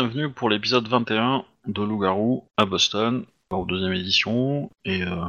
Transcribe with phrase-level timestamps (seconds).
[0.00, 4.70] bienvenue pour l'épisode 21 de Loup-Garou à Boston, pour deuxième édition.
[4.86, 5.26] Et euh,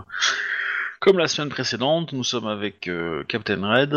[1.02, 3.94] comme la semaine précédente, nous sommes avec euh, Captain Red,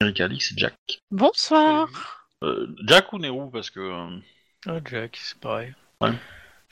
[0.00, 0.74] Eric Alix et Jack.
[1.10, 2.26] Bonsoir.
[2.42, 3.80] Euh, Jack ou Nero parce que...
[3.80, 4.18] euh,
[4.66, 5.74] Ah, Jack, c'est pareil.
[6.00, 6.14] Ouais.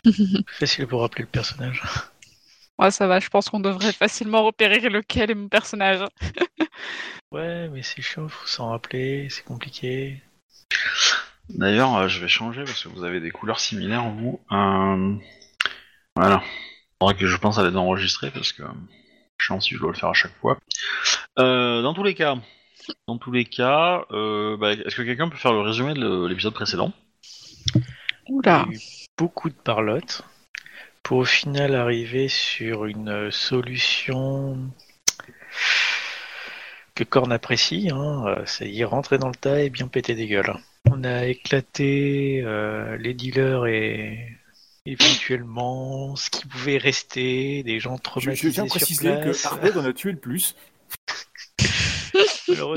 [0.58, 1.82] Facile pour rappeler le personnage?
[2.78, 6.00] Ouais, ça va, je pense qu'on devrait facilement repérer lequel est mon personnage.
[7.32, 10.20] Ouais, mais c'est chiant, faut s'en rappeler, c'est compliqué.
[11.54, 14.40] D'ailleurs, euh, je vais changer parce que vous avez des couleurs similaires, vous.
[14.52, 15.14] Euh,
[16.16, 16.42] Voilà.
[16.98, 18.62] Faudra que je pense à les enregistrer parce que
[19.38, 20.58] je sais si je dois le faire à chaque fois.
[21.38, 22.36] Euh, dans tous les cas,
[23.08, 26.52] dans tous les cas, euh, bah, est-ce que quelqu'un peut faire le résumé de l'épisode
[26.54, 26.92] précédent?
[28.28, 28.66] Oula.
[28.68, 28.82] Il y a eu
[29.16, 30.22] beaucoup de parlotte
[31.02, 34.58] pour au final arriver sur une solution
[36.94, 40.54] que Korn apprécie, hein, euh, c'est-à-dire rentrer dans le tas et bien péter des gueules.
[40.90, 44.36] On a éclaté euh, les dealers et
[44.86, 49.42] éventuellement ce qui pouvait rester, des gens Je, traumatisés je tiens à sur préciser place.
[49.42, 50.56] que Hardhead en a tué le plus.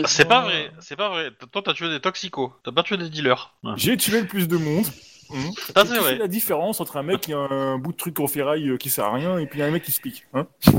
[0.05, 1.31] C'est pas vrai, c'est pas vrai.
[1.51, 3.55] Toi, t'as tué des toxicos, t'as pas tué des dealers.
[3.75, 4.85] J'ai tué le plus de monde.
[5.31, 6.17] Et c'est vrai.
[6.17, 8.89] la différence entre un mec qui a un bout de truc en ferraille euh, qui
[8.89, 10.25] sert à rien et puis un mec qui se pique.
[10.33, 10.47] Hein?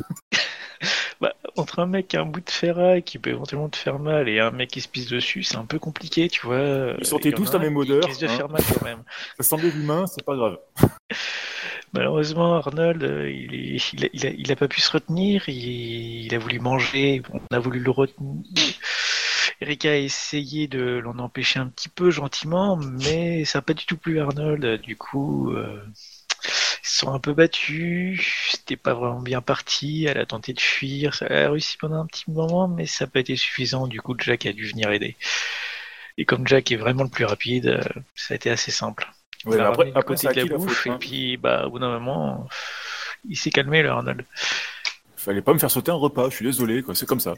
[1.21, 3.99] Bah, entre un mec qui a un bout de ferraille qui peut éventuellement te faire
[4.01, 6.95] mal et un mec qui se pisse dessus, c'est un peu compliqué, tu vois.
[6.99, 8.29] Ils sentaient tous la même odeur, hein?
[8.37, 9.03] faire mal quand même.
[9.39, 10.59] Ça semblait humain, c'est pas grave.
[11.93, 15.49] Malheureusement, Arnold, euh, il, est- il, a, il, a, il a pas pu se retenir,
[15.49, 18.43] il, il a voulu manger, on a voulu le retenir.
[19.65, 23.87] Erika a essayé de l'en empêcher un petit peu gentiment, mais ça n'a pas du
[23.87, 24.83] tout plu Arnold.
[24.83, 25.83] Du coup, euh,
[26.45, 30.61] ils se sont un peu battus, c'était pas vraiment bien parti, elle a tenté de
[30.61, 34.03] fuir, ça a réussi pendant un petit moment, mais ça n'a pas été suffisant, du
[34.03, 35.17] coup Jack a dû venir aider.
[36.19, 39.11] Et comme Jack est vraiment le plus rapide, euh, ça a été assez simple.
[39.47, 41.67] Ouais, a après, après côté c'est à de la qui la et hein puis bah,
[41.67, 42.47] au bout d'un moment,
[43.27, 44.27] il s'est calmé le Arnold.
[45.17, 46.95] Fallait pas me faire sauter un repas, je suis désolé, quoi.
[46.95, 47.33] c'est comme ça.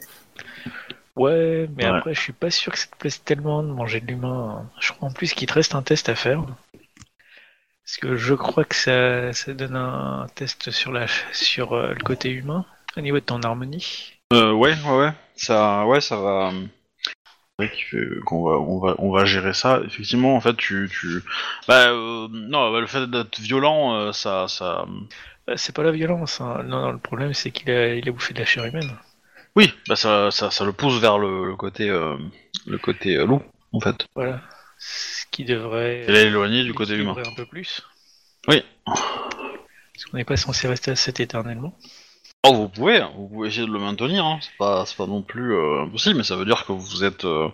[1.17, 1.97] Ouais, mais Ouais.
[1.97, 4.69] après, je suis pas sûr que ça te plaise tellement de manger de l'humain.
[4.79, 6.43] Je crois en plus qu'il te reste un test à faire.
[7.83, 12.03] Parce que je crois que ça, ça donne un test sur, la, sur euh, le
[12.03, 12.65] côté humain,
[12.97, 14.13] au niveau de ton harmonie.
[14.33, 15.13] Euh, ouais, ouais, ouais.
[15.35, 16.51] Ça, ouais, ça va.
[17.59, 19.81] C'est vrai qu'il fait- qu'on va, on va, on va gérer ça.
[19.85, 21.23] Effectivement, en fait, tu, tu,
[21.67, 24.85] bah, euh, non, bah, le fait d'être violent, euh, ça, ça,
[25.49, 26.61] Euh, C'est pas la violence, hein.
[26.65, 28.91] non, non, le problème c'est qu'il a, il a bouffé de la chair humaine.
[29.57, 32.15] Oui, bah, ça, ça, ça le pousse vers le, le côté, euh,
[32.65, 33.41] le côté euh, loup,
[33.73, 34.07] en fait.
[34.15, 34.39] Voilà.
[34.77, 36.05] Ce qui devrait.
[36.07, 37.15] Il est éloigné du côté humain.
[37.17, 37.81] un peu plus.
[38.47, 38.63] Oui.
[38.85, 41.75] Parce qu'on n'est pas censé rester à 7 éternellement.
[42.45, 44.23] Oh, vous pouvez, hein, vous pouvez essayer de le maintenir.
[44.23, 44.37] Hein.
[44.41, 47.25] C'est pas, c'est pas non plus euh, impossible, mais ça veut dire que vous êtes
[47.25, 47.49] euh,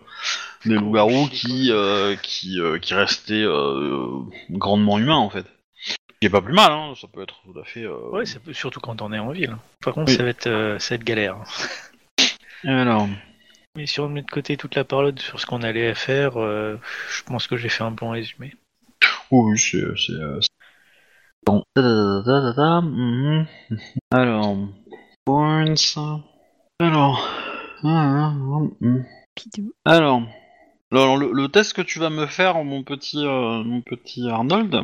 [0.66, 4.20] des loups-garous qui, euh, qui, euh, qui restaient euh,
[4.52, 5.46] grandement humains, en fait.
[5.86, 6.94] Ce qui est pas plus mal, hein.
[7.00, 7.84] Ça peut être tout à fait.
[7.86, 9.56] euh, Ouais, ça peut, surtout quand on est en ville.
[9.82, 10.18] Par contre, Oui.
[10.18, 11.38] ça, va être, euh, ça va être galère.
[12.66, 13.08] Alors.
[13.76, 16.78] Mais si on met de côté toute la parole sur ce qu'on allait faire, euh,
[17.10, 18.54] je pense que j'ai fait un bon résumé.
[19.32, 19.78] Oui, c'est.
[19.78, 20.48] euh, c'est-
[21.46, 21.64] Bon.
[21.76, 23.48] Mhm.
[24.12, 24.58] Alors.
[25.26, 25.74] Points.
[26.80, 27.30] Alors.
[27.84, 28.34] ah, ah,
[28.80, 29.06] mhm.
[29.36, 29.74] Pidou.
[29.86, 30.22] Alors.
[30.92, 34.80] Alors, le, le test que tu vas me faire, mon petit, euh, mon petit Arnold,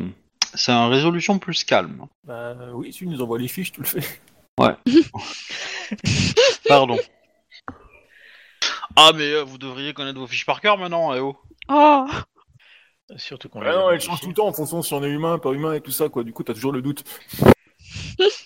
[0.54, 2.06] c'est un résolution plus calme.
[2.24, 4.02] Bah oui, si tu nous envoies les fiches, tu le fais.
[6.68, 6.98] Pardon.
[8.96, 11.36] Ah, mais euh, vous devriez connaître vos fiches par cœur maintenant, eh oh.
[11.68, 12.06] Oh
[13.16, 15.38] Surtout qu'on Ah non, elle change tout le temps en fonction si on est humain,
[15.38, 16.22] pas humain et tout ça, quoi.
[16.22, 17.04] Du coup, t'as toujours le doute.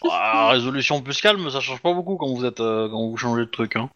[0.09, 3.45] Ah, résolution plus calme, ça change pas beaucoup quand vous êtes, euh, quand vous changez
[3.45, 3.91] de truc, hein.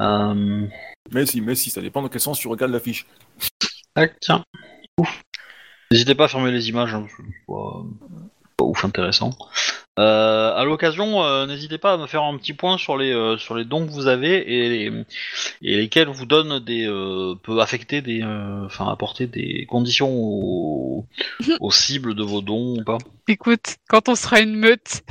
[0.00, 0.66] Euh...
[1.12, 3.06] Mais si, mais si, ça dépend dans quel sens tu regardes la fiche.
[3.94, 4.44] Tac, tiens.
[4.98, 5.22] Ouf.
[5.90, 9.30] N'hésitez pas à fermer les images, hein, parce que c'est pas, ouf intéressant.
[9.98, 13.36] Euh, à l'occasion, euh, n'hésitez pas à me faire un petit point sur les euh,
[13.36, 15.04] sur les dons que vous avez et, les-
[15.60, 21.04] et lesquels vous donnent des euh, peut affecter des euh, enfin apporter des conditions aux,
[21.60, 22.98] aux cibles de vos dons ou pas.
[23.28, 25.02] Écoute, quand on sera une meute,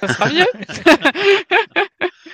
[0.00, 0.46] ça sera mieux.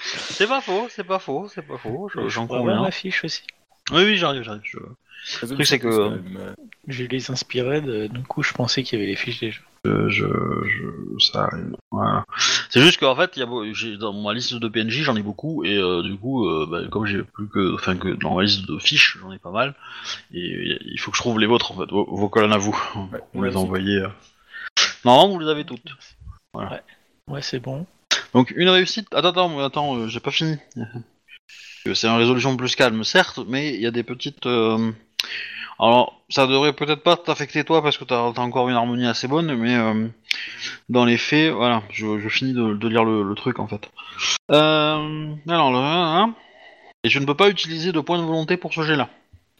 [0.02, 2.08] C'est pas faux, c'est pas faux, c'est pas faux.
[2.14, 2.82] je- J'en conviens.
[2.82, 3.42] ma fiche aussi.
[3.90, 4.62] Oui, oui, j'arrive, j'arrive.
[4.64, 6.54] je- Le c'est que- euh,
[6.86, 8.06] J'ai les inspirés, de...
[8.06, 9.60] du coup je pensais qu'il y avait les fiches déjà.
[9.86, 10.26] Je, je,
[10.68, 11.76] je- ça arrive.
[11.90, 12.24] Voilà.
[12.70, 15.64] C'est juste qu'en fait, il y a, dans ma liste de PNJ, j'en ai beaucoup,
[15.64, 18.66] et euh, du coup, euh, bah, comme j'ai plus que, enfin que dans ma liste
[18.68, 19.74] de fiches, j'en ai pas mal,
[20.32, 22.76] et il faut que je trouve les vôtres en fait, vos, vos colonnes à vous.
[23.12, 23.96] Ouais, Vous les envoyez.
[23.98, 24.08] euh.
[25.04, 25.96] Normalement, vous les avez toutes.
[26.52, 26.70] Voilà.
[26.72, 26.82] Ouais.
[27.28, 27.86] Ouais, c'est bon.
[28.34, 29.08] Donc une réussite.
[29.14, 30.56] Attends, attends, attends, euh, j'ai pas fini.
[31.94, 34.46] C'est une résolution plus calme, certes, mais il y a des petites.
[35.78, 39.28] Alors, ça devrait peut-être pas t'affecter toi parce que t'as as encore une harmonie assez
[39.28, 40.08] bonne, mais euh,
[40.88, 43.90] dans les faits, voilà, je, je finis de, de lire le, le truc en fait.
[44.50, 46.34] Euh, alors, le, hein,
[47.04, 49.10] et je ne peux pas utiliser de points de volonté pour ce jet-là.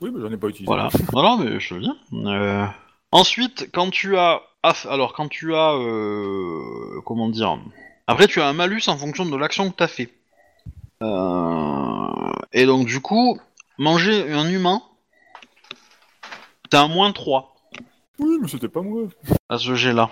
[0.01, 0.67] Oui, mais j'en ai pas utilisé.
[0.67, 1.93] Voilà, voilà, mais je te le dis.
[2.15, 2.65] Euh,
[3.12, 4.43] Ensuite, quand tu as,
[4.89, 7.59] alors quand tu as, euh, comment dire,
[8.07, 10.11] après tu as un malus en fonction de l'action que t'as fait.
[12.53, 13.39] Et donc du coup,
[13.79, 14.83] manger un humain,
[16.71, 17.55] t'as un moins 3
[18.19, 19.03] Oui, mais c'était pas moi.
[19.49, 20.11] à ce jet-là.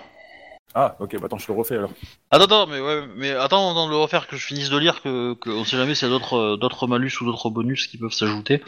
[0.77, 1.91] Ah, ok, bah attends, je le refais alors.
[2.31, 5.01] Attends, attends, mais ouais, mais attends, attends de le refaire que je finisse de lire,
[5.01, 7.87] que, que on sait jamais s'il y a d'autres, euh, d'autres malus ou d'autres bonus
[7.87, 8.61] qui peuvent s'ajouter.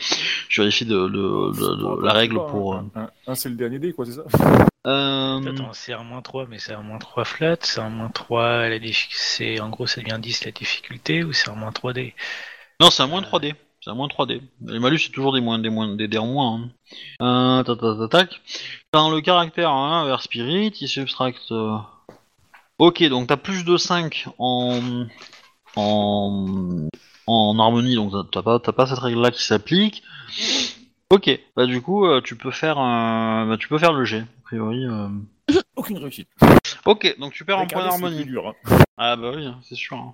[0.47, 2.75] Je vérifie de, de- de- de- la règle pour.
[2.75, 4.23] euh, Un, un, c'est le dernier dé, quoi, c'est ça?
[4.85, 8.07] Euh, Attends, c'est un moins 3, mais c'est un moins 3 flat, c'est un moins
[8.09, 11.71] 3, la diffi- c'est en gros ça devient 10 la difficulté, ou c'est un moins
[11.71, 12.13] 3D
[12.79, 13.53] Non, c'est un moins 3D.
[13.87, 14.41] C'est un moins 3D.
[14.65, 16.59] Les malus, c'est toujours des moins, des moins, des dés en moins.
[17.21, 17.59] Hein.
[17.61, 18.41] Euh, tac, tac, tac, tac.
[18.91, 21.53] Dans le caractère hein, vers Spirit, il subtracte.
[21.53, 21.77] euh,
[22.79, 25.05] Ok, donc t'as plus de 5 en.
[25.77, 26.89] en.
[27.27, 30.03] en harmonie, donc t'as- pas, t'as pas cette règle-là qui s'applique.
[31.09, 33.45] Ok, bah du coup, euh, tu peux faire un.
[33.47, 34.83] Bah, tu peux faire le G, a priori.
[34.85, 35.07] euh.
[35.77, 36.27] Aucune réussite.
[36.85, 38.25] Ok, donc tu perds un point d'harmonie.
[38.45, 38.51] hein.
[38.97, 39.95] Ah bah oui, c'est sûr.
[39.95, 40.13] hein.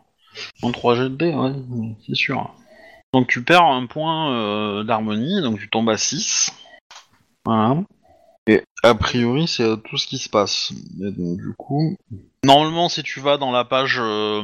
[0.61, 1.53] En 3 jet de dés, ouais,
[2.05, 2.53] c'est sûr.
[3.13, 6.51] Donc tu perds un point euh, d'harmonie, donc tu tombes à 6.
[7.45, 7.75] Voilà.
[8.47, 10.71] Et a priori, c'est euh, tout ce qui se passe.
[10.99, 11.95] Et donc du coup,
[12.43, 14.41] normalement, si tu vas dans la page, euh,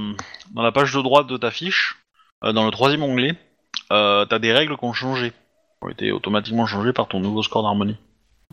[0.52, 1.98] dans la page de droite de ta fiche,
[2.44, 3.36] euh, dans le troisième onglet,
[3.92, 5.36] euh, t'as des règles qui ont changé, qui
[5.82, 7.98] ont été automatiquement changées par ton nouveau score d'harmonie.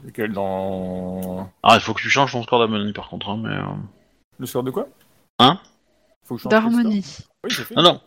[0.04, 1.50] Lequel dans.
[1.62, 3.50] Ah, il faut que tu changes ton score d'harmonie par contre, hein, mais.
[3.54, 3.62] euh,
[4.38, 4.88] Le score de quoi?
[5.38, 5.60] Hein?
[6.24, 7.04] Faut que je change le D'harmonie.
[7.44, 7.74] Oui, c'est fait.
[7.74, 8.00] Non, non.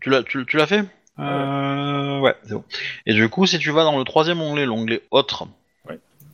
[0.00, 0.84] Tu l'as, tu, tu l'as fait?
[1.18, 2.64] Euh, Ouais, c'est bon.
[3.06, 5.46] Et du coup, si tu vas dans le troisième onglet, l'onglet autre,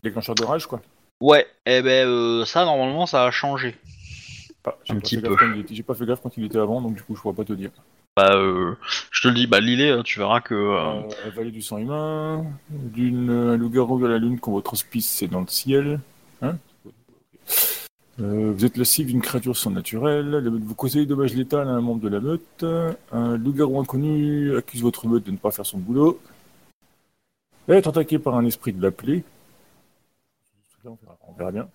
[0.02, 0.80] Déclencheur de rage, quoi.
[1.20, 3.76] ouais, eh ben euh, ça normalement ça a changé.
[4.84, 5.28] J'ai Un pas petit fait peu.
[5.28, 7.14] gaffe quand il était- J'ai pas fait gaffe quand il était avant, donc du coup,
[7.14, 7.70] je pourrais pas te dire.
[8.16, 8.74] Bah, euh,
[9.10, 10.54] je te le dis, bah Lilé, hein, tu verras que.
[10.54, 15.08] euh, Euh, vallée du sang humain, d'une un loup-garou à la lune quand votre hospice
[15.08, 16.00] c'est dans le ciel.
[16.42, 16.56] Hein?
[18.20, 21.80] Euh, vous êtes la cible d'une créature surnaturelle, vous causez des dommages létals à un
[21.80, 22.64] membre de la meute,
[23.12, 26.20] un loup-garou inconnu accuse votre meute de ne pas faire son boulot,
[27.68, 29.24] être attaqué par un esprit de la plaie.
[30.84, 31.68] Là, on verra, on verra bien.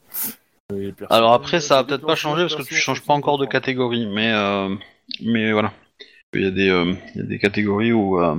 [0.75, 3.37] Et personne- Alors après, ça va peut-être pas changer parce que tu changes pas encore
[3.39, 4.05] de catégorie.
[4.05, 4.75] mais euh,
[5.23, 5.73] mais voilà.
[6.33, 8.35] Il y a des, euh, il y a des catégories où euh,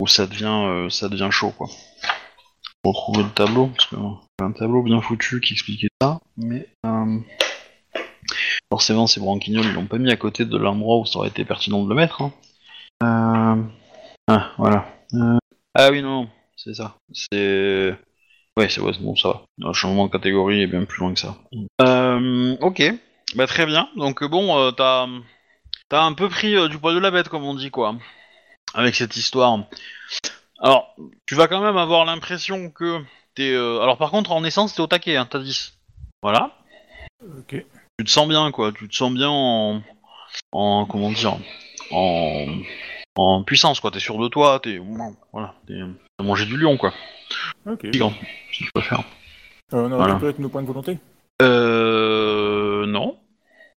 [0.00, 1.68] où ça devient euh, ça devient chaud quoi.
[2.84, 3.96] Retrouver le tableau, parce que
[4.42, 7.18] un tableau bien foutu qui expliquait ça, mais euh,
[8.72, 11.44] forcément ces branquignoles ils l'ont pas mis à côté de l'endroit où ça aurait été
[11.44, 12.22] pertinent de le mettre.
[12.22, 12.32] Hein.
[13.02, 13.62] Euh,
[14.28, 14.86] Ah voilà.
[15.14, 15.38] Euh,
[15.74, 16.96] Ah oui non, c'est ça.
[17.12, 17.94] C'est
[18.56, 19.42] Ouais, c'est bon, ça va.
[19.58, 21.36] Le changement de catégorie est bien plus loin que ça.
[22.60, 22.82] Ok,
[23.36, 23.88] bah très bien.
[23.96, 25.06] Donc bon, t'as
[25.88, 27.96] t'as un peu pris du poil de la bête, comme on dit, quoi,
[28.74, 29.66] avec cette histoire.
[30.60, 30.94] Alors,
[31.26, 33.00] tu vas quand même avoir l'impression que
[33.34, 33.52] t'es.
[33.52, 35.74] euh, Alors par contre, en essence, t'es au taquet, hein, t'as 10.
[36.22, 36.56] Voilà.
[37.22, 37.64] Ok.
[37.98, 38.72] Tu te sens bien, quoi.
[38.72, 39.82] Tu te sens bien en,
[40.52, 41.36] en comment dire,
[41.90, 42.46] en
[43.16, 43.90] en puissance, quoi.
[43.90, 44.80] T'es sûr de toi, t'es
[45.32, 45.80] voilà, t'es-
[46.16, 46.92] t'as mangé du lion, quoi.
[47.66, 47.90] Ok.
[47.90, 48.12] Tigre,
[48.52, 49.00] si tu préfères.
[49.74, 50.14] Euh, on a Voilà.
[50.18, 50.98] tous nos points de volonté?
[51.42, 52.86] Euh.
[52.86, 53.18] Non.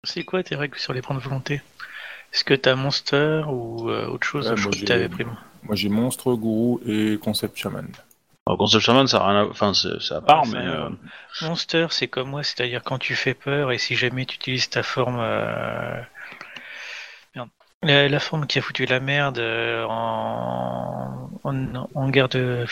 [0.03, 1.62] C'est quoi tes règles sur les points de volonté?
[2.34, 4.50] Est-ce que t'as monster ou euh, autre chose?
[4.50, 5.25] Ouais, Je moi, crois que j'ai- t'avais pris.
[5.25, 5.36] moi.
[5.63, 7.88] Moi j'ai monstre, gourou et concept chaman.
[8.51, 9.46] Alors, Concept Shaman, ça a rien à...
[9.46, 10.58] Enfin, c'est c'est à part, Ouais, mais...
[10.58, 10.89] ça- euh,
[11.41, 14.84] Monster, c'est comme moi, c'est-à-dire quand tu fais peur et si jamais tu utilises ta
[14.84, 15.20] forme.
[15.20, 16.01] euh,
[17.36, 17.50] merde.
[17.84, 22.65] La, la forme qui a foutu la merde euh, en, en, en guerre de.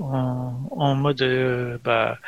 [0.00, 1.78] En, en mode.
[1.84, 2.18] bah,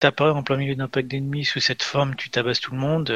[0.00, 3.10] t'apparais en plein milieu d'un pack d'ennemis sous cette forme, tu tabasses tout le monde,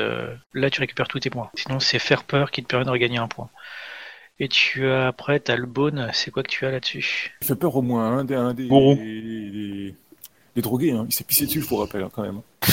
[0.54, 1.50] là tu récupères tous tes points.
[1.54, 3.50] Sinon, c'est faire peur qui te permet de regagner un point.
[4.40, 7.34] Et tu as après, t'as le bone, c'est quoi que tu as là-dessus?
[7.42, 9.94] Il fait peur au moins un des, un des, des, des-
[10.54, 10.92] des drogués.
[10.92, 11.06] Hein.
[11.08, 12.40] Il s'est pissé dessus, je vous rappelle, hein, quand même.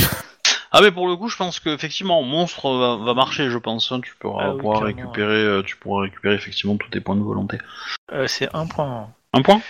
[0.77, 3.93] Ah, mais pour le coup, je pense que effectivement, Monstre va, va marcher, je pense.
[3.93, 4.01] hein.
[4.01, 7.15] Tu pourras Ah oui, pouvoir clairement, récupérer, euh, tu pourras récupérer effectivement tous tes points
[7.15, 7.59] de volonté.
[8.11, 9.09] Euh, C'est un point.
[9.31, 9.61] Un point?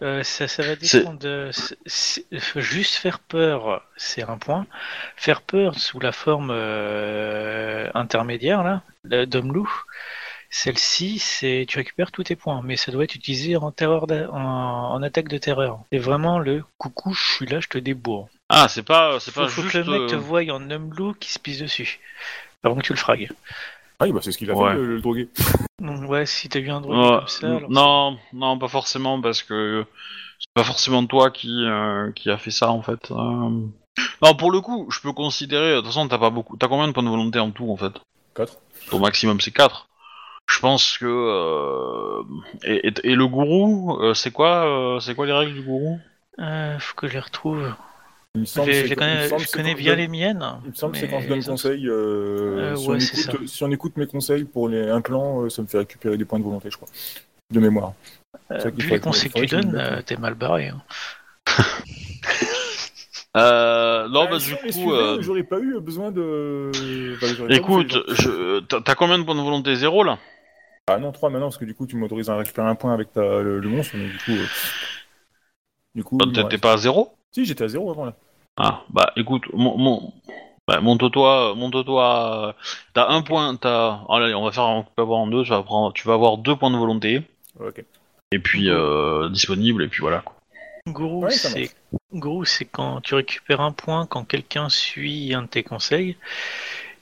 [0.00, 1.50] Euh, ça, ça va C'est- dépendre de.
[1.52, 2.24] c'est- c'est-
[2.56, 4.66] juste faire peur, c'est un point.
[5.16, 9.68] Faire peur sous la forme euh, intermédiaire, là, le- d'homme-loup,
[10.56, 14.92] celle-ci, c'est tu récupères tous tes points, mais ça doit être utilisé en, terreur en,
[14.94, 15.80] en attaque de terreur.
[15.90, 18.28] C'est vraiment le coucou, je suis là, je te débourre.
[18.48, 19.72] Ah, c'est pas, c'est Faut, pas faut juste.
[19.72, 21.98] que le mec te euh, voie en homme-loup qui se pisse dessus.
[22.62, 23.30] Avant que tu le fragues.
[23.98, 24.70] Ah oui, bah c'est ce qu'il a Ouais.
[24.70, 25.28] fait, le, le drogué.
[25.80, 27.46] Donc, ouais, si t'as eu un ouais, comme ça.
[27.48, 29.84] alors non, non, pas forcément, parce que
[30.38, 33.10] c'est pas forcément toi qui euh, qui a fait ça en fait.
[33.10, 33.16] Euh.
[34.22, 35.72] Non, pour le coup, je peux considérer.
[35.72, 36.56] De toute façon, t'as pas beaucoup.
[36.56, 37.92] T'as combien de points de volonté en tout en fait?
[38.36, 38.56] 4.
[38.90, 39.88] Ton maximum c'est 4
[40.46, 42.22] Je pense que euh,
[42.64, 45.98] et, et- et le gourou, euh, c'est quoi euh, C'est quoi les règles du gourou?
[46.38, 47.72] Euh, faut que je les retrouve.
[48.34, 49.98] Il me semble Je, je il me connais, semble je c'est connais quand bien je
[49.98, 50.44] les miennes.
[50.64, 51.86] Il me semble que c'est quand je donne conseil.
[51.88, 55.48] euh, Euh, si, ouais, on écoute, si on écoute mes conseils pour les implants, euh,
[55.50, 56.88] ça me fait récupérer des points de volonté, je crois.
[57.52, 57.92] De mémoire.
[58.50, 60.68] Euh, vu les conseils que tu donnes, t'es mal barré.
[60.68, 60.82] hein.
[63.36, 66.70] euh, Non, Ah, bah du coup, euh, j'aurais pas eu besoin de.
[67.16, 69.74] enfin, écoute, je- t'as t'as combien de points de volonté?
[69.76, 70.18] Zéro là?
[70.86, 73.12] Ah non, 3 maintenant, parce que du coup, tu m'autorises à récupérer un point avec
[73.12, 74.32] ta, le, le monstre, mais du coup.
[74.32, 74.46] euh,
[75.94, 76.18] Du coup.
[76.18, 78.14] reste- pas à zéro Si, j'étais à 0 avant là.
[78.56, 80.12] Ah, bah écoute, mon, mon...
[80.68, 82.54] bah, monte-toi, monte-toi.
[82.92, 84.00] T'as un point, t'as.
[84.08, 85.42] oh, allez, on va faire, on va avoir en deux.
[85.42, 87.22] Tu vas prendre, tu vas avoir deux points de volonté
[87.58, 87.84] Ok.
[88.32, 90.20] et puis euh, disponible et puis voilà.
[90.20, 90.34] quoi.
[90.86, 91.70] Gourou, Ouais, ça c'est
[92.12, 96.16] Gourou, c'est quand tu récupères un point quand quelqu'un suit un de tes conseils.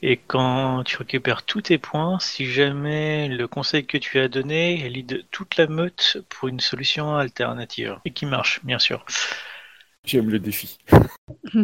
[0.05, 4.89] Et quand tu récupères tous tes points, si jamais le conseil que tu as donné
[4.89, 7.99] lead toute la meute pour une solution alternative.
[8.05, 9.05] Et qui marche, bien sûr.
[10.05, 10.79] J'aime le défi.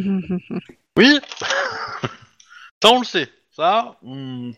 [0.96, 1.20] Oui.
[2.82, 3.28] Ça on le sait.
[3.50, 3.96] Ça.
[4.02, 4.50] hmm,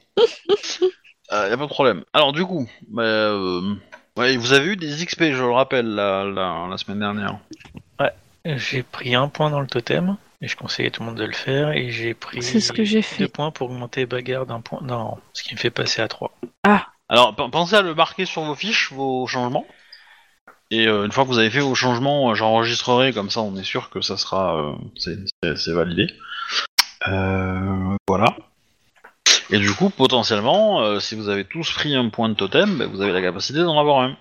[1.32, 2.02] euh, y a pas de problème.
[2.14, 3.75] Alors du coup, bah, euh,
[4.16, 7.38] ouais, vous avez eu des XP, je le rappelle, la, la, la semaine dernière.
[8.46, 10.16] J'ai pris un point dans le totem.
[10.42, 11.73] Et je conseille à tout le monde de le faire.
[11.73, 13.28] Et j'ai pris C'est ce que j'ai deux fait.
[13.28, 14.80] points pour augmenter bagarre d'un point.
[14.82, 16.32] Non, ce qui me fait passer à 3.
[17.09, 19.66] Alors, p- pensez à le marquer sur vos fiches, vos changements.
[20.70, 23.56] Et euh, une fois que vous avez fait vos changements, euh, j'enregistrerai, comme ça on
[23.56, 24.56] est sûr que ça sera...
[24.56, 26.06] euh, c'est- c'est c'est validé.
[27.09, 28.37] Euh, voilà.
[29.50, 32.87] Et du coup, potentiellement, euh, si vous avez tous pris un point de totem, bah,
[32.87, 34.16] vous avez la capacité d'en avoir un.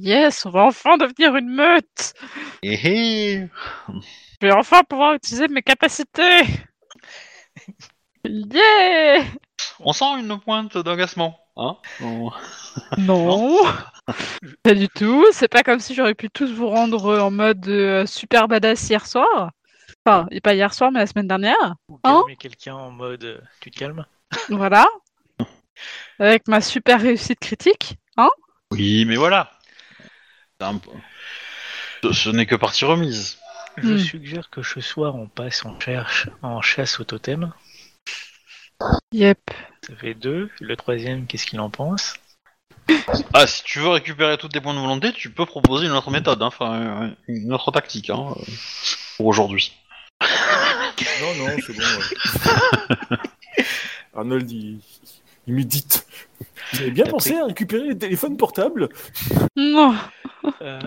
[0.00, 2.14] Yes, on va enfin devenir une meute.
[2.62, 3.48] Et hé
[4.40, 6.40] Je vais enfin pouvoir utiliser mes capacités.
[8.24, 9.24] Yeah
[9.80, 11.76] On sent une pointe d'agacement, hein?
[12.02, 12.30] On-
[12.98, 13.56] Non,
[14.62, 15.24] pas du tout.
[15.32, 19.06] C'est pas comme si j'aurais pu tous vous rendre en mode euh, super badass hier
[19.06, 19.50] soir.
[20.04, 21.74] Enfin, et pas hier soir, mais la semaine dernière.
[21.88, 22.20] Ou Hein?
[22.20, 24.04] calmer quelqu'un en mode euh, tu te calmes.
[24.48, 24.86] Voilà.
[26.18, 27.96] Avec ma super réussite critique.
[28.18, 28.28] Hein?
[28.70, 29.50] Oui, mais voilà.
[30.60, 30.90] C'est un peu-
[32.04, 33.38] Ce, ce n'est que partie remise.
[33.76, 33.98] Je Hmm.
[33.98, 37.52] suggère que ce soir on passe en, cherche, en chasse au totem.
[39.12, 39.38] Yep.
[39.86, 40.50] Ça fait deux.
[40.60, 42.14] Le troisième, qu'est-ce qu'il en pense?
[43.32, 46.10] Ah, si tu veux récupérer tous tes points de volonté, tu peux proposer une autre
[46.10, 48.42] méthode, hein, enfin, une autre tactique, hein, euh,
[49.16, 49.72] pour aujourd'hui.
[50.20, 51.82] Non, non, c'est bon.
[51.82, 53.16] ouais.
[54.14, 54.80] Arnold, il,
[55.46, 56.06] il médite.
[56.72, 58.88] Vous avez bien pensé pris- à récupérer les téléphones portables
[59.56, 59.94] Non.
[60.62, 60.80] euh,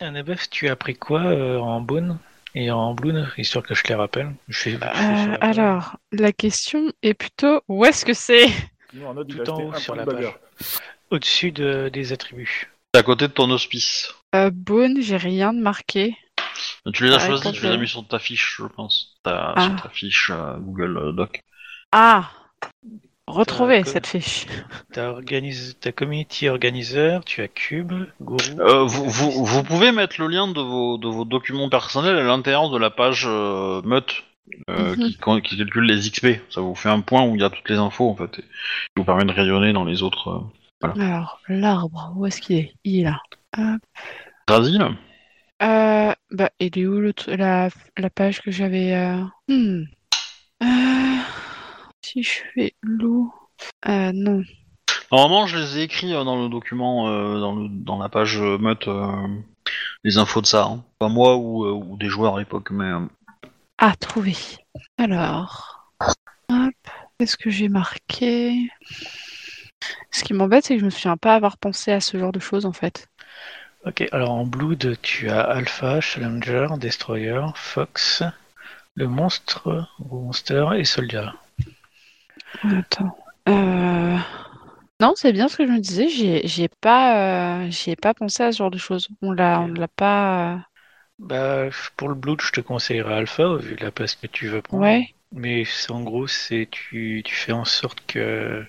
[0.00, 2.18] Annabeth, tu as pris quoi euh, en Boone
[2.54, 6.32] et en Bloon, histoire que je les rappelle je fais, je fais Euh, alors, la
[6.32, 8.46] question est plutôt où est-ce que c'est?
[8.92, 10.34] Tout a en haut sur la page.
[11.10, 12.70] Au-dessus de- des attributs.
[12.94, 14.12] C'est à côté de ton hospice.
[14.34, 16.16] euh, Boone, j'ai rien de marqué.
[16.92, 19.16] Tu les as Ah, choisis, tu les as mis sur ta fiche, je pense.
[19.22, 19.60] Ta- Ah.
[19.68, 21.40] Sur ta fiche euh, Google Doc.
[21.92, 22.30] Ah
[23.30, 24.46] Retrouver cette fiche.
[24.92, 25.76] T'as organise...
[25.80, 28.38] ta community organizer, tu as Cube, Gourou.
[28.60, 32.22] Euh, vous, vous, vous pouvez mettre le lien de vos, de vos documents personnels à
[32.22, 34.24] l'intérieur de la page euh, meute
[34.68, 35.42] euh, Mhm.
[35.42, 36.40] qui, calcule les XP.
[36.50, 38.38] Ça vous fait un point où il y a toutes les infos en fait.
[38.38, 38.48] Et qui
[38.96, 40.42] vous permet de rayonner dans les autres.
[40.84, 42.74] euh, Alors, l'arbre, où est-ce qu'il est?
[42.84, 43.78] Il est là.
[44.46, 44.82] Brasil
[45.62, 49.84] Euh, bah, il est où le la, la page que j'avais euh, hmm.
[50.62, 51.16] Euh,
[52.12, 53.32] Si je fais loup.
[53.86, 54.42] Euh, non.
[55.12, 58.40] Normalement, je les ai écrits euh, dans le document, euh, dans, le, dans la page
[58.40, 59.28] euh, meute, euh,
[60.02, 60.64] les infos de ça.
[60.64, 60.84] Hein.
[60.98, 62.86] Pas moi ou, euh, ou des joueurs à l'époque, mais.
[62.86, 63.06] euh,
[63.78, 64.34] Ah, trouvé.
[64.98, 65.92] Alors.
[66.50, 66.74] Hop.
[67.18, 68.68] Qu'est-ce que j'ai marqué?
[70.10, 72.40] Ce qui m'embête, c'est que je me souviens pas avoir pensé à ce genre de
[72.40, 73.06] choses en fait.
[73.86, 78.24] Ok, alors en Blood, tu as Alpha, Challenger, Destroyer, Fox,
[78.96, 81.28] le monstre, monster et Soldier.
[82.58, 83.16] Attends.
[83.48, 84.16] Euh...
[85.00, 86.08] Non, c'est bien ce que je me disais.
[86.08, 89.08] J'ai, j'ai pas, euh, j'y ai pas pensé à ce genre de choses.
[89.22, 90.54] On l'a, on l'a pas.
[90.56, 90.58] euh,
[91.18, 94.98] Bah, pour le Blood, je te conseillerais Alpha, vu la place que tu veux prendre.
[94.98, 95.14] Ouais.
[95.32, 98.64] Mais c'est en gros, c'est tu, tu fais en sorte que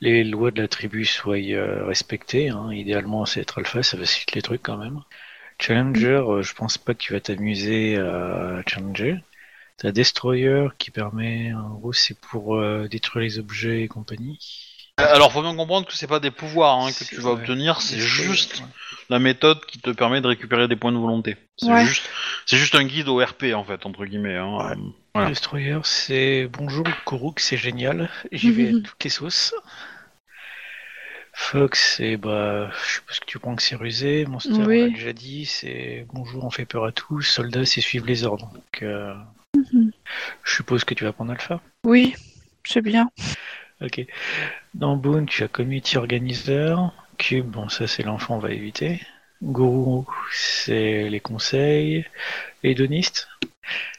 [0.00, 2.48] les lois de la tribu soient euh, respectées.
[2.50, 2.72] hein.
[2.72, 5.00] Idéalement, c'est être alpha, ça facilite les trucs quand même.
[5.60, 9.16] Challenger, euh, je pense pas que tu vas t'amuser à challenger.
[9.80, 14.38] T'as Destroyer qui permet, en gros, c'est pour euh, détruire les objets et compagnie.
[14.98, 17.98] Alors, faut bien comprendre que c'est pas des pouvoirs hein, que tu vas obtenir, c'est
[17.98, 18.66] juste ouais.
[19.08, 21.36] la méthode qui te permet de récupérer des points de volonté.
[21.56, 21.86] C'est Ouais.
[21.86, 22.02] juste,
[22.44, 24.36] c'est juste un guide au RP en fait, entre guillemets.
[24.36, 24.58] Hein.
[24.58, 24.76] Ouais.
[25.14, 25.30] Voilà.
[25.30, 28.10] Destroyer, c'est bonjour Koruk, c'est génial.
[28.30, 29.54] J'y vais à toutes les sauces.
[31.32, 34.26] Fox, c'est bah, je suppose que tu prends que c'est rusé.
[34.26, 34.82] Monster, Oui.
[34.82, 37.22] on l'a déjà dit, c'est bonjour, on fait peur à tous.
[37.22, 38.50] Soldat, c'est suivre les ordres.
[38.52, 39.14] Donc, euh,
[39.54, 41.60] Je suppose que tu vas prendre Alpha.
[41.84, 42.14] Oui,
[42.64, 43.10] c'est bien.
[43.80, 44.04] Ok.
[44.74, 46.92] Dans Boone, tu as Community Organizer.
[47.18, 49.00] Cube, bon, ça c'est l'enfant, on va éviter.
[49.42, 52.04] Guru, c'est les conseils.
[52.62, 53.28] Hédoniste.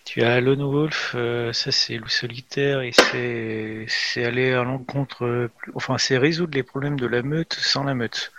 [0.05, 5.24] Tu as Lone Wolf, euh, ça c'est loup solitaire et c'est c'est aller à l'encontre,
[5.25, 8.34] euh, enfin c'est résoudre les problèmes de la meute sans la meute.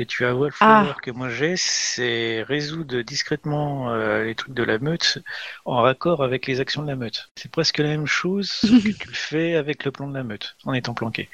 [0.00, 0.96] Et tu as Wallflower Ah.
[1.02, 5.18] que moi j'ai, c'est résoudre discrètement euh, les trucs de la meute
[5.64, 7.30] en raccord avec les actions de la meute.
[7.34, 10.22] C'est presque la même chose, sauf que tu le fais avec le plan de la
[10.22, 11.28] meute, en étant planqué.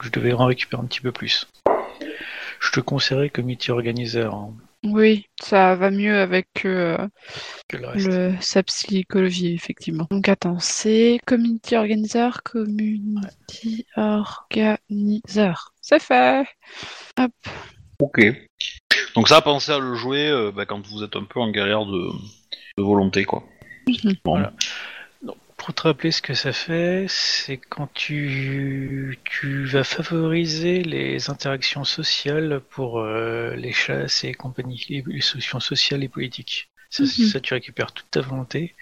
[0.00, 1.48] Je devais en récupérer un petit peu plus.
[2.60, 6.96] Je te conseillerais Committee Organizer hein, Oui, ça va mieux avec euh,
[7.68, 8.06] que le reste.
[8.06, 10.06] le, sa psychologie, effectivement.
[10.12, 15.71] Donc attends, c'est Community Organizer, Community Organizer.
[15.82, 16.46] C'est fait
[17.98, 18.20] Ok.
[19.14, 21.84] Donc ça, pensez à le jouer euh, bah, quand vous êtes un peu en galère
[21.84, 22.08] de,
[22.78, 23.44] de volonté, quoi.
[23.86, 24.14] Mhm.
[24.24, 24.32] Bon.
[24.38, 24.52] Voilà.
[25.56, 31.84] Pour te rappeler ce que ça fait, c'est quand tu, tu vas favoriser les interactions
[31.84, 36.68] sociales pour euh, les chasses et compagnie, les, les solutions sociales et politiques.
[36.90, 37.08] Ça, Mhm.
[37.28, 38.74] ça, tu récupères toute ta volonté.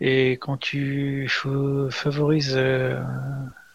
[0.00, 3.00] Et quand tu fa- favorises euh,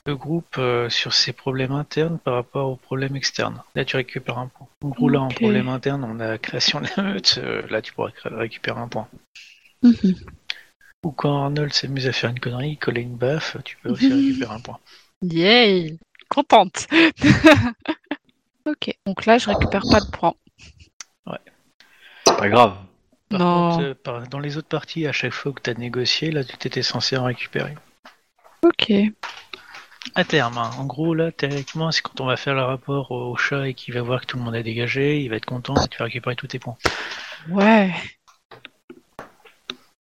[0.05, 4.37] le groupe euh, sur ses problèmes internes par rapport aux problèmes externes, là tu récupères
[4.39, 4.67] un point.
[4.83, 7.93] En gros, là, en problème interne, on a création de la meute, euh, là tu
[7.93, 9.07] pourrais cré- récupérer un point.
[9.83, 10.15] Mhm.
[11.03, 14.53] Ou quand Arnold s'amuse à faire une connerie, coller une baffe, tu peux aussi récupérer
[14.55, 14.79] un point.
[15.21, 15.97] Yay
[16.29, 16.87] Contente
[18.65, 20.33] Ok, donc là, je récupère pas de points.
[22.25, 22.77] C'est pas grave.
[23.29, 23.69] Par Non.
[23.71, 26.43] contre, euh, par- dans les autres parties, à chaque fois que tu as négocié, là,
[26.43, 27.75] tu étais censé en récupérer.
[28.63, 28.91] Ok.
[30.19, 30.69] À terme, hein.
[30.77, 33.93] en gros, là, théoriquement, c'est quand on va faire le rapport au chat et qu'il
[33.93, 36.03] va voir que tout le monde a dégagé, il va être content et tu vas
[36.05, 36.75] récupérer tous tes points.
[37.49, 37.89] Ouais.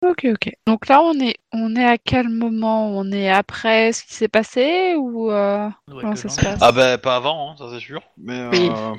[0.04, 0.50] Ok, ok.
[0.66, 2.88] Donc là, on est, on est à quel moment?
[2.98, 6.58] On est après ce qui s'est passé ou euh, Ouais, comment ça se passe?
[6.62, 8.02] Ah bah pas avant, hein, ça c'est sûr.
[8.16, 8.70] Mais, Oui.
[8.70, 8.94] euh,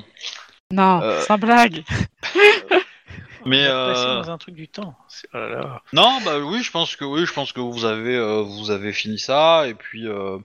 [0.72, 1.84] Non, Euh, sans blague.
[3.44, 4.94] mais euh, dans un truc du temps.
[5.34, 5.82] Oh là là.
[5.92, 8.94] non, bah oui, je pense que oui, je pense que vous avez euh, vous avez
[8.94, 10.38] fini ça et puis euh,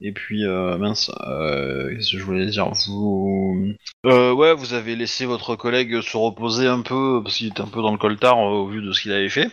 [0.00, 3.72] et puis euh, mince, euh, qu'est-ce que je voulais dire Vous
[4.04, 7.66] euh, ouais, vous avez laissé votre collègue se reposer un peu parce qu'il était un
[7.66, 9.48] peu dans le coltard au vu de ce qu'il avait fait.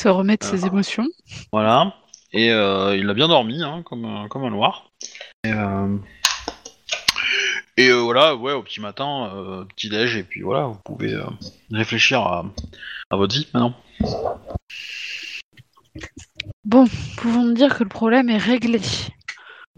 [0.00, 1.06] Se remettre ses émotions.
[1.52, 1.94] Voilà.
[2.32, 2.50] Et il
[3.10, 4.90] a bien dormi, hein, comme, un- comme un noir.
[5.44, 5.52] Et,
[7.76, 11.14] et, voilà, ouais, au petit matin, petit déj, et puis voilà, vous pouvez
[11.70, 12.44] réfléchir à,
[13.10, 13.74] à votre vie maintenant.
[16.64, 16.86] Bon,
[17.16, 18.80] pouvons me dire que le problème est réglé?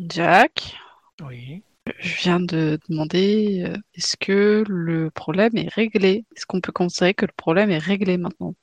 [0.08, 0.76] Jack,
[1.22, 1.62] Oui.
[1.98, 6.24] je viens de demander euh, est-ce que le problème est réglé?
[6.34, 8.54] Est-ce qu'on peut considérer que le problème est réglé maintenant?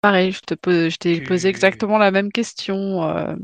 [0.00, 3.02] Pareil, je te pose, je t'ai Tu- posé exactement la même question.
[3.04, 3.34] euh,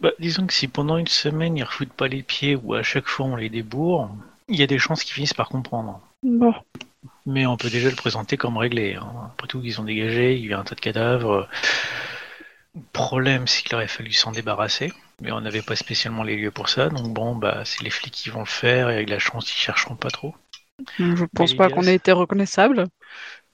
[0.00, 3.06] Bah, disons que si pendant une semaine ils refoutent pas les pieds ou à chaque
[3.06, 4.10] fois on les débourre,
[4.48, 6.00] il y a des chances qu'ils finissent par comprendre.
[6.24, 6.52] Bon,
[7.26, 8.94] Mais on peut déjà le présenter comme réglé.
[8.94, 9.30] hein.
[9.32, 11.48] Après tout, ils ont dégagé, il y a un tas de cadavres.
[12.74, 14.92] Le problème, c'est qu'il aurait fallu s'en débarrasser.
[15.22, 16.88] Mais on n'avait pas spécialement les lieux pour ça.
[16.88, 19.58] Donc bon, bah, c'est les flics qui vont le faire et avec la chance, ils
[19.58, 20.34] chercheront pas trop.
[20.98, 22.86] je pense les pas qu'on ait été reconnaissable,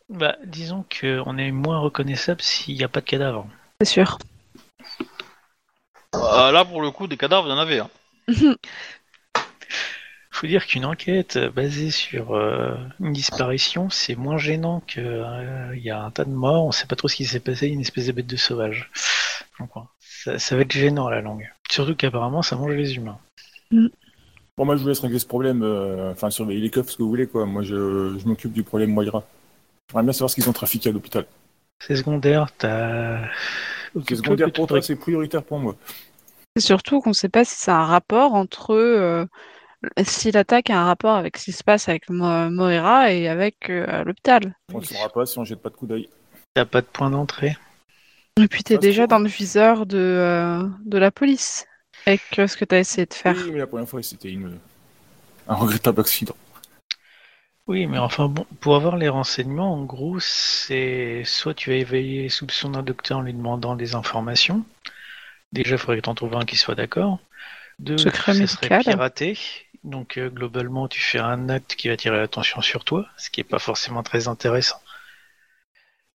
[0.08, 3.46] Bah, disons qu'on est moins reconnaissable s'il n'y a pas de cadavres.
[3.82, 4.18] c'est sûr.
[6.14, 7.80] Euh, là, pour le coup, des cadavres, il y en avait.
[7.80, 7.90] Hein.
[10.30, 15.82] Faut dire qu'une enquête basée sur euh, une disparition, c'est moins gênant que euh, il
[15.82, 17.80] y a un tas de morts, on sait pas trop ce qui s'est passé, une
[17.80, 18.90] espèce de bête de sauvage.
[19.58, 21.50] Donc, ça va être gênant à la longue.
[21.70, 23.18] Surtout qu'apparemment ça mange les humains.
[23.70, 27.02] Bon, moi, je vous laisse régler ce problème, euh, enfin, surveiller les coffres, ce que
[27.02, 27.46] vous voulez, quoi.
[27.46, 29.22] Moi, je, je m'occupe du problème Moira.
[29.88, 31.26] J'aimerais bien savoir ce qu'ils ont trafiqué à l'hôpital.
[31.80, 33.20] C'est secondaire, t'as.
[34.08, 35.76] C'est secondaire pour toi, c'est prioritaire pour moi.
[36.56, 39.24] C'est surtout qu'on sait pas si c'est un rapport entre euh,
[40.02, 43.70] si l'attaque a un rapport avec ce qui se passe avec Mo- Moira et avec
[43.70, 44.56] euh, l'hôpital.
[44.74, 46.08] On ne saura pas si on jette pas de coup d'œil.
[46.54, 47.56] T'as pas de point d'entrée.
[48.38, 51.66] Et puis t'es déjà dans le viseur de, euh, de la police
[52.06, 53.36] avec euh, ce que t'as essayé de faire.
[53.36, 54.58] Oui, mais la première fois, c'était une...
[55.48, 56.36] un regrettable accident.
[57.66, 62.22] Oui, mais enfin bon, pour avoir les renseignements, en gros, c'est soit tu vas éveiller
[62.22, 64.64] les soupçons d'un docteur en lui demandant des informations.
[65.52, 67.18] Déjà, il faudrait que t'en trouves un qui soit d'accord.
[67.78, 68.82] Deux, Secret ça médical.
[68.82, 69.38] serait piraté.
[69.84, 73.40] Donc euh, globalement, tu fais un acte qui va attirer l'attention sur toi, ce qui
[73.40, 74.80] est pas forcément très intéressant.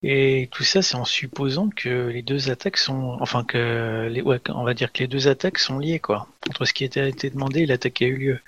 [0.03, 4.41] Et tout ça, c'est en supposant que les deux attaques sont, enfin que les, ouais,
[4.49, 7.29] on va dire que les deux attaques sont liées quoi, entre ce qui était été
[7.29, 8.39] demandé et l'attaque qui a eu lieu.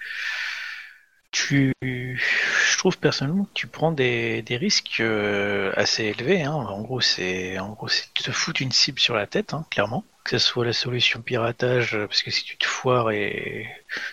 [1.32, 6.44] Tu, je trouve personnellement que tu prends des, risques euh, assez élevés.
[6.44, 6.54] Hein.
[6.54, 10.06] En gros, c'est, en gros, c'est te foutre une cible sur la tête, hein, clairement.
[10.24, 13.68] Que ce soit la solution piratage, euh, parce que si tu te foires et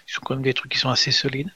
[0.09, 1.51] ils sont quand même des trucs qui sont assez solides.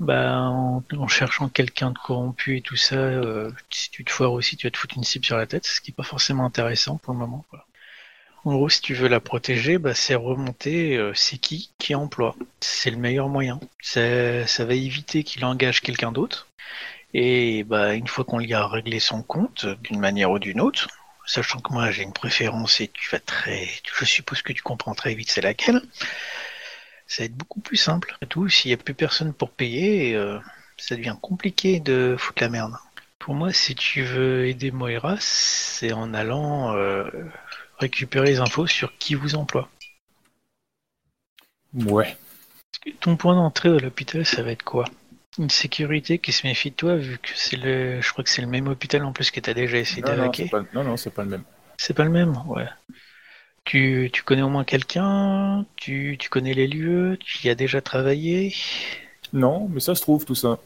[0.00, 4.56] Bah en, cherchant quelqu'un de corrompu et tout ça, euh, si tu te foires aussi,
[4.56, 6.98] tu vas te foutre une cible sur la tête, ce qui est pas forcément intéressant
[6.98, 7.44] pour le moment.
[8.44, 12.36] En gros, si tu veux la protéger, bah, c'est remonter euh, c'est qui qui emploie.
[12.60, 13.60] C'est le meilleur moyen.
[13.80, 16.48] Ça, ça va éviter qu'il engage quelqu'un d'autre.
[17.14, 20.88] Et bah, une fois qu'on lui a réglé son compte, d'une manière ou d'une autre,
[21.26, 24.94] sachant que moi j'ai une préférence et tu vas très, je suppose que tu comprends
[24.94, 25.80] très vite c'est laquelle,
[27.06, 28.16] ça va être beaucoup plus simple.
[28.22, 30.38] Et tout, s'il n'y a plus personne pour payer, euh,
[30.76, 32.74] ça devient compliqué de foutre la merde.
[33.18, 37.08] Pour moi, si tu veux aider Moira, c'est en allant euh,
[37.78, 39.68] récupérer les infos sur qui vous emploie.
[41.74, 42.16] Ouais.
[43.00, 44.84] Ton point d'entrée de l'hôpital, ça va être quoi?
[45.38, 48.42] Une sécurité qui se méfie de toi, vu que c'est le, je crois que c'est
[48.42, 50.62] le même hôpital en plus que tu as déjà essayé Non, pas...
[50.72, 51.44] non, non, c'est pas le même.
[51.76, 52.68] C'est pas le même, ouais.
[53.64, 55.64] Tu, tu connais au moins quelqu'un?
[55.76, 57.18] Tu, tu connais les lieux?
[57.20, 58.54] Tu y as déjà travaillé?
[59.32, 60.58] Non, mais ça se trouve tout ça.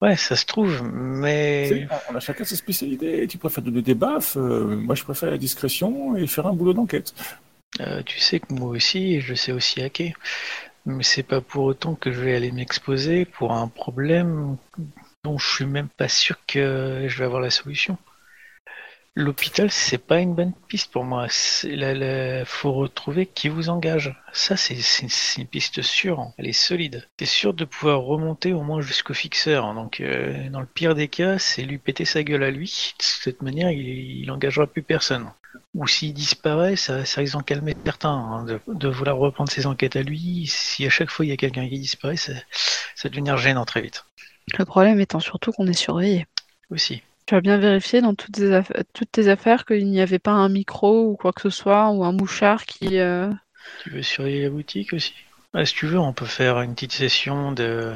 [0.00, 1.86] Ouais, ça se trouve, mais...
[2.10, 3.26] on a chacun ses spécialités.
[3.28, 4.36] Tu préfères donner des baffes.
[4.36, 7.14] euh, moi, je préfère la discrétion et faire un boulot d'enquête.
[7.80, 10.14] Euh, tu sais que moi aussi, je sais aussi hacker.
[10.86, 14.56] Mais c'est pas pour autant que je vais aller m'exposer pour un problème
[15.22, 17.96] dont je suis même pas sûr que je vais avoir la solution.
[19.14, 21.26] L'hôpital, c'est pas une bonne piste pour moi.
[21.64, 24.14] La- faut retrouver qui vous engage.
[24.32, 24.78] Ça, c'est
[25.36, 26.20] une piste sûre.
[26.20, 26.32] hein.
[26.38, 27.06] Elle est solide.
[27.18, 29.66] T'es sûr de pouvoir remonter au moins jusqu'au fixeur.
[29.66, 29.74] hein.
[29.74, 32.94] Donc, euh, dans le pire des cas, c'est lui péter sa gueule à lui.
[32.98, 35.30] De cette manière, il, il engagera plus personne.
[35.74, 38.08] Ou s'il disparaît, ça, ça risque d'en calmer certains.
[38.10, 40.46] hein, de, de vouloir reprendre ses enquêtes à lui.
[40.46, 42.32] Si à chaque fois il y a quelqu'un qui disparaît, ça,
[42.94, 44.04] ça devenir gênant très vite.
[44.58, 46.26] Le problème étant surtout qu'on est surveillé.
[46.70, 47.02] Aussi.
[47.26, 50.32] Tu as bien vérifié dans toutes tes, aff- toutes tes affaires qu'il n'y avait pas
[50.32, 52.98] un micro ou quoi que ce soit, ou un mouchard qui...
[52.98, 53.30] euh,
[53.82, 55.12] Tu veux surveiller la boutique aussi?
[55.52, 57.94] Ah, Si tu veux, on peut faire une petite session de.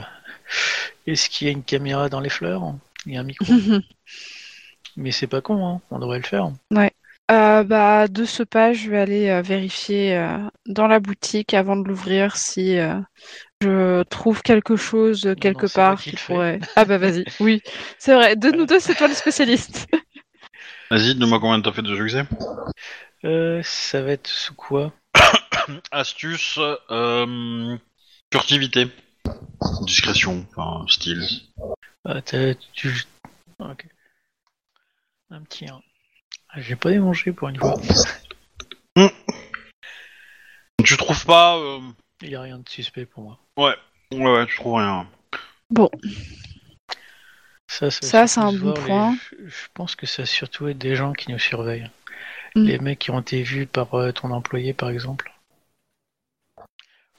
[1.06, 2.74] Est-ce qu'il y a une caméra dans les fleurs?
[3.06, 3.46] Il y a un micro.
[4.96, 5.80] Mais c'est pas con, hein.
[5.90, 6.50] on devrait le faire.
[7.30, 11.76] Euh, bah, de ce pas, je vais aller euh, vérifier euh, dans la boutique avant
[11.76, 12.78] de l'ouvrir si
[13.62, 16.32] je trouve quelque chose quelque non, part qui fais.
[16.32, 16.60] pourrait.
[16.76, 17.62] Ah bah vas-y, oui,
[17.98, 18.36] c'est vrai.
[18.36, 19.86] De nous deux, c'est toi le spécialiste.
[20.90, 22.24] Vas-y, dis-moi combien t'as fait de succès.
[23.24, 24.92] Euh, ça va être sous quoi?
[25.90, 27.76] Astuce, euh,
[28.32, 28.86] furtivité,
[29.82, 31.26] discrétion, enfin style.
[32.04, 33.02] ah, tu...
[33.58, 33.86] Ok.
[35.30, 35.80] Un petit 1.
[36.50, 37.74] Ah, J'ai pas démangé pour une fois.
[40.84, 41.80] Tu trouves pas euh,
[42.22, 43.40] Il y a rien de suspect pour moi.
[43.56, 43.74] Ouais,
[44.12, 45.06] ouais, ouais, tu trouves rien.
[47.68, 49.16] Ça, Ça, c'est un bon voir point.
[49.30, 51.90] Je, je pense que ça va surtout être des gens qui nous surveillent.
[52.54, 52.64] Mm.
[52.64, 55.32] Les mecs qui ont été vus par euh, ton employé, par exemple.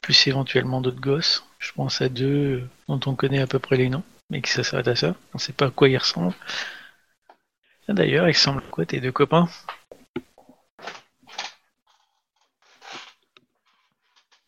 [0.01, 1.45] Plus éventuellement d'autres gosses.
[1.59, 4.51] Je pense à deux euh, dont on connaît à peu près les noms, mais qui
[4.51, 5.15] ça s'arrête à ça.
[5.33, 6.33] On sait pas à quoi ils ressemblent.
[7.87, 9.47] Ah, D'ailleurs, ils ressemblent à quoi tes deux copains?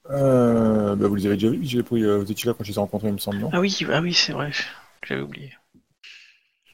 [0.09, 2.71] Euh, bah, vous les avez déjà vus, j'ai pris, euh, vous étiez là quand je
[2.71, 3.49] les ai rencontrés, il me semble, non?
[3.53, 4.51] Ah oui, ah oui, c'est vrai.
[5.07, 5.53] J'avais oublié.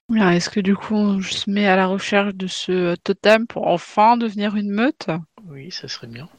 [0.09, 3.67] Bien, Est-ce que du coup, on se met à la recherche de ce totem pour
[3.67, 5.07] enfin devenir une meute?
[5.47, 6.29] Oui, ça serait bien.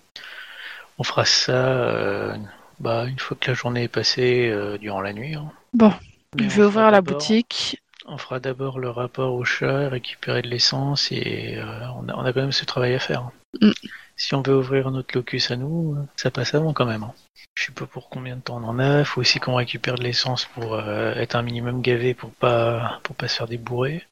[0.99, 2.37] On fera ça euh,
[2.81, 5.35] bah, une fois que la journée est passée euh, durant la nuit.
[5.35, 5.51] hein.
[5.75, 5.93] Bon,
[6.37, 7.83] Mais je vais ouvrir la boutique.
[8.07, 12.25] On fera d'abord le rapport au chat, récupérer de l'essence et euh, on, a, on
[12.25, 13.31] a quand même ce travail à faire.
[13.61, 13.73] Mm.
[14.17, 17.03] Si on veut ouvrir notre locus à nous, euh, ça passe avant quand même.
[17.03, 17.13] hein.
[17.55, 19.05] Je sais pas pour combien de temps on en a.
[19.05, 23.15] Faut aussi qu'on récupère de l'essence pour euh, être un minimum gavé pour pas pour
[23.17, 24.05] pas se faire débourrer.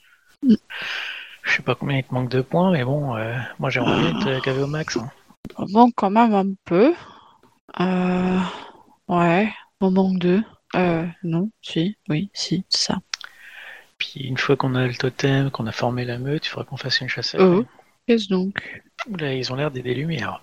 [0.42, 0.54] Mm.
[1.42, 4.12] Je sais pas combien il te manque de points, mais bon, euh, moi j'ai envie
[4.24, 4.96] d'être gavé au max.
[4.96, 5.10] hein.
[5.56, 6.94] On manque quand même un peu.
[7.80, 8.38] Euh...
[9.08, 10.42] Ouais, on manque deux.
[10.74, 12.98] Euh, non, si, oui, si, c'est ça.
[13.98, 16.76] Puis une fois qu'on a le totem, qu'on a formé la meute, il faudra qu'on
[16.76, 17.64] fasse une chasse à Oh.
[18.06, 18.83] Qu'est-ce donc?
[19.06, 20.42] Oula, ils ont l'air des des lumières.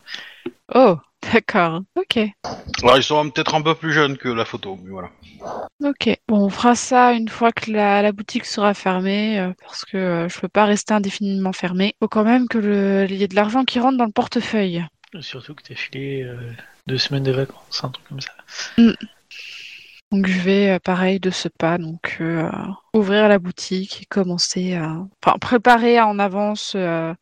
[0.74, 1.82] Oh, d'accord.
[1.96, 2.18] Ok,
[2.84, 5.12] Alors ils sont peut-être un peu plus jeunes que la photo, mais voilà.
[5.84, 6.18] ok.
[6.28, 9.98] Bon, on fera ça une fois que la, la boutique sera fermée, euh, parce que
[9.98, 11.96] euh, je peux pas rester indéfiniment fermée.
[12.00, 14.86] Faut quand même que le, il y ait de l'argent qui rentre dans le portefeuille.
[15.20, 16.38] Surtout que t'as filé euh,
[16.88, 18.32] deux semaines de vacances, un truc comme ça.
[20.12, 22.50] Donc je vais, euh, pareil, de ce pas, donc euh,
[22.94, 25.08] ouvrir la boutique et commencer à...
[25.24, 27.14] Enfin, préparer en avance euh,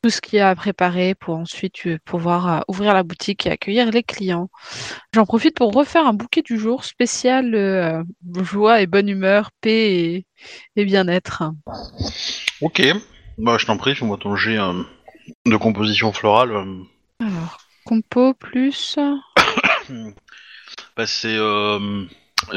[0.00, 3.50] tout ce qu'il y a à préparer pour ensuite pouvoir euh, ouvrir la boutique et
[3.50, 4.48] accueillir les clients.
[5.12, 8.04] J'en profite pour refaire un bouquet du jour spécial
[8.42, 10.26] joie et bonne humeur, paix et,
[10.76, 11.42] et bien-être.
[12.60, 12.80] Ok.
[13.38, 14.58] Bah, je t'en prie, fais-moi ton jet
[15.46, 16.52] de composition florale.
[17.18, 18.98] Alors, compo plus...
[20.96, 21.36] Bah, c'est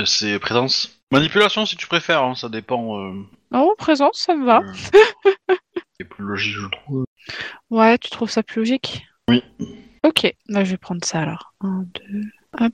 [0.06, 1.00] c'est présence.
[1.12, 3.00] Manipulation si tu préfères, hein, ça dépend.
[3.00, 3.14] Euh,
[3.52, 4.60] Oh, présence, ça me va.
[4.60, 4.74] euh,
[6.00, 7.06] c'est plus logique, je trouve.
[7.72, 9.06] Ouais, tu trouves ça plus logique?
[9.28, 9.44] Oui.
[10.04, 11.54] Ok, bah, je vais prendre ça alors.
[11.62, 12.24] Un, deux,
[12.60, 12.74] hop.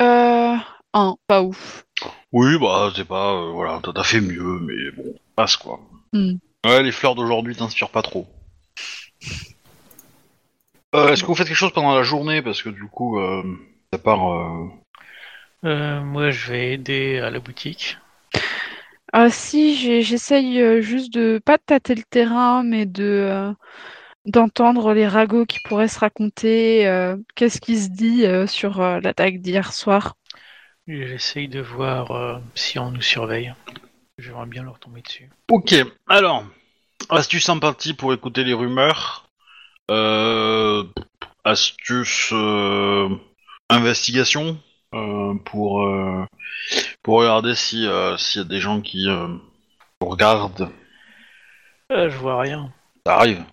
[0.00, 0.56] Euh,
[0.92, 1.84] un, pas ouf.
[2.32, 3.32] Oui, bah, c'est pas.
[3.34, 5.80] euh, voilà, t'as fait mieux, mais bon, passe quoi.
[6.12, 6.34] Hmm.
[6.64, 8.26] Ouais, les fleurs d'aujourd'hui t'inspirent pas trop.
[10.94, 12.42] Euh, Est-ce que vous faites quelque chose pendant la journée?
[12.42, 13.42] Parce que du coup, euh,
[13.92, 14.20] ça part.
[15.64, 17.98] Euh, moi, je vais aider à la boutique.
[19.12, 23.52] Ah si, j'essaye euh, juste de pas de tâter le terrain, mais de euh,
[24.26, 26.86] d'entendre les ragots qui pourraient se raconter.
[26.86, 30.16] euh, Qu'est-ce qui se dit euh, sur euh, l'attaque d'hier soir
[30.86, 33.54] J'essaye de voir euh, si on nous surveille.
[34.18, 35.30] J'aimerais bien leur tomber dessus.
[35.50, 35.74] Ok,
[36.08, 36.44] alors,
[37.08, 39.28] astuce sympathie pour écouter les rumeurs.
[39.90, 40.84] Euh,
[41.44, 43.08] astuce euh,
[43.68, 44.58] investigation
[45.44, 46.24] pour euh,
[47.02, 49.28] pour regarder si euh, s'il y a des gens qui euh,
[50.00, 50.70] regardent.
[51.92, 52.72] Euh, je vois rien.
[53.06, 53.44] Ça arrive.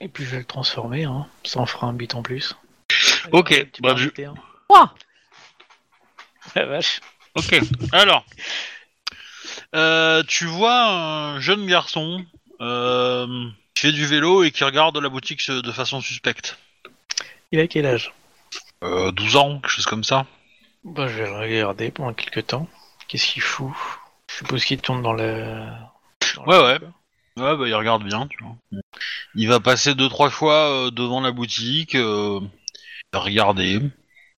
[0.00, 1.28] Et puis je vais le transformer, hein.
[1.44, 2.56] ça en fera un bit en plus.
[3.30, 4.34] Ok, Tu bah, peux du- rajouter un.
[4.68, 4.92] Ouah
[6.56, 7.00] La vache.
[7.36, 7.60] Ok,
[7.92, 8.24] alors,
[9.76, 12.24] euh, tu vois un jeune garçon
[12.60, 16.58] euh, qui fait du vélo et qui regarde la boutique de façon suspecte.
[17.52, 18.12] Il a quel âge?
[18.82, 20.26] Euh, 12 ans, quelque chose comme ça.
[20.84, 22.66] Bah, je vais regarder pendant quelques temps.
[23.08, 23.70] Qu'est-ce qu'il fout?
[24.30, 25.66] Je suppose qu'il tourne dans le.
[26.36, 26.78] dans Ouais, le- ouais.
[27.38, 28.56] Ouais, bah il regarde bien, tu vois.
[29.34, 32.40] Il va passer deux trois fois euh, devant la boutique, euh,
[33.14, 33.80] regarder.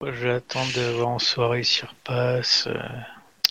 [0.00, 2.66] Moi, je vais attendre de voir en soirée s'il repasse.
[2.68, 2.78] euh,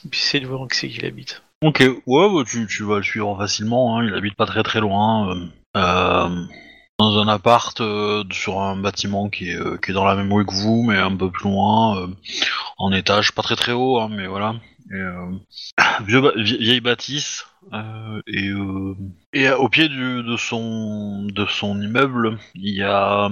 [0.05, 1.41] Et puis essayer de voir où c'est qu'il habite.
[1.61, 3.97] Ok, ouais, bah, tu, tu vas le suivre facilement.
[3.97, 4.05] Hein.
[4.05, 5.45] Il habite pas très très loin, euh,
[5.77, 6.45] euh,
[7.11, 10.31] dans un appart euh, sur un bâtiment qui est, euh, qui est dans la même
[10.33, 12.07] rue que vous, mais un peu plus loin, euh,
[12.77, 14.55] en étage, pas très très haut, hein, mais voilà.
[14.91, 15.01] Et,
[16.05, 17.45] vieux ba- vieille bâtisse.
[18.27, 18.51] et,
[19.33, 23.29] et au pied du, de son de son immeuble, il y a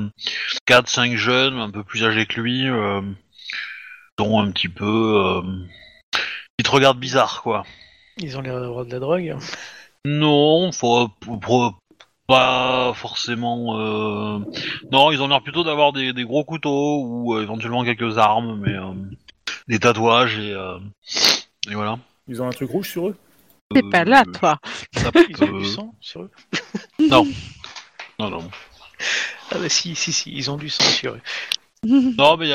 [0.67, 2.65] 4-5 jeunes un peu plus âgés que lui,
[4.17, 5.41] dont un petit peu
[6.57, 7.63] qui te regardent bizarre quoi.
[8.17, 9.35] Ils ont l'air d'avoir de la drogue.
[10.05, 11.09] Non, faut,
[11.43, 11.75] faut-
[12.31, 13.79] pas forcément.
[13.79, 14.39] euh,
[14.91, 18.59] Non, ils ont l'air plutôt d'avoir des, des gros couteaux ou euh, éventuellement quelques armes,
[18.59, 18.93] mais euh,
[19.67, 20.79] des tatouages et, euh,
[21.69, 21.99] et voilà.
[22.27, 23.17] Ils ont un truc rouge sur eux?
[23.73, 24.59] T'es pas là, Euh, toi
[24.97, 26.31] ça Ils ont peut- du sang sur eux?
[27.09, 27.25] Non,
[28.19, 28.49] non.
[29.51, 31.21] Ah bah si, si, si, ils ont du sang sur eux.
[32.17, 32.49] Non, mais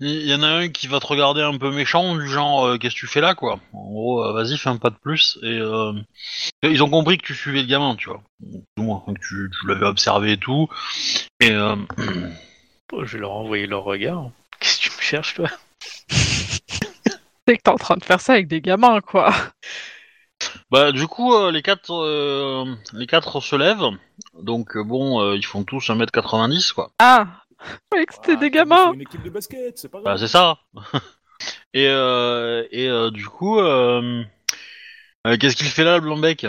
[0.00, 2.78] il y, en a un qui va te regarder un peu méchant, du genre euh,
[2.78, 3.60] qu'est-ce que tu fais là, quoi?
[3.72, 5.38] En gros, euh, vas-y, fais un pas de plus.
[5.42, 5.92] Et euh,
[6.62, 8.22] ils ont compris que tu suivais le gamin, tu vois.
[8.40, 10.68] Du moins, que tu, tu l'avais observé et tout.
[11.40, 11.76] Et euh,
[12.90, 14.30] Bon, je vais leur envoyer leur regard.
[14.60, 15.48] Qu'est-ce que tu me cherches, toi?
[16.10, 19.32] C'est que t'es en train de faire ça avec des gamins, quoi.
[20.70, 23.90] Bah du coup euh, les quatre euh, les quatre se lèvent
[24.34, 26.90] donc euh, bon euh, ils font tous 1m90 quoi.
[26.98, 27.26] Ah
[28.10, 30.18] C'était Ah, des gamins une équipe de basket, c'est pas Bah grave.
[30.18, 30.58] c'est ça.
[31.74, 34.24] et euh, et euh, du coup euh,
[35.26, 36.46] euh, qu'est-ce qu'il fait là le blanc-bec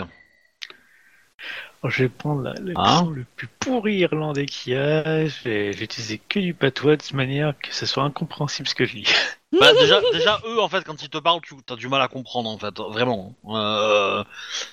[1.82, 3.10] Alors, Je vais prendre la- l'accent Hein?
[3.10, 5.26] le plus pourri irlandais qu'il y a.
[5.26, 8.74] Je vais, je vais utiliser que du patois de manière que ce soit incompréhensible ce
[8.74, 9.04] que je dis.
[9.58, 12.06] Bah déjà déjà eux en fait quand ils te parlent tu as du mal à
[12.08, 13.34] comprendre en fait vraiment.
[13.48, 14.22] Euh,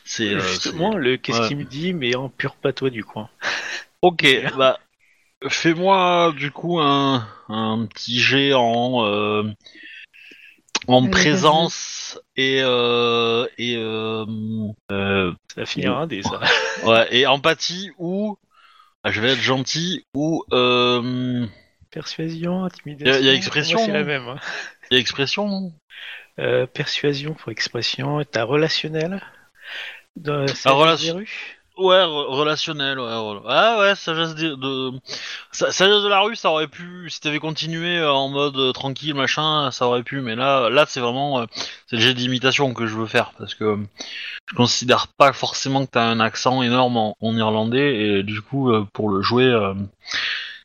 [0.06, 1.48] c'est euh, Justement, le qu'est-ce ouais.
[1.48, 3.28] qu'il me dit, mais en pur patois du coin.
[4.02, 4.26] Ok
[4.58, 4.80] bah
[5.48, 9.44] fais-moi du coup un un petit jet en euh,
[10.88, 14.26] en Allez, présence et euh, et euh,
[14.92, 16.40] euh, Ça finira des ça.
[16.86, 18.38] Ouais, et empathie ou
[19.04, 21.46] ah, je vais être gentil ou euh,
[21.92, 23.14] Persuasion, intimidation.
[23.14, 24.28] Y a- y a expression, Moi, c'est la non même.
[24.28, 24.40] hein.
[24.92, 25.74] y a expression non
[26.40, 28.24] Euh, persuasion pour expression.
[28.30, 29.24] T'as relationnel.
[30.16, 31.24] Dans, c'est Ah, la relation-
[31.78, 34.92] Ouais, re- relationnel, ouais, Ah ouais, sagesse de, de...
[35.52, 38.72] sa- sagesse de la rue, ça aurait pu, si t'avais continué euh, en mode euh,
[38.72, 41.46] tranquille, machin, ça aurait pu, mais là, là, c'est vraiment, euh,
[41.88, 43.78] c'est le jet d'imitation que je veux faire, parce que euh,
[44.48, 48.72] je considère pas forcément que t'as un accent énorme en, en irlandais, et du coup,
[48.94, 49.54] pour le jouer,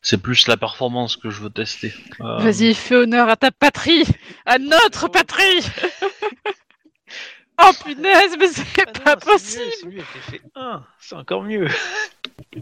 [0.00, 1.92] c'est plus la performance que je veux tester.
[2.22, 4.04] Euh, Vas-y, fais honneur à ta patrie,
[4.46, 5.60] à notre patrie.
[7.60, 8.64] oh punaise, mais c'est
[9.04, 9.72] Ah pas c'est possible.
[9.80, 11.68] C'est mieux, fait un, c'est encore mieux.
[12.52, 12.58] C'est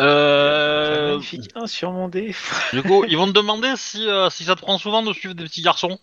[0.00, 2.34] un Euh, magnifique 1 sur mon dé.
[2.72, 5.34] du coup, ils vont te demander si, euh, si ça te prend souvent de suivre
[5.34, 5.98] des petits garçons.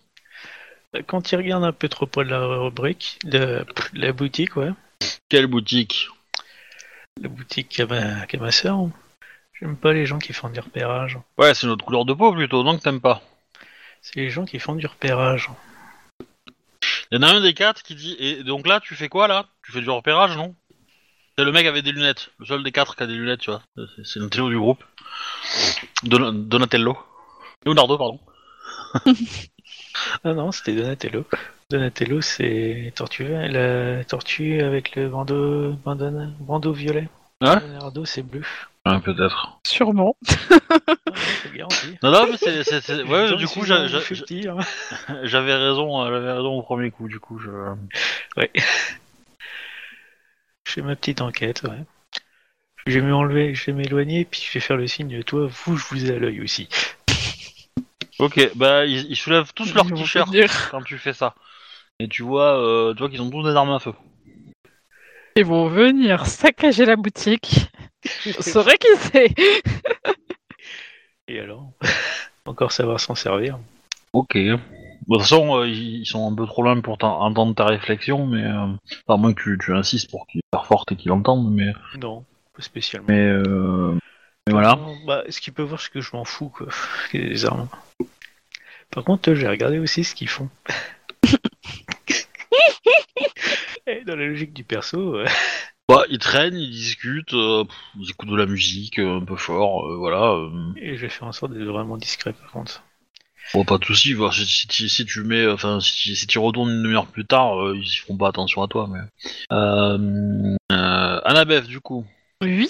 [1.06, 3.64] Quand il regarde un peu trop près de la rubrique, de
[3.94, 4.70] la boutique, ouais.
[5.28, 6.08] Quelle boutique?
[7.20, 8.88] La boutique qu'a ma, qu'a ma soeur.
[9.60, 11.18] J'aime pas les gens qui font du repérage.
[11.38, 13.22] Ouais, c'est notre couleur de peau plutôt, donc t'aimes pas.
[14.02, 15.50] C'est les gens qui font du repérage.
[17.12, 19.28] Il y en a un des quatre qui dit Et donc là, tu fais quoi
[19.28, 19.46] là?
[19.64, 20.54] Tu fais du repérage, non?
[21.38, 22.30] C'est le mec avec des lunettes.
[22.38, 23.62] Le seul des quatre qui a des lunettes, tu vois.
[23.76, 24.82] C'est- C'est Donatello du groupe.
[26.02, 26.96] Don- Donatello.
[27.64, 28.20] Leonardo, pardon.
[30.24, 31.24] Ah non, c'était Donatello.
[31.70, 37.08] Donatello, c'est tortue, la tortue avec le bandeau, bandana- bandeau violet.
[37.40, 38.42] Leonardo, c'est bleu.
[38.86, 39.58] Ouais, peut-être.
[39.66, 40.16] Sûrement.
[42.02, 42.62] Non, non, mais c'est.
[42.64, 44.58] c'est- c'est- Ouais, du coup, j'a- j'a- futur.
[45.22, 47.38] j'avais raison, euh, j'avais raison au premier coup, du coup.
[47.38, 47.50] Je...
[48.36, 48.42] Je
[50.72, 51.82] fais ma petite enquête, ouais.
[52.86, 55.76] Je vais m'enlever, je vais m'éloigner, puis je vais faire le signe de toi, vous,
[55.76, 56.68] je vous ai à l'œil aussi.
[58.18, 60.68] Ok, bah, ils, ils soulèvent tous leurs vont t-shirts venir.
[60.70, 61.34] quand tu fais ça.
[61.98, 63.92] Et tu vois, euh, tu vois qu'ils ont tous des armes à feu.
[65.36, 67.68] Ils vont venir saccager la boutique.
[68.24, 69.34] Vous saurez qui c'est.
[71.28, 71.70] Et alors?
[72.44, 73.58] Encore savoir s'en servir.
[74.12, 74.34] Ok.
[75.06, 77.64] Bon, de toute façon, euh, ils sont un peu trop loin pour t'en- entendre ta
[77.66, 78.66] réflexion, mais euh,
[79.08, 82.24] à moins que tu, tu insistes pour qu'ils soient fortes et qu'ils l'entendent, mais Non,
[82.54, 83.06] pas spécialement.
[83.08, 83.94] mais, euh,
[84.46, 84.78] mais voilà.
[85.06, 86.68] Bah, ce qu'ils peuvent voir, c'est que je m'en fous, quoi.
[87.12, 87.68] Les armes?
[88.90, 90.48] Par contre, j'ai regardé aussi ce qu'ils font.
[93.88, 95.26] Et dans la logique du perso, euh,
[95.88, 99.36] Bah, ils traînent, ils discutent, euh, pff, ils écoutent de la musique euh, un peu
[99.36, 100.32] fort, euh, voilà.
[100.32, 102.82] euh, et je vais faire en sorte d'être vraiment discret, par contre.
[103.54, 104.12] bon, pas de soucis.
[104.12, 107.06] voir Si, si, tu- si tu mets, enfin, si, tu- si tu retournes une demi-heure
[107.06, 108.98] plus tard, euh, ils feront pas attention à toi, mais.
[109.52, 112.04] Euh, euh, Annabeth, du coup,
[112.42, 112.68] Oui.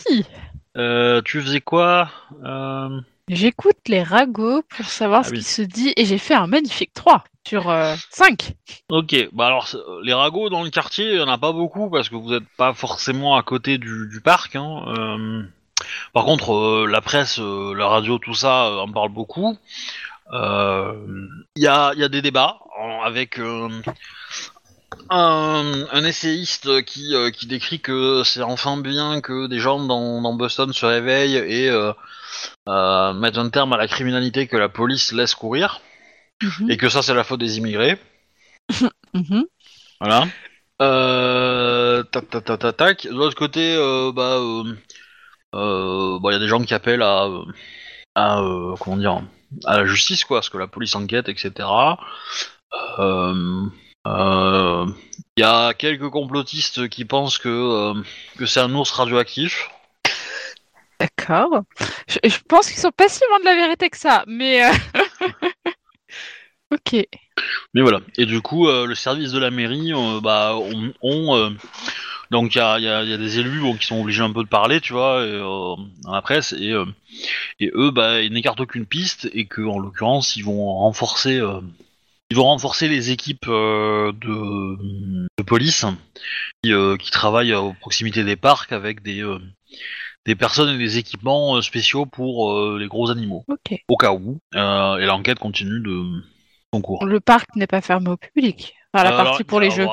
[0.77, 2.11] euh, tu faisais quoi
[2.45, 5.39] euh, J'écoute les ragots pour savoir Ah ce oui.
[5.39, 7.73] qui se dit et j'ai fait un magnifique 3 sur
[8.11, 8.53] 5.
[8.89, 11.91] Ok, bah alors c'est- les ragots dans le quartier, il y en a pas beaucoup
[11.91, 14.55] parce que vous êtes pas forcément à côté du, du parc.
[14.57, 14.85] Hein.
[14.97, 15.43] euh.
[16.13, 19.57] par contre, euh, la presse, euh, la radio, tout ça euh, en parle beaucoup.
[20.33, 20.95] Euh,
[21.57, 22.59] Il y, a, y a des débats
[23.05, 23.69] avec euh,
[25.11, 30.21] un, un essayiste qui, euh, qui décrit que c'est enfin bien que des gens dans,
[30.21, 31.93] dans Boston se réveillent et euh,
[32.69, 35.81] euh, mettent un terme à la criminalité que la police laisse courir
[36.43, 37.99] Mhm, et que ça c'est la faute des immigrés.
[39.15, 39.47] mhm.
[40.01, 40.27] Voilà.
[40.83, 43.07] Euh, tac, tac, tac, tac, tac.
[43.07, 44.77] De l'autre côté, euh, bah, euh,
[45.55, 47.45] euh, bah, y a des gens qui appellent à, euh,
[48.15, 49.23] à euh, comment dire,
[49.65, 51.67] à la justice, quoi, parce que la police enquête, etc.
[52.99, 53.65] Euh,
[54.07, 54.87] euh,
[55.37, 57.95] y a quelques complotistes qui pensent que euh,
[58.39, 59.69] que c'est un ours radioactif.
[61.01, 61.63] D'accord.
[62.09, 64.65] Je, je pense qu'ils sont pas si loin de la vérité que ça, mais.
[64.65, 64.73] euh,
[66.73, 67.07] ok.
[67.75, 68.01] Mais voilà.
[68.19, 71.51] Et du coup, euh, le service de la mairie, euh, bah, euh,
[72.31, 74.33] donc il y a, y a- y a des élus bon, qui sont obligés un
[74.33, 76.75] peu de parler, tu vois, et, dans la presse, et,
[77.61, 81.41] et eux, bah, ils n'écartent aucune piste, et que en l'occurrence, ils vont renforcer,
[82.31, 84.77] ils vont renforcer les équipes euh, de,
[85.39, 85.85] de police
[86.63, 89.39] qui, euh, qui travaillent à proximité des parcs avec des euh,
[90.25, 93.79] des personnes et des équipements spéciaux pour les gros animaux, Ok.
[93.87, 94.41] au cas où.
[94.53, 96.03] Et l'enquête continue de
[96.75, 97.07] son cours.
[97.07, 98.75] Le parc n'est pas fermé au public.
[98.93, 99.87] Enfin, la partie alors, pour les jeux.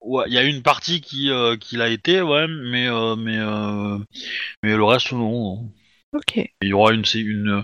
[0.00, 3.38] ouais, il y a une partie qui, qui l'a été, ouais, mais mais
[4.62, 5.70] mais le reste non.
[6.14, 6.36] Ok.
[6.62, 7.62] Il y aura une une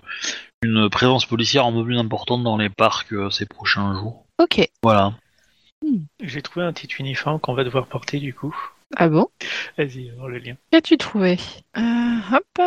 [0.62, 4.26] une présence policière un peu plus importante dans les parcs euh, ces prochains jours.
[4.38, 4.68] Ok.
[4.82, 5.14] Voilà.
[6.20, 8.54] J'ai trouvé un petit uniforme qu'on va devoir porter, du coup.
[8.96, 9.28] Ah bon?
[9.76, 10.56] Vas-y, voir le lien.
[10.70, 11.38] Qu'as-tu trouvé?
[11.76, 12.62] Euh, Hop.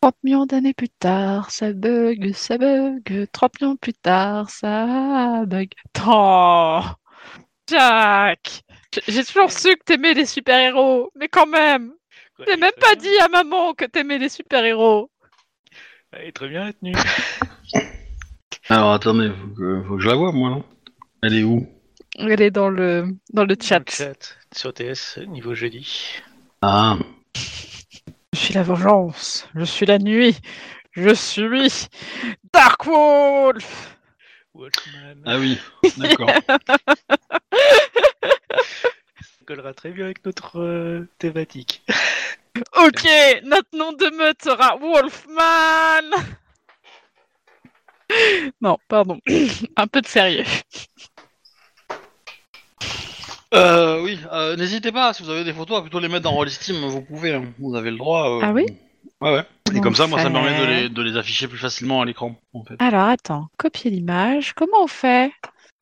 [0.00, 3.26] 30 millions d'années plus tard, ça bug, ça bug.
[3.32, 5.70] 30 millions plus tard, ça bug.
[6.06, 6.80] Oh
[7.66, 8.64] Jack
[9.08, 11.94] J'ai toujours su que t'aimais les super-héros, mais quand même
[12.46, 15.10] J'ai même pas dit à maman que t'aimais les super-héros
[16.16, 16.94] Elle est très bien la tenue.
[18.68, 20.50] Alors attendez, faut que, faut que je la vois moi.
[20.50, 20.64] non?
[21.22, 21.68] Elle est où?
[22.18, 23.80] Elle est dans le, dans le chat.
[23.80, 24.36] le chat.
[24.54, 26.12] sur TS niveau jeudi.
[26.62, 26.96] Ah,
[28.32, 29.48] Je suis la vengeance.
[29.54, 30.36] Je suis la nuit.
[30.92, 31.88] Je suis
[32.52, 33.98] Dark Wolf.
[34.54, 35.16] Wolfman.
[35.26, 35.58] ah oui,
[35.96, 36.30] d'accord.
[39.20, 41.82] Ça collera très bien avec notre euh, thématique.
[42.76, 43.06] Ok,
[43.44, 46.10] notre nom de meute sera Wolfman.
[48.60, 49.18] Non, pardon.
[49.76, 50.44] Un peu de sérieux.
[53.54, 56.32] Euh, oui, euh, n'hésitez pas, si vous avez des photos, à plutôt les mettre dans
[56.32, 58.28] Rollistim, vous pouvez, hein, vous avez le droit.
[58.28, 58.66] euh, Ah oui?
[59.20, 59.44] Ouais, ouais.
[59.74, 60.80] Et comme ça, moi, ça me permet de fait.
[60.82, 62.74] les, de les afficher plus facilement à l'écran, en fait.
[62.80, 64.52] Alors attends, copier l'image.
[64.54, 65.30] Comment on fait?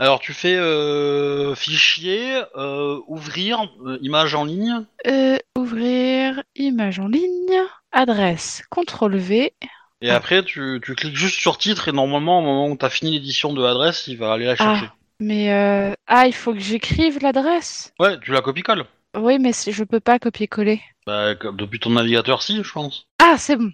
[0.03, 4.85] Alors, tu fais euh, fichier, euh, ouvrir, euh, image en ligne.
[5.07, 7.55] Euh, Ouvrir, image en ligne,
[7.93, 9.53] adresse, CTRL V.
[10.01, 10.17] Et Ah.
[10.17, 13.13] après, tu, tu cliques juste sur titre et normalement, au moment où tu as fini
[13.13, 14.91] l'édition de l'adresse, il va aller la chercher.
[15.21, 17.93] Mais euh, ah, il faut que j'écrive l'adresse?
[18.01, 18.85] Ouais, tu la copies-colles.
[19.17, 20.81] Oui, mais je peux pas copier-coller.
[21.07, 23.07] Bah, depuis ton navigateur, si, je pense.
[23.23, 23.71] Ah, c'est bon.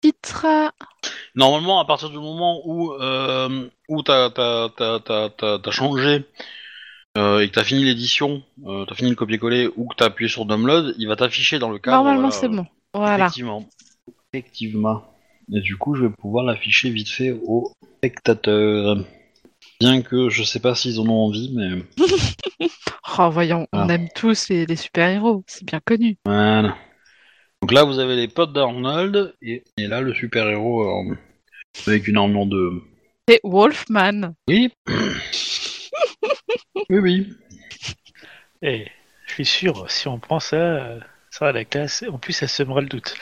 [0.00, 0.46] Titre.
[1.34, 6.24] Normalement, à partir du moment où, euh, où t'as, t'as changé
[7.16, 10.28] euh, et que t'as fini l'édition, euh, t'as fini le copier-coller ou que t'as appuyé
[10.28, 11.96] sur download, il va t'afficher dans le cadre.
[11.98, 12.66] Normalement, c'est euh, bon.
[12.92, 13.24] Voilà.
[13.26, 13.68] Effectivement.
[14.32, 15.04] Effectivement.
[15.52, 18.96] Et du coup, je vais pouvoir l'afficher vite fait aux spectateurs.
[19.80, 21.84] Bien que je sais pas s'ils en ont envie, mais
[23.18, 23.94] Oh, voyons, on Ah.
[23.94, 25.44] aime tous les, les super-héros.
[25.46, 26.16] C'est bien connu.
[26.24, 26.76] voilà.
[27.64, 31.16] Donc là, vous avez les potes d'Arnold et, et là, le super-héros euh,
[31.86, 32.82] avec une armure de.
[33.26, 34.34] C'est Wolfman.
[34.46, 34.70] Oui.
[36.90, 37.32] oui, oui.
[38.60, 38.86] Et
[39.28, 41.00] je suis sûr, si on prend ça, euh,
[41.30, 42.04] ça va la classe.
[42.06, 43.16] En plus, ça semera le doute.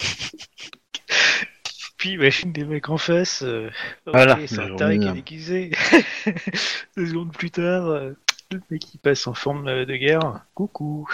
[1.98, 3.44] Puis imagine des mecs en face.
[3.44, 3.70] euh,
[4.06, 5.70] Voilà, c'est un taré qui est journée, déguisé.
[6.96, 8.10] Deux secondes plus tard, euh,
[8.50, 10.40] le mec il passe en forme de guerre.
[10.54, 11.08] Coucou.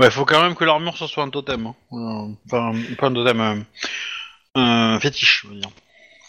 [0.00, 1.66] Ouais, faut quand même que l'armure ce soit un totem.
[1.66, 1.74] hein.
[1.92, 3.60] Euh, Enfin, pas un totem, euh,
[4.54, 5.70] un fétiche, je veux dire.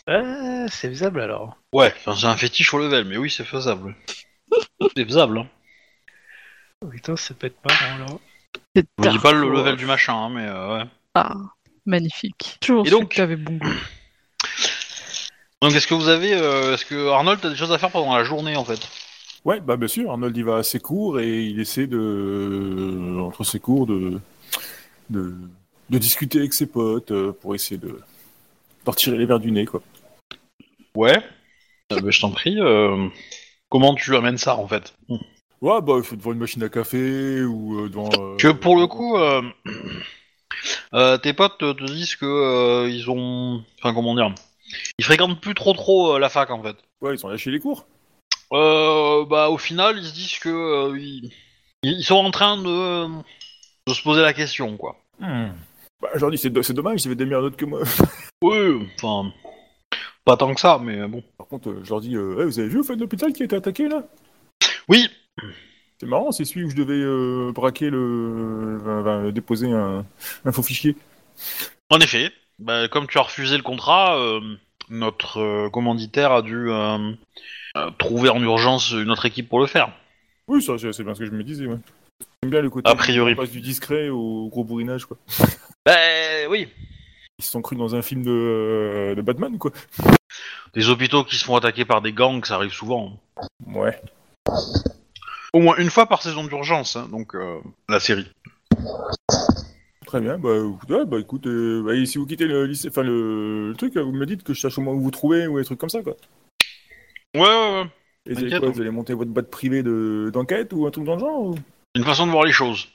[0.07, 1.55] Ah, c'est faisable alors.
[1.73, 3.95] Ouais, enfin, c'est un fétiche au level, mais oui, c'est faisable.
[4.95, 5.47] c'est faisable, hein.
[6.83, 8.05] Oh, putain, ça peut être marrant là.
[8.75, 10.83] C'est Je dis pas le level du machin, hein, mais euh, ouais.
[11.15, 11.33] Ah,
[11.85, 12.57] magnifique.
[12.59, 13.73] Toujours Et donc que tu avais bon goût.
[15.61, 16.33] Donc, est-ce que vous avez.
[16.33, 18.79] euh, est-ce que Arnold, t'as des choses à faire pendant la journée, en fait?
[19.43, 23.43] Ouais, bah bien sûr, Arnold il va à ses cours et il essaie de, entre
[23.43, 24.19] ses cours, de,
[25.09, 25.35] de,
[25.89, 27.99] de discuter avec ses potes euh, pour essayer de
[28.85, 29.81] leur tirer les verres du nez, quoi.
[30.95, 31.17] Ouais.
[31.93, 32.59] Euh, bah, je t'en prie.
[32.59, 33.07] euh,
[33.69, 34.93] Comment tu amènes ça, en fait?
[35.61, 38.09] Ouais, bah il faut devant une machine à café ou euh, devant.
[38.19, 39.41] euh, Que pour le coup, euh,
[40.93, 44.33] euh, tes potes te, te disent que euh, ils ont, enfin comment dire,
[44.99, 46.77] ils fréquentent plus trop trop euh, la fac en fait.
[47.01, 47.85] Ouais, ils ont lâché les cours.
[48.53, 51.31] Euh, bah au final, ils se disent que euh, ils,
[51.83, 53.07] ils sont en train de,
[53.87, 54.97] de se poser la question quoi.
[55.19, 57.81] Bah, je leur dis, c'est do- c'est dommage, ils avaient des meilleurs notes que moi.
[58.43, 59.31] Oui, enfin,
[60.25, 61.23] pas tant que ça, mais bon.
[61.37, 63.31] Par contre, euh, je leur dis, euh, Eh, vous avez vu au fait de l'hôpital
[63.33, 64.03] qui a été attaqué là?
[64.89, 65.07] Oui,
[65.99, 68.79] C'est marrant, c'est celui où je devais euh, braquer le.
[68.81, 70.03] enfin, enfin, déposer un,
[70.43, 70.95] un faux fichier.
[71.91, 72.31] en effet.
[72.57, 74.39] Bah, comme tu as refusé le contrat, euh,
[74.89, 77.11] notre euh, commanditaire a dû euh,
[77.97, 79.91] trouver en urgence une autre équipe pour le faire.
[80.47, 81.77] Oui, ça, c'est bien ce que je me disais, ouais.
[82.43, 82.89] J'aime bien le côté.
[82.89, 83.35] A priori.
[83.35, 85.17] Passe du discret au gros bourrinage, quoi.
[85.85, 85.93] Bah
[86.49, 86.67] oui.
[87.39, 89.71] Ils se sont crus dans un film de, euh, de Batman, quoi.
[90.75, 93.19] Des hôpitaux qui se font attaquer par des gangs, ça arrive souvent.
[93.65, 93.99] Ouais.
[95.53, 97.59] Au moins une fois par saison d'urgence, hein, donc euh,
[97.89, 98.27] la série.
[100.05, 103.03] Très bien, bah, écoute, ouais, bah écoute, euh, bah, si vous quittez le lycée, enfin
[103.03, 105.57] le, le truc, vous me dites que je sache au moins où vous trouvez ou
[105.57, 106.15] des trucs comme ça, quoi.
[107.35, 107.47] Ouais, ouais,
[107.81, 107.85] ouais.
[108.27, 110.91] Et vous allez, T'inquiète, quoi, vous allez monter votre boîte privée de- d'enquête ou un
[110.91, 111.55] truc dans le genre ou-
[111.95, 112.87] Une façon de voir les choses.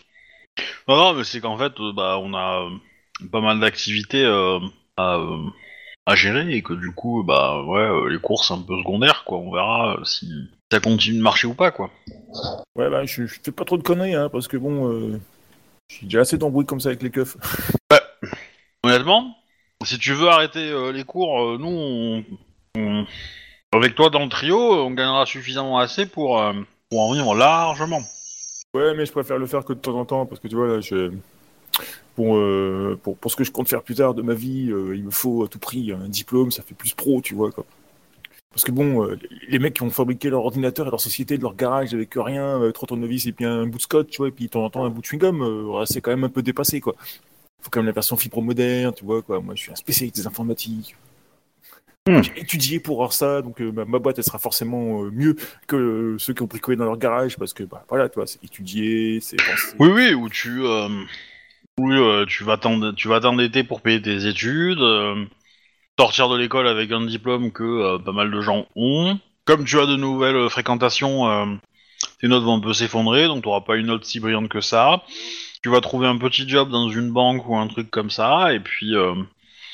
[0.88, 4.58] Non, non, mais c'est qu'en fait, euh, bah, on a euh, pas mal d'activités euh,
[4.96, 5.42] à, euh,
[6.06, 9.38] à gérer et que du coup, bah, ouais, euh, les courses un peu secondaires, quoi.
[9.38, 10.30] On verra euh, si
[10.70, 11.90] ça continue de marcher ou pas, quoi.
[12.76, 15.18] Ouais, bah je, je fais pas trop de conneries, hein, parce que bon, euh,
[15.88, 17.36] j'ai déjà assez d'embrouilles comme ça avec les keufs.
[18.82, 19.36] Honnêtement,
[19.84, 22.24] si tu veux arrêter euh, les cours, euh, nous, on,
[22.76, 23.06] on-
[23.76, 26.52] avec toi dans le trio, on gagnera suffisamment assez pour, euh,
[26.90, 28.02] pour en vivre largement.
[28.74, 30.66] Ouais, mais je préfère le faire que de temps en temps, parce que tu vois,
[30.66, 31.12] là, je...
[32.16, 34.96] Bon, euh, pour, pour ce que je compte faire plus tard de ma vie, euh,
[34.96, 37.64] il me faut à tout prix un diplôme, ça fait plus pro, tu vois, quoi.
[38.50, 39.06] Parce que bon,
[39.48, 42.58] les mecs qui ont fabriqué leur ordinateur et leur société de leur garage avec rien,
[42.72, 44.70] trois tournevis et puis un bout de scotch, tu vois, et puis de temps en
[44.70, 46.94] temps un bout de chewing-gum, c'est quand même un peu dépassé, quoi.
[47.60, 49.40] Faut quand même la version fibre moderne, tu vois, quoi.
[49.40, 50.96] Moi, je suis un spécialiste des informatiques.
[52.08, 52.22] Hmm.
[52.22, 55.34] J'ai étudié pour avoir ça, donc euh, ma, ma boîte elle sera forcément euh, mieux
[55.66, 58.42] que euh, ceux qui ont bricolé dans leur garage parce que bah voilà, toi, c'est
[58.44, 59.74] étudié, c'est pensé.
[59.80, 60.62] Oui, oui, où tu,
[61.78, 64.78] oui, tu vas t'endetter pour payer tes études,
[65.98, 69.18] sortir de l'école avec un diplôme que pas mal de gens ont.
[69.44, 71.58] Comme tu as de nouvelles fréquentations,
[72.20, 74.60] tes notes vont un peu s'effondrer, donc tu n'auras pas une note si brillante que
[74.60, 75.02] ça.
[75.62, 78.60] Tu vas trouver un petit job dans une banque ou un truc comme ça, et
[78.60, 78.94] puis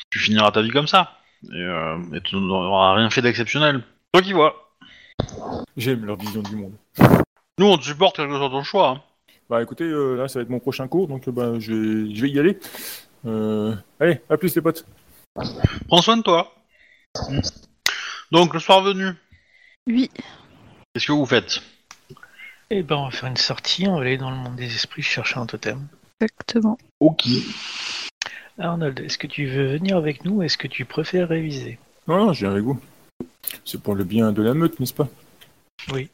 [0.09, 1.13] tu finiras ta vie comme ça.
[1.51, 3.83] Et, euh, et tu n'auras rien fait d'exceptionnel.
[4.13, 4.71] Toi qui vois.
[5.77, 6.75] J'aime leur vision du monde.
[7.59, 8.89] Nous, on te supporte quel que soit ton choix.
[8.91, 9.03] hein.
[9.51, 12.15] Bah écoutez, euh, là ça va être mon prochain cours, donc euh, bah, je, vais,
[12.15, 12.59] je vais y aller.
[13.27, 14.87] Euh, allez, à plus les potes.
[15.89, 16.55] Prends soin de toi.
[18.31, 19.09] Donc, le soir venu,
[19.87, 20.11] Oui.
[20.95, 21.61] qu'est-ce que vous faites?
[22.71, 25.03] Eh ben, on va faire une sortie, on va aller dans le monde des esprits
[25.03, 25.87] chercher un totem.
[26.21, 26.79] Exactement.
[27.01, 27.25] Ok.
[28.59, 31.79] Arnold, est-ce que tu veux venir avec nous ou est-ce que tu préfères réviser?
[32.07, 32.79] Non, non, je viens avec vous.
[33.65, 35.09] C'est pour le bien de la meute, n'est-ce pas?
[35.93, 36.09] Oui.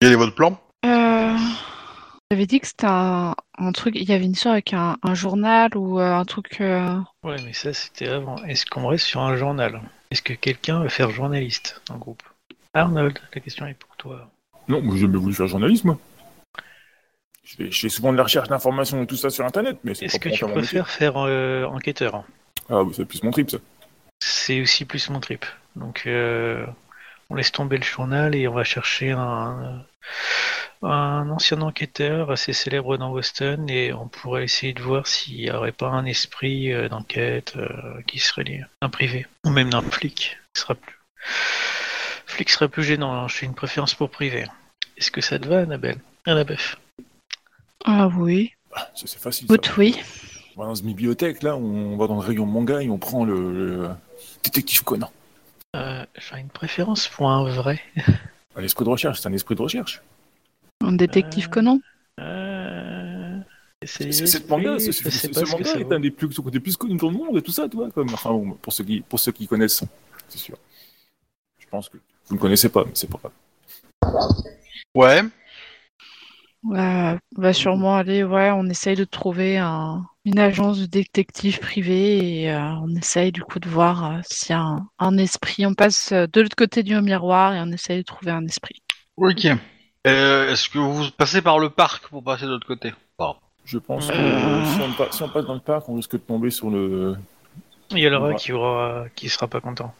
[0.00, 0.60] Quel est votre plan?
[0.84, 1.36] Euh...
[2.30, 3.94] J'avais dit que c'était un, un truc.
[3.94, 6.60] Il y avait une histoire avec un, un journal ou euh, un truc.
[6.60, 8.42] euh, Ouais, mais ça c'était avant.
[8.44, 9.80] Est-ce qu'on reste sur un journal?
[10.10, 12.22] Est-ce que quelqu'un veut faire journaliste dans le groupe?
[12.74, 14.28] Arnold, la question est pour toi.
[14.68, 15.98] Non, moi j'ai jamais voulu faire journalisme, moi.
[17.46, 19.94] Je fais, je fais souvent de la recherche d'informations et tout ça sur internet, mais
[19.94, 22.24] c'est Est-ce que tu préfères faire euh, enquêteur
[22.68, 23.58] Ah, oui, c'est plus mon trip ça.
[24.18, 25.46] C'est aussi plus mon trip.
[25.76, 26.66] Donc, euh,
[27.30, 29.84] on laisse tomber le journal et on va chercher un,
[30.82, 35.50] un ancien enquêteur assez célèbre dans Boston et on pourrait essayer de voir s'il n'y
[35.50, 37.54] aurait pas un esprit euh, d'enquête
[38.08, 38.64] qui serait lié.
[38.82, 39.26] Un privé.
[39.44, 40.36] Ou même d'un flic.
[40.54, 40.98] Ce sera plus...
[42.26, 43.14] Flic serait plus gênant.
[43.14, 43.28] hein.
[43.28, 44.46] Je fais une préférence pour privé.
[44.96, 45.98] Est-ce que ça te va, Annabelle?
[46.26, 46.58] Annabelle
[47.86, 48.52] Ah oui.
[48.74, 49.46] Ah, ça c'est facile.
[49.48, 49.54] Ça.
[49.54, 49.96] Écoute, oui.
[50.56, 53.24] On va dans une bibliothèque, là, on va dans le rayon manga et on prend
[53.24, 53.88] le, le
[54.42, 55.10] détective Conan.
[55.76, 57.80] euh, J'ai une préférence pour un vrai.
[58.54, 60.02] Ah, L'esprit de recherche, c'est un esprit de recherche.
[60.82, 61.80] Un détective Euh, Conan.
[62.20, 63.38] Euh...
[63.84, 67.10] C'est c'est- cette manga, ce, ce- manga est un des plus, des plus connus dans
[67.10, 67.90] le monde et tout ça, tu vois.
[67.90, 69.84] Comme, enfin, bon, pour ceux qui, pour ceux qui connaissent,
[70.28, 70.56] c'est sûr.
[71.58, 73.18] Je pense que vous ne connaissez pas, mais c'est pas
[74.02, 74.32] grave.
[74.94, 75.22] Ouais.
[76.68, 78.24] Ouais, on va sûrement aller.
[78.24, 83.30] Ouais, on essaye de trouver un, une agence de détective privé et euh, on essaye
[83.32, 85.64] du coup de voir euh, s'il y a un, un esprit.
[85.66, 88.82] On passe euh, de l'autre côté du miroir et on essaye de trouver un esprit.
[89.16, 89.46] Ok.
[90.06, 92.92] Euh, Est-ce que vous passez par le parc pour passer de l'autre côté?
[93.18, 93.34] Bon.
[93.64, 94.64] Je pense que Euh.
[94.64, 97.16] si, on pa- si on passe dans le parc, on risque de tomber sur le.
[97.90, 98.34] Il y a Laura Ouais.
[98.36, 99.92] qui aura, qui sera pas content.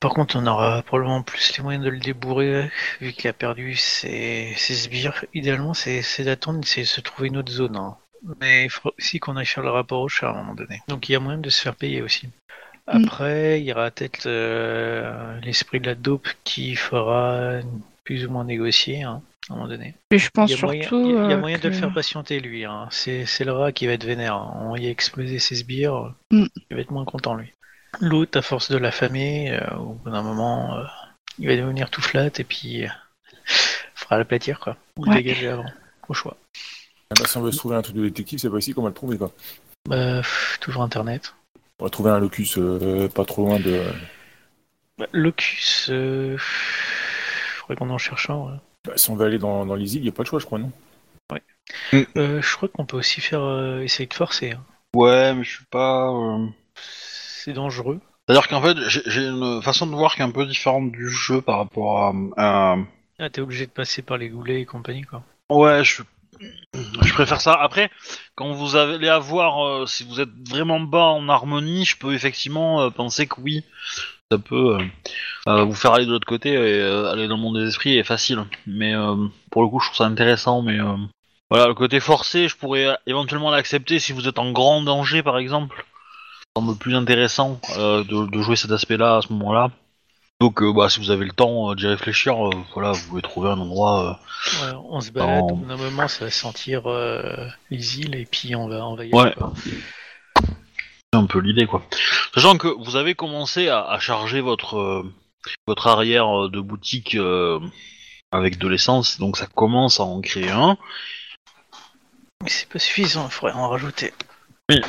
[0.00, 2.70] Par contre, on aura probablement plus les moyens de le débourrer,
[3.00, 5.24] vu qu'il a perdu ses, ses sbires.
[5.34, 7.76] Idéalement, c'est d'attendre, c'est de se trouver une autre zone.
[7.76, 7.96] hein.
[8.40, 10.82] Mais il faut aussi qu'on aille faire le rapport au chat à un moment donné.
[10.88, 12.28] Donc il y a moyen de se faire payer aussi.
[12.88, 17.58] Après, il y aura peut-être euh, l'esprit de la dope qui fera
[18.04, 19.94] plus ou moins négocier hein, à un moment donné.
[20.12, 21.04] Et je pense Il y a moyen, surtout.
[21.10, 22.64] il y a- il y a euh, moyen de le faire patienter lui.
[22.64, 22.86] Hein.
[22.90, 24.36] C'est le rat qui va être vénère.
[24.60, 26.14] On y a explosé ses sbires.
[26.30, 26.46] Mm.
[26.70, 27.52] Il va être moins content lui.
[28.00, 30.84] L'autre, à force de l'affamer, euh, au bout d'un moment, euh,
[31.38, 32.88] il va devenir tout flat et puis euh,
[33.94, 34.76] fera l'aplatir quoi.
[34.98, 35.16] Ou le Ouais.
[35.22, 35.64] dégager avant.
[36.08, 36.36] Au choix.
[37.10, 38.82] Ah bah, si on veut se trouver un truc de détective, c'est pas ici qu'on
[38.82, 39.32] va le trouver, quoi.
[39.88, 41.34] Bah, pff, toujours internet.
[41.78, 43.82] On va trouver un locus euh, pas trop loin de.
[44.98, 48.36] Bah, Locus, euh, faudrait qu'on en cherche un.
[48.36, 48.56] ouais.
[48.86, 50.38] Bah, si on veut aller dans, dans les îles, il n'y a pas le choix,
[50.38, 50.72] je crois, non?
[51.92, 54.52] Euh, je crois qu'on peut aussi faire euh, essayer de forcer.
[54.52, 54.64] hein.
[54.94, 56.10] Ouais, mais je suis pas.
[57.46, 58.00] C'est dangereux.
[58.26, 61.40] C'est-à-dire qu'en fait, j'ai une façon de voir qui est un peu différente du jeu
[61.40, 62.12] par rapport à.
[62.36, 62.76] à-
[63.20, 65.22] Ah, t'es obligé de passer par les goulets et compagnie quoi.
[65.48, 66.02] Ouais, je,
[66.74, 67.52] je préfère ça.
[67.54, 67.88] Après,
[68.34, 72.82] quand vous allez avoir, euh, si vous êtes vraiment bas en harmonie, je peux effectivement
[72.82, 73.62] euh, penser que oui,
[74.32, 74.78] ça peut
[75.46, 78.02] euh, vous faire aller de l'autre côté et aller dans le monde des esprits est
[78.02, 78.42] facile.
[78.66, 78.92] Mais
[79.52, 80.62] pour le coup, je trouve ça intéressant.
[80.62, 80.78] Mais
[81.48, 85.38] voilà, le côté forcé, je pourrais éventuellement l'accepter si vous êtes en grand danger, par
[85.38, 85.86] exemple.
[86.56, 89.70] Semble plus intéressant euh, de, de jouer cet aspect-là à ce moment-là.
[90.40, 92.34] Donc, euh, bah, si vous avez le temps euh, d'y réfléchir,
[92.72, 94.18] voilà, vous pouvez trouver un endroit.
[94.62, 96.84] Ouais, on se balade, bout d'un moment ça va sentir
[97.70, 99.34] les îles et puis on va, y Ouais.
[99.36, 99.52] quoi.
[101.12, 101.82] Un peu l'idée, quoi.
[102.34, 105.12] Sachant que vous avez commencé à, à charger votre euh,
[105.66, 107.60] votre arrière de boutique euh,
[108.32, 110.78] avec de l'essence, donc ça commence à en créer un.
[112.42, 114.14] Mais c'est pas suffisant, il faudrait en rajouter.
[114.70, 114.80] Oui.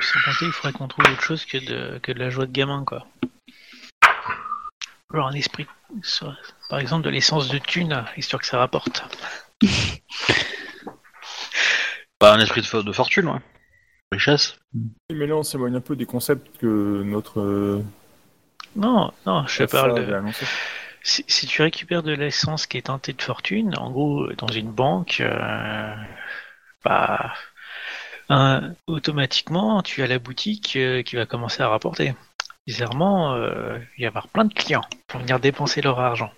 [0.00, 2.52] Sans compter, il faudrait qu'on trouve autre chose que de, que de la joie de
[2.52, 3.06] gamin, quoi.
[5.12, 5.66] Genre un esprit,
[6.02, 6.36] soit-
[6.68, 9.02] par exemple de l'essence de thune, histoire que ça rapporte.
[12.18, 13.40] Pas un esprit de, fo- de fortune, ouais.
[14.12, 14.58] richesse.
[15.10, 17.40] Mais là, on s'éloigne un peu des concepts que notre.
[17.40, 17.82] euh,
[18.74, 20.22] Non, non, je parle de.
[21.02, 24.72] Si, si tu récupères de l'essence qui est teintée de fortune, en gros, dans une
[24.72, 25.94] banque, euh,
[26.84, 27.32] bah,
[28.86, 32.14] automatiquement, tu as la boutique euh, qui va commencer à rapporter.
[32.66, 36.32] Bizarrement, euh, il va y avoir plein de clients pour venir dépenser leur argent.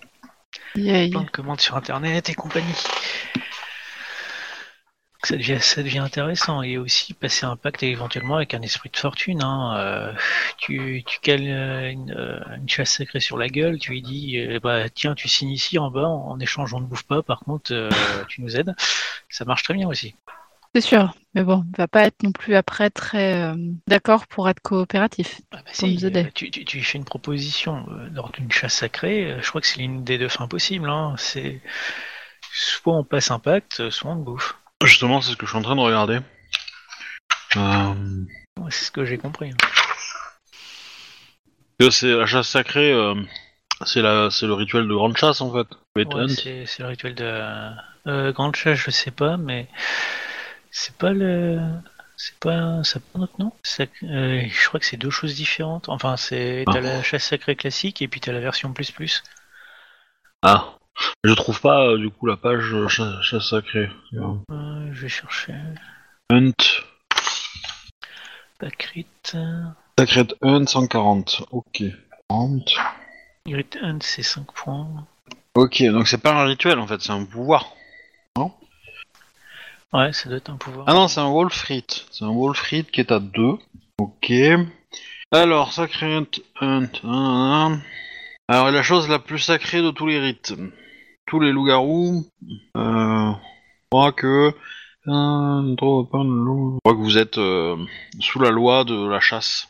[0.73, 2.75] Plein de commandes sur Internet et compagnie.
[5.23, 8.95] Ça devient, ça devient intéressant et aussi passer un pacte éventuellement avec un esprit de
[8.95, 9.41] fortune.
[9.43, 9.75] Hein.
[9.77, 10.13] Euh,
[10.57, 12.15] tu, tu cales une,
[12.55, 15.91] une chasse sacrée sur la gueule, tu lui dis bah tiens tu signes ici en
[15.91, 17.89] bas en échange on ne bouffe pas, par contre euh,
[18.29, 18.73] tu nous aides.
[19.27, 20.15] Ça marche très bien aussi.
[20.75, 21.13] C'est sûr.
[21.35, 23.55] Mais bon, on va pas être non plus après très euh,
[23.87, 25.41] d'accord pour être coopératif.
[25.51, 26.25] Ah bah Pour si, nous aider.
[26.25, 29.67] euh, tu, tu, tu fais une proposition euh, lors d'une chasse sacrée, je crois que
[29.67, 30.89] c'est l'une des deux fins possibles.
[30.89, 31.15] Hein.
[31.17, 31.61] C'est
[32.53, 34.55] soit on passe un pacte, soit on bouffe.
[34.83, 36.19] Justement, c'est ce que je suis en train de regarder.
[37.57, 37.93] Euh,
[38.69, 39.51] C'est ce que j'ai compris.
[39.51, 39.57] hein.
[41.79, 43.15] que c'est la chasse sacrée, euh,
[43.85, 45.67] c'est la, c'est le rituel de grande chasse en fait.
[45.95, 47.71] Ouais, c'est c'est le rituel de
[48.07, 49.67] euh, grande chasse, je sais pas, mais
[50.71, 51.59] c'est pas le,
[52.17, 53.51] c'est pas, ça pas un autre nom.
[53.63, 55.89] Ça- euh, je crois que c'est deux choses différentes.
[55.89, 56.81] Enfin, c'est t'as Ah.
[56.81, 59.23] la chasse sacrée classique et puis t'as la version plus plus.
[60.41, 60.75] Ah,
[61.23, 63.89] je trouve pas euh, du coup la page euh, chasse, chasse sacrée.
[64.11, 65.53] Je vais chercher.
[66.31, 66.53] Hunt,
[68.59, 69.05] Pacrit.
[69.97, 71.43] Sacred Hunt 140.
[71.51, 71.83] Ok.
[72.29, 72.69] 40.
[73.47, 75.07] Grit Hunt, c'est 5 points.
[75.55, 77.73] Ok, donc c'est pas un rituel en fait, c'est un pouvoir.
[79.91, 80.85] Ouais, ça doit être un pouvoir.
[80.87, 81.85] Ah non, c'est un Wolfrit.
[82.11, 83.57] C'est un Wolfrit qui est à 2.
[83.97, 84.31] Ok.
[85.31, 85.71] Alors,
[86.61, 87.79] hein.
[88.47, 90.53] Alors, la chose la plus sacrée de tous les rites.
[91.25, 92.27] Tous les loups-garous.
[92.77, 93.31] Euh,
[93.91, 94.53] croient que.
[95.05, 97.75] Je crois que vous êtes euh,
[98.19, 99.69] sous la loi de la chasse.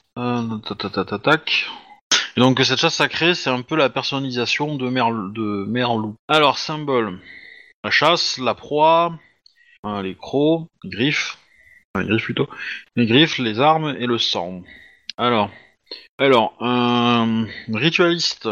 [2.36, 6.16] Et donc cette chasse sacrée, c'est un peu la personnalisation de Merl de Merlou.
[6.28, 7.20] Alors symbole.
[7.84, 9.14] La chasse, la proie,
[9.86, 11.38] euh, les crocs, griffes,
[11.96, 12.50] les griffes plutôt,
[12.96, 14.64] les griffes, les armes et le sang.
[15.18, 15.50] Alors,
[16.18, 18.50] alors un ritualiste,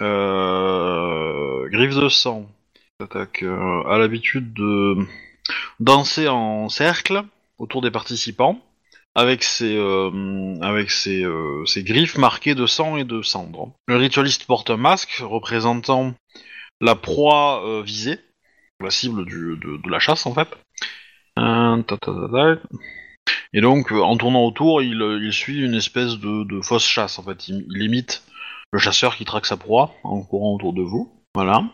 [0.00, 2.48] euh, griffe de sang,
[3.00, 4.96] attaque, euh, a l'habitude de
[5.80, 7.22] danser en cercle
[7.58, 8.60] autour des participants
[9.16, 13.72] avec ses, euh, avec ses, euh, ses griffes marquées de sang et de cendre.
[13.88, 16.14] Le ritualiste porte un masque représentant
[16.82, 18.18] la proie euh, visée,
[18.80, 20.48] la cible du, de, de la chasse en fait.
[21.38, 22.60] Euh, ta, ta, ta, ta.
[23.52, 26.86] Et donc, euh, en tournant autour, il, euh, il suit une espèce de, de fausse
[26.86, 27.48] chasse en fait.
[27.48, 28.22] Il, il imite
[28.72, 31.12] le chasseur qui traque sa proie en courant autour de vous.
[31.34, 31.64] Voilà.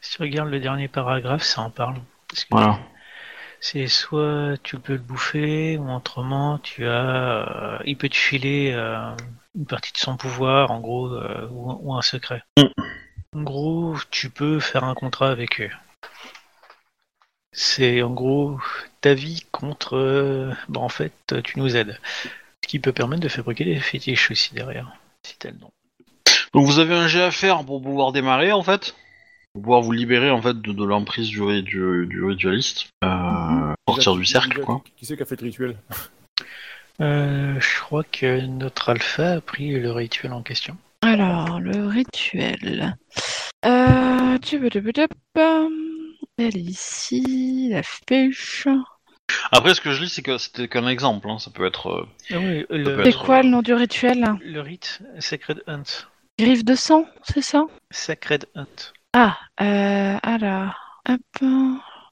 [0.00, 1.96] Si tu regardes le dernier paragraphe, ça en parle.
[2.28, 2.78] Parce que Voilà.
[3.60, 8.72] C'est soit tu peux le bouffer, ou autrement tu as, euh, il peut te filer
[8.74, 9.14] euh,
[9.54, 12.42] une partie de son pouvoir, en gros, ou, ou un secret.
[12.58, 12.82] Mm.
[13.36, 15.70] En gros, tu peux faire un contrat avec eux.
[17.52, 18.58] C'est en gros
[19.00, 19.96] ta vie contre.
[19.96, 21.12] euh, bah, en fait,
[21.44, 21.98] tu nous aides.
[22.62, 25.70] Ce qui peut permettre de fabriquer des fétiches aussi derrière, si t'as le nom.
[26.54, 28.94] Donc vous avez un jet à faire pour pouvoir démarrer en fait?
[29.52, 32.88] Pour pouvoir vous libérer en fait de, de l'emprise du, du, du ritualiste.
[33.04, 34.82] Euh, sortir du cercle quoi.
[34.96, 35.76] Qui, c'est qui a fait le rituel?
[37.00, 40.76] Euh, je crois que notre alpha a pris le rituel en question.
[41.02, 42.96] Alors, le rituel.
[43.66, 44.38] Euh.
[46.38, 48.66] Elle est ici, la fiche.
[49.50, 51.28] Après ce que je lis c'est que c'était qu'un exemple.
[51.30, 51.38] hein.
[51.38, 51.88] Ça peut être.
[51.88, 55.62] euh, Ah oui, peut le, être- C'est quoi le nom du rituel le rite Sacred
[55.66, 55.84] Hunt.
[56.38, 57.66] Griffe de sang, c'est ça?
[57.90, 58.92] Sacred Hunt.
[59.12, 60.74] Ah, euh, alors,
[61.08, 61.20] hop,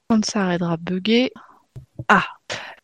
[0.09, 1.31] quand ça arrêtera de bugger.
[2.07, 2.25] Ah,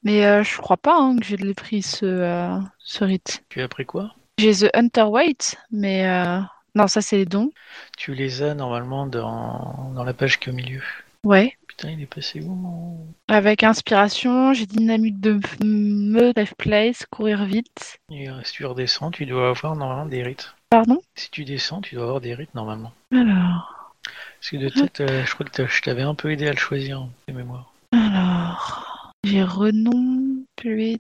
[0.04, 3.44] mais euh, je crois pas hein, que j'ai pris ce, euh, ce rite.
[3.50, 4.16] Tu as pris quoi?
[4.40, 6.40] J'ai The Hunter Weight, mais euh,
[6.76, 7.52] non, ça c'est les dons.
[7.98, 10.82] Tu les as normalement dans, dans la page qui est au milieu.
[11.28, 11.52] Ouais.
[11.68, 13.06] Putain, il est passé où mon...
[13.28, 17.98] Avec inspiration, j'ai dynamique de me safe place, courir vite.
[18.10, 20.56] Et, Si tu redescends, tu dois avoir normalement des rites.
[20.70, 21.02] Pardon?
[21.16, 22.94] Si tu descends, tu dois avoir des rites normalement.
[23.12, 23.94] Alors,
[24.40, 26.58] Parce que de tête, euh, je crois que je t'avais un peu aidé à le
[26.58, 27.74] choisir, de mémoire.
[27.92, 30.98] alors, j'ai renom, plus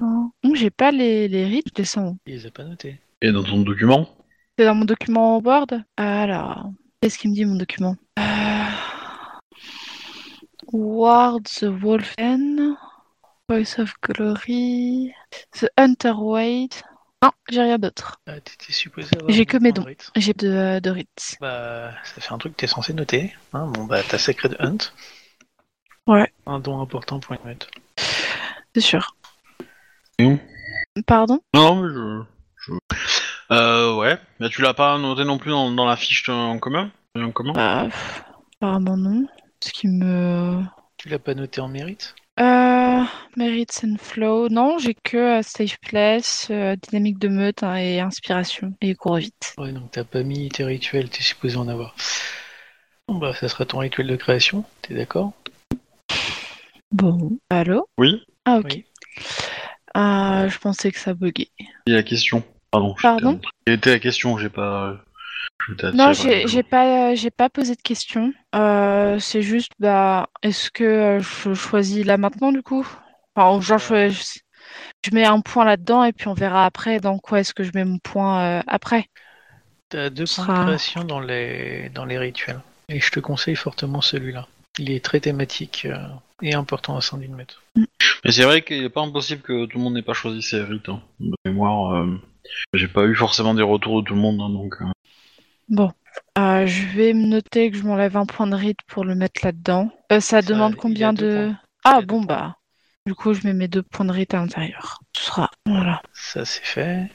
[0.00, 2.16] non, j'ai pas les, les rites, je descends.
[2.26, 2.96] Il les a pas notés.
[3.20, 4.08] Et dans ton document?
[4.58, 5.66] C'est dans mon document Word?
[5.98, 6.70] Alors,
[7.02, 7.96] qu'est-ce qu'il me dit mon document?
[8.18, 8.57] Euh...
[10.72, 12.76] Ward the Wolfen,
[13.48, 15.14] Voice of Glory,
[15.52, 16.82] The Hunter Weight.
[17.22, 18.20] Non, j'ai rien d'autre.
[18.26, 19.82] Ah, t'étais supposé avoir J'ai que mes dons.
[19.82, 19.96] de.
[20.16, 21.36] J'ai de, de rites.
[21.40, 23.34] Bah, ça fait un truc que t'es censé noter.
[23.52, 24.78] Hein bon, bah, t'as Sacred Hunt.
[26.06, 26.32] Ouais.
[26.46, 27.68] Un don important pour une note.
[28.74, 29.16] C'est sûr.
[31.06, 31.40] Pardon?
[31.54, 32.22] Non, mais je.
[32.56, 32.72] je-
[33.50, 34.18] Euh, ouais.
[34.40, 36.90] Mais tu l'as pas noté non plus dans, dans la fiche en commun?
[37.16, 37.52] En commun?
[37.54, 38.22] Bah, pff,
[38.60, 39.26] apparemment non.
[39.62, 40.62] Ce qui me...
[40.96, 43.02] Tu l'as pas noté en mérite Euh,
[43.36, 44.48] Merits and Flow.
[44.48, 48.74] Non, j'ai que euh, Safe Place, euh, Dynamique de meute hein, et Inspiration.
[48.80, 49.54] Et cours vite.
[49.58, 51.94] Ouais, donc t'as pas mis tes rituels, t'es supposé en avoir.
[53.08, 55.32] Bon bah ça sera ton rituel de création, t'es d'accord?
[56.92, 57.38] Bon.
[57.50, 57.88] Allô?
[57.98, 58.22] Oui.
[58.44, 58.66] Ah, ok.
[58.70, 58.84] Oui.
[59.94, 61.48] Ah, je pensais que ça buguait.
[61.86, 62.42] Et la question.
[62.70, 62.94] Pardon.
[63.00, 65.02] Pardon en train- Quelle était la question J'ai pas.
[65.94, 68.32] Non, j'ai pas, j'ai pas posé de question.
[68.54, 72.86] Euh, c'est juste, bah, est-ce que euh, je choisis là maintenant du coup?
[73.34, 77.40] Enfin, genre, je, je- mets un point là-dedans et puis on verra après dans quoi
[77.40, 79.06] est-ce que je mets mon point euh, après.
[79.88, 82.60] T'as deux points Sera- de création dans les, dans les rituels.
[82.88, 84.46] Et je te conseille fortement celui-là.
[84.78, 85.96] Il est très thématique euh,
[86.42, 87.58] et important au sein d'une meute.
[88.24, 90.62] Mais c'est vrai qu'il est pas impossible que tout le monde n'ait pas choisi ses
[90.62, 90.88] rites.
[90.88, 91.00] hein.
[91.20, 92.20] De mémoire, euh,
[92.74, 94.74] j'ai pas eu forcément des retours de tout le monde, hein, donc.
[94.80, 94.84] euh,
[95.68, 95.90] Bon,
[96.36, 99.40] Euh, je vais me noter que je m'enlève un point de rythme pour le mettre
[99.44, 99.90] là-dedans.
[100.12, 101.52] Euh, ça Ça, demande combien de...
[101.84, 102.56] Ah bon, bah,
[103.06, 105.00] du coup, je mets mes deux points de rythme à l'intérieur.
[105.16, 105.50] Ce sera...
[105.66, 106.02] Voilà.
[106.12, 107.10] Ça c'est fait.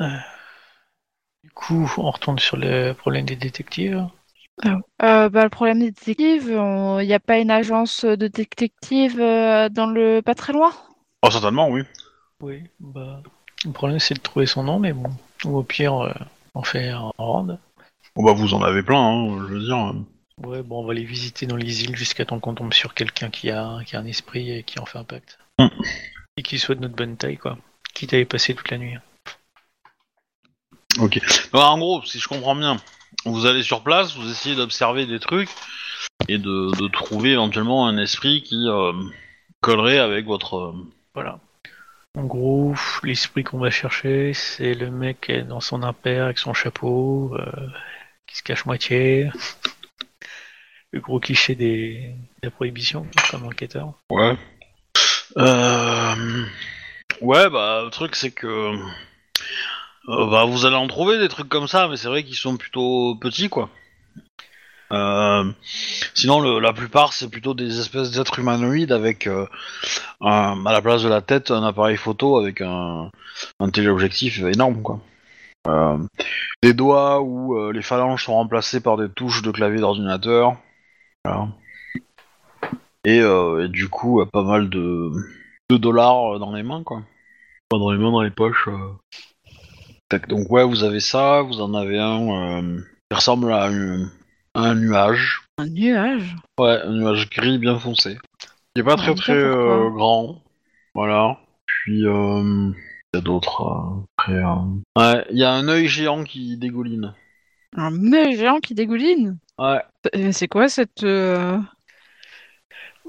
[0.00, 0.18] Euh,
[1.44, 4.06] Du coup, on retourne sur le problème des détectives.
[5.02, 9.68] Euh, bah, le problème des détectives, il n'y a pas une agence de détectives euh,
[9.68, 10.72] dans le pas très loin?
[11.22, 11.82] Oh, certainement, oui.
[12.42, 13.22] Oui, bah.
[13.64, 15.10] Le problème c'est de trouver son nom, mais bon.
[15.44, 16.12] Ou au pire, euh,
[16.54, 17.58] on fait un round.
[18.16, 19.76] Bon, bah, vous en avez plein, hein, je veux dire.
[19.76, 20.46] euh.
[20.46, 23.30] Ouais, bon, on va les visiter dans les îles jusqu'à temps qu'on tombe sur quelqu'un
[23.30, 25.38] qui a, qui a un esprit et qui en fait un pacte.
[25.58, 25.68] Mm.
[26.36, 27.58] Et qui soit de notre bonne taille, quoi.
[27.94, 28.96] Quitte à y passer toute la nuit.
[30.98, 31.20] Ok.
[31.52, 32.76] Donc, en gros, si je comprends bien,
[33.24, 35.50] vous allez sur place, vous essayez d'observer des trucs
[36.28, 38.92] et de, de trouver éventuellement un esprit qui euh,
[39.60, 40.56] collerait avec votre.
[40.56, 40.72] euh,
[41.14, 41.38] Voilà.
[42.16, 47.36] En gros, l'esprit qu'on va chercher, c'est le mec dans son impair avec son chapeau,
[47.38, 47.68] euh,
[48.26, 49.30] qui se cache moitié.
[50.92, 53.94] Le gros cliché des, de la prohibition, comme enquêteur.
[54.10, 54.36] Ouais.
[55.36, 56.44] Euh...
[57.20, 58.46] Ouais, bah, le truc, c'est que.
[58.46, 62.56] euh, bah, vous allez en trouver des trucs comme ça, mais c'est vrai qu'ils sont
[62.56, 63.70] plutôt petits, quoi.
[64.92, 65.44] Euh,
[66.14, 69.46] Sinon, la plupart, c'est plutôt des espèces d'êtres humanoïdes avec, euh,
[70.20, 73.10] à la place de la tête, un appareil photo avec un,
[73.72, 75.00] téléobjectif énorme, quoi.
[75.66, 75.98] Euh,
[76.62, 80.56] des doigts où euh, les phalanges sont remplacées par des touches de clavier d'ordinateur.
[81.24, 81.48] Voilà.
[83.04, 85.10] Et, euh, et du coup, pas mal de,
[85.70, 87.02] de dollars dans les mains, quoi.
[87.68, 88.68] Pas dans les mains, dans les poches.
[90.28, 92.78] donc ouais, vous avez ça, vous en avez un
[93.10, 94.10] qui ressemble à, une-
[94.54, 95.42] un nuage.
[95.58, 96.36] Un nuage?
[96.58, 98.18] Ouais, un nuage gris bien foncé.
[98.74, 99.86] Qui est pas très Ouais, très pourquoi.
[99.86, 100.42] euh, grand.
[100.94, 101.38] Voilà.
[101.66, 102.70] Puis, euh,
[103.12, 104.04] il y a d'autres.
[104.28, 104.54] euh, euh,
[104.96, 107.14] Ouais, il y a un œil géant qui dégouline.
[107.76, 109.38] Un œil géant qui dégouline?
[109.58, 109.82] Ouais.
[110.32, 111.04] C'est quoi cette...
[111.04, 111.58] euh,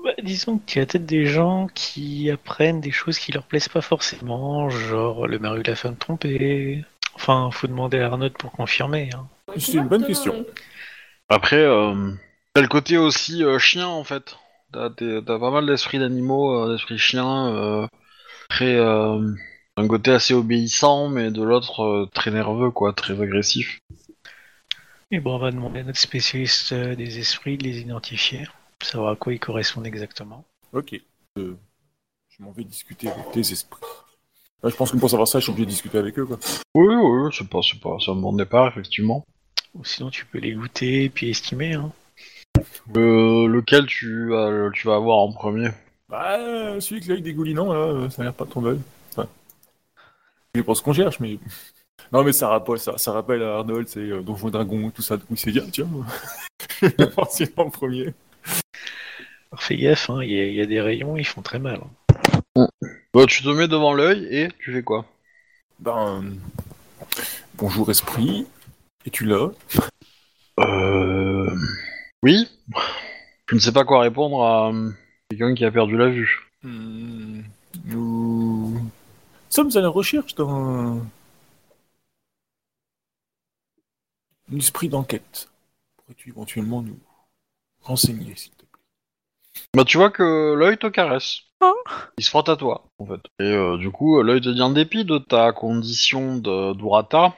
[0.03, 3.69] Bah, disons que tu as peut-être des gens qui apprennent des choses qui leur plaisent
[3.69, 6.83] pas forcément, genre le mari ou la femme trompée.
[7.15, 9.09] Enfin, faut demander à Arnaud pour confirmer.
[9.15, 9.27] Hein.
[9.57, 10.45] C'est une bonne question.
[11.31, 12.11] Après, euh,
[12.53, 14.35] t'as le côté aussi euh, chien en fait.
[14.73, 17.87] T'as pas mal d'esprits d'animaux, euh, d'esprits chiens, euh,
[18.49, 19.33] très, euh,
[19.77, 23.79] d'un côté assez obéissant, mais de l'autre euh, très nerveux, quoi, très agressif.
[25.09, 28.45] Et bon, on va demander à notre spécialiste euh, des esprits de les identifier,
[28.83, 30.43] savoir à quoi ils correspondent exactement.
[30.73, 30.99] Ok.
[31.37, 31.55] Euh,
[32.27, 33.79] je m'en vais discuter avec tes esprits.
[34.63, 36.39] Ouais, je pense que pour savoir ça, je suis obligé de discuter avec eux, quoi.
[36.75, 39.25] Oui, oui, c'est pas, c'est pas, c'est un bon départ effectivement.
[39.75, 41.73] Ou sinon, tu peux les looter et puis estimer.
[41.73, 41.91] Hein.
[42.95, 45.69] Euh, lequel tu, vas- tu vas avoir en premier?
[46.09, 48.79] Bah, celui avec l'œil dégoulinant, là, euh, ça a l'air pas trop mal.
[49.11, 49.27] Enfin,
[50.55, 51.37] je pense qu'on cherche, mais...
[52.11, 55.01] Non, mais ça rappelle, ça, ça rappelle à Arnold, c'est euh, Donjon et Dragon, tout
[55.01, 55.15] ça.
[55.15, 55.87] Donc il s'est dit, ah, tiens,
[56.81, 56.87] je
[57.45, 58.13] vais en premier.
[59.51, 61.59] Alors, fais gaffe, hein, il y, a- il y a des rayons, ils font très
[61.59, 61.79] mal.
[62.57, 62.67] hein.
[63.13, 65.05] Bah, tu te mets devant l'œil et tu fais quoi?
[65.79, 66.23] Ben,
[67.55, 68.45] bonjour esprit,
[69.05, 69.51] es-tu là
[70.59, 71.55] Euh...
[72.23, 72.47] Oui.
[73.47, 74.91] Je ne sais pas quoi répondre à euh,
[75.29, 76.49] quelqu'un qui a perdu la vue.
[76.63, 77.41] Hmm,
[77.85, 78.79] Nous
[79.49, 81.01] sommes à la recherche d'un
[84.53, 85.49] un esprit d'enquête.
[85.97, 86.99] Pourrais-tu éventuellement nous
[87.81, 88.81] renseigner, s'il te plaît?
[89.75, 91.41] Bah tu vois que l'œil te caresse.
[91.61, 91.73] Oh.
[92.17, 93.21] Il se frotte à toi, en fait.
[93.39, 97.33] Et euh, du coup, l'œil te dit en dépit de ta condition de d'Urata,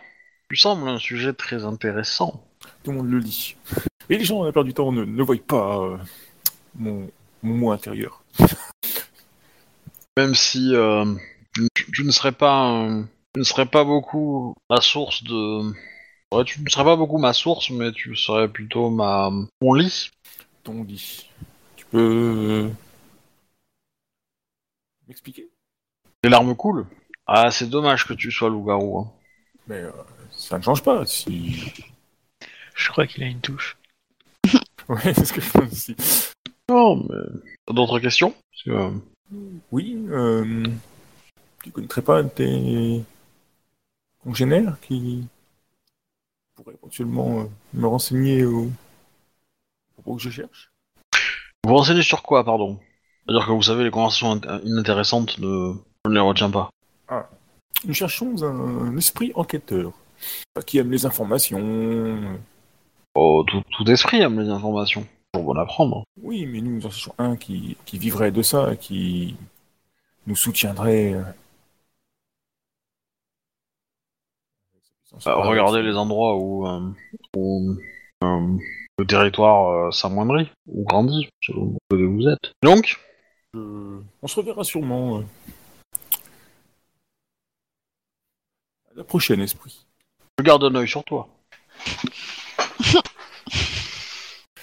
[0.54, 2.44] tu sembles un sujet très intéressant.
[2.84, 3.56] Tout le monde le lit.
[4.08, 5.98] Et les gens, à la plupart du temps, ne, ne voient pas euh,
[6.76, 7.10] mon,
[7.42, 8.24] mon moi intérieur.
[10.16, 11.06] même si euh,
[11.56, 13.02] tu, tu ne serais pas, euh,
[13.34, 15.72] tu ne serais pas beaucoup ma source de,
[16.32, 20.12] ouais, tu ne serais pas beaucoup ma source, mais tu serais plutôt ma mon lit.
[20.64, 21.32] Ton lit.
[21.78, 21.98] Tu peux.
[21.98, 22.70] euh,
[25.08, 25.50] m'expliquer?
[26.24, 26.86] Les larmes coulent.
[27.26, 29.00] Ah, c'est dommage que tu sois loup-garou.
[29.00, 29.12] Hein.
[29.66, 29.92] Mais euh,
[30.44, 31.06] ça ne change pas.
[31.06, 31.72] Si.
[32.76, 33.78] Je crois qu'il a une touche.
[34.90, 35.96] Ouais, c'est ce que je pense aussi.
[36.70, 37.16] Non, mais
[37.66, 38.36] T'as d'autres questions?
[38.68, 38.92] Euh,
[39.72, 40.66] Oui, euh,
[41.64, 43.02] tu connaîtrais pas tes
[44.24, 45.26] congénères qui
[46.56, 48.70] pourraient éventuellement euh, me renseigner au
[49.94, 50.70] propos que je cherche?
[51.66, 52.78] Vous renseignez sur quoi, pardon?
[53.26, 55.76] C'est-à-dire que vous savez, les conversations int- inintéressantes, ne...
[56.04, 56.70] je ne les retiens pas.
[57.86, 59.94] Nous cherchons un esprit enquêteur
[60.66, 62.38] qui aime les informations.
[63.16, 65.06] Oh, tout, tout esprit aime les informations.
[65.34, 66.04] Toujours bon à prendre.
[66.22, 69.36] Oui, mais nous en cherchons un qui, qui vivrait de ça, qui
[70.28, 71.14] nous soutiendrait.
[71.14, 71.24] euh,
[75.28, 76.90] Euh, regardez les endroits où, euh,
[77.38, 77.76] où
[78.24, 78.58] euh,
[78.98, 82.52] le territoire s'amoindrit ou grandit, selon où vous êtes.
[82.64, 83.00] Donc,
[83.54, 85.20] on se reverra sûrement.
[85.20, 85.24] à
[88.96, 89.86] la prochaine, esprit.
[90.40, 91.28] Je garde un œil sur toi.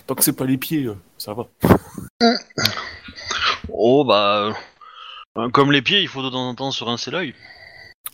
[0.06, 1.46] Tant que c'est pas les pieds, euh, ça va.
[3.72, 4.52] Oh, bah.
[5.38, 7.34] euh, comme les pieds, il faut de temps en temps se rincer l'œil.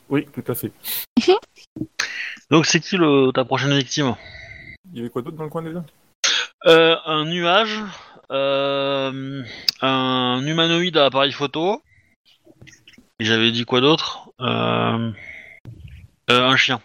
[0.09, 0.71] Oui, tout à fait.
[2.51, 4.15] Donc, c'est qui le, ta prochaine victime?
[4.93, 5.83] Il y avait quoi d'autre dans le coin déjà?
[6.67, 7.81] Euh, un nuage,
[8.31, 9.43] euh,
[9.81, 11.83] un humanoïde à appareil photo.
[13.19, 14.31] Et j'avais dit quoi d'autre?
[14.41, 15.11] Euh,
[16.31, 16.81] euh, Un chien.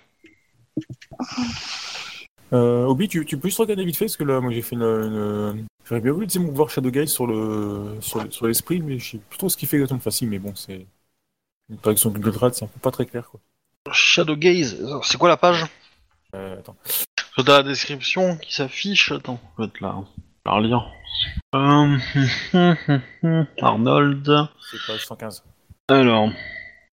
[2.53, 4.75] Euh, Obi, tu, tu peux juste regarder vite fait, parce que là, moi j'ai fait
[4.75, 4.81] une.
[4.83, 8.81] une- J'aurais bien voulu tu sais, voir Shadow Guys sur le sur, le- sur l'esprit,
[8.81, 9.97] mais je sais plus trop ce qu'il fait exactement.
[9.99, 10.85] Enfin, si, mais bon, c'est.
[11.69, 13.39] Une traduction de Google Trad, c'est un peu pas très clair, quoi.
[13.93, 15.65] Shadow Gaze, c'est quoi la page?
[16.35, 16.75] Euh, attends.
[17.37, 19.11] T'as la description qui s'affiche.
[19.11, 19.95] Attends, je vais te la,
[20.45, 20.91] la relire.
[21.55, 21.97] Euh,
[23.61, 24.47] Arnold.
[24.69, 25.43] C'est page 115.
[25.89, 26.29] Alors,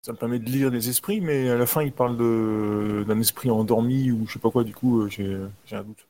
[0.05, 3.19] Ça me permet de lire des esprits, mais à la fin, il parle de d'un
[3.19, 6.05] esprit endormi ou je sais pas quoi, du coup, euh, j'ai un doute.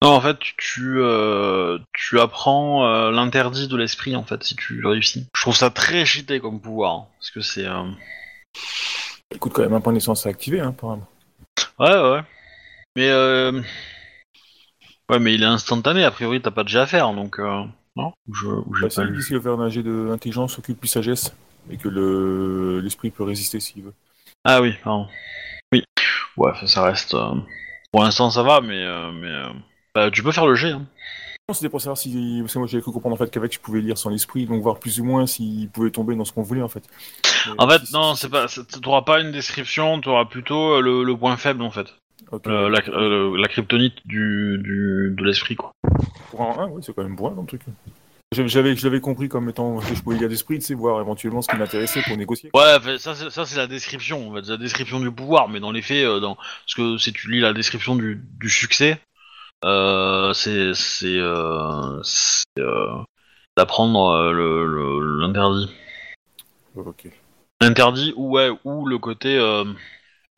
[0.00, 4.74] non, en fait, tu euh, tu apprends euh, l'interdit de l'esprit en fait si tu
[4.74, 5.26] le réussis.
[5.34, 7.82] Je trouve ça très cheaté comme pouvoir hein, parce que c'est euh,
[9.32, 11.08] Il coûte quand même un point d'essence à activer, hein, apparemment.
[11.80, 12.20] ouais ouais.
[12.94, 13.60] Mais euh...
[15.10, 16.04] ouais, mais il est instantané.
[16.04, 17.64] A priori, t'as pas de jet à faire donc euh...
[17.96, 18.12] non.
[18.28, 18.34] ou
[18.76, 19.38] j'ai Bah, pas si, lu.
[19.38, 21.34] va faire un jet d'intelligence, occulte plus sagesse,
[21.70, 23.94] et que le l'esprit peut résister s'il veut.
[24.44, 25.06] Ah oui, pardon.
[25.72, 25.84] Oui.
[26.36, 27.14] Ouais, ça, reste.
[27.14, 27.34] euh,
[27.92, 29.48] Pour l'instant, ça va, mais euh, mais euh,
[29.94, 30.70] bah, tu peux faire le jet.
[30.72, 30.86] Hein.
[31.48, 32.38] Non, C'était pour savoir si.
[32.40, 34.62] Parce que moi j'avais cru comprendre en fait qu'avec je pouvais lire son esprit, donc
[34.62, 36.84] voir plus ou moins s'il pouvait tomber dans ce qu'on voulait en fait.
[37.46, 38.46] Mais En fait, si- non, si- c'est pas.
[38.48, 41.88] c'est- T'auras pas une description, t'auras plutôt euh, le, le point faible en fait,
[42.30, 42.46] Ok.
[42.46, 45.72] La, euh, la kryptonite du, du de l'esprit quoi.
[46.30, 47.62] Pour un 1, oui, c'est quand même bon dans le truc.
[48.32, 51.42] J'avais- je l'avais compris comme étant que je pouvais lire l'esprit, tu sais, voir éventuellement
[51.42, 52.50] ce qui m'intéressait pour négocier.
[52.54, 55.60] Ouais, ça c'est ça c'est la description, en fait, c'est la description du pouvoir, mais
[55.60, 58.98] dans les faits, euh, dans parce que si tu lis la description du, du succès,
[59.64, 62.00] euh, c'est c'est euh,
[62.58, 63.02] euh,
[63.56, 65.68] d'apprendre le l'interdit.
[66.74, 67.08] Ok.
[67.60, 69.38] Interdit ou ouais ou le côté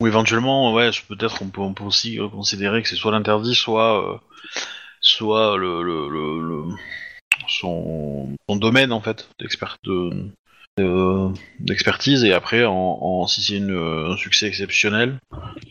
[0.01, 4.21] ou éventuellement ouais peut-être on peut on peut aussi considérer que c'est soit l'interdit soit
[4.99, 6.75] soit le, le, le, le-
[7.47, 10.09] son, son domaine en fait d'expert de
[10.77, 11.29] de-
[11.59, 15.17] d'expertise et après en, en si c'est un succès exceptionnel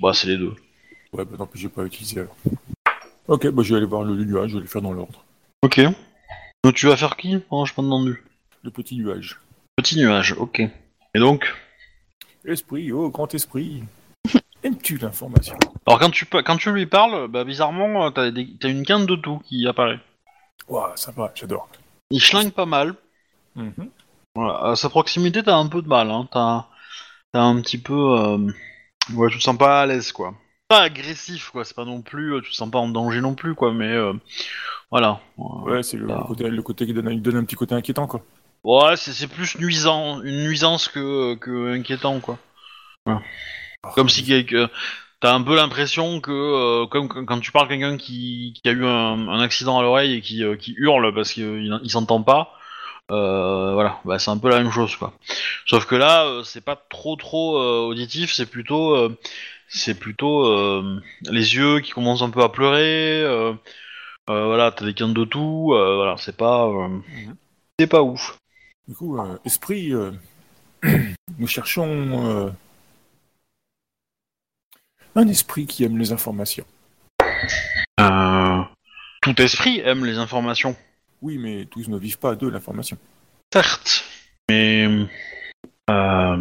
[0.00, 0.54] bah c'est les deux
[1.12, 2.34] Ouais, bah tant pis, j'ai pas utilisé alors.
[3.28, 5.24] Ok, bah je vais aller voir le nuage, je vais le faire dans l'ordre.
[5.62, 5.80] ok
[6.64, 8.12] donc tu vas faire qui je
[8.62, 9.38] Le petit nuage.
[9.76, 11.54] petit nuage ok et donc?
[12.46, 13.82] Esprit, oh grand esprit.
[14.64, 15.56] Aimes-tu l'information?
[15.86, 19.06] Alors quand tu quand tu lui parles bah bizarrement euh, t'as des- t'as une quinte
[19.06, 20.00] de tout qui apparaît
[20.68, 21.68] Ouah, sympa, j'adore.
[22.10, 22.94] il schlingue pas mal
[23.56, 23.88] Mhm.
[24.34, 26.10] Voilà, à sa proximité, t'as un peu de mal.
[26.10, 26.28] Hein.
[26.32, 26.66] T'as,
[27.40, 28.38] un petit peu, euh...
[29.14, 30.34] ouais, tu te sens pas à l'aise, quoi.
[30.68, 31.64] Pas agressif, quoi.
[31.64, 33.72] C'est pas non plus, euh, tu te sens pas en danger non plus, quoi.
[33.72, 34.12] Mais euh,
[34.90, 35.20] voilà.
[35.36, 36.24] Ouais, c'est le, Ah.
[36.26, 38.22] côté, le côté qui donne, un petit côté inquiétant, quoi.
[38.64, 42.38] Ouais, c'est, plus nuisant, une nuisance que, que inquiétant, quoi.
[43.94, 44.24] Comme si
[45.24, 48.72] t'as un peu l'impression que, euh, comme quand tu parles à quelqu'un qui, qui a
[48.72, 52.22] eu un, un accident à l'oreille et qui, euh, qui hurle parce qu'il il s'entend
[52.22, 52.52] pas,
[53.10, 55.14] euh, voilà, bah, c'est un peu la même chose, quoi.
[55.64, 59.16] Sauf que là, c'est pas trop trop auditif, c'est plutôt,
[59.66, 60.44] c'est plutôt
[61.22, 63.24] les yeux qui commencent un peu à pleurer.
[64.26, 65.68] voilà, t'as des quintes de tout.
[65.68, 66.70] voilà, c'est pas,
[67.78, 68.36] c'est pas ouf.
[68.88, 69.90] Du coup, esprit,
[71.38, 72.52] nous cherchons
[75.14, 76.64] un esprit qui aime les informations.
[78.00, 78.62] Euh,
[79.22, 80.76] tout esprit aime les informations.
[81.22, 82.98] Oui, mais tous ne vivent pas de l'information.
[83.52, 84.04] Certes.
[84.48, 84.86] Mais...
[85.90, 86.36] euh,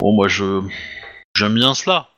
[0.00, 0.62] bon, moi, je...
[1.36, 2.08] J'aime bien cela.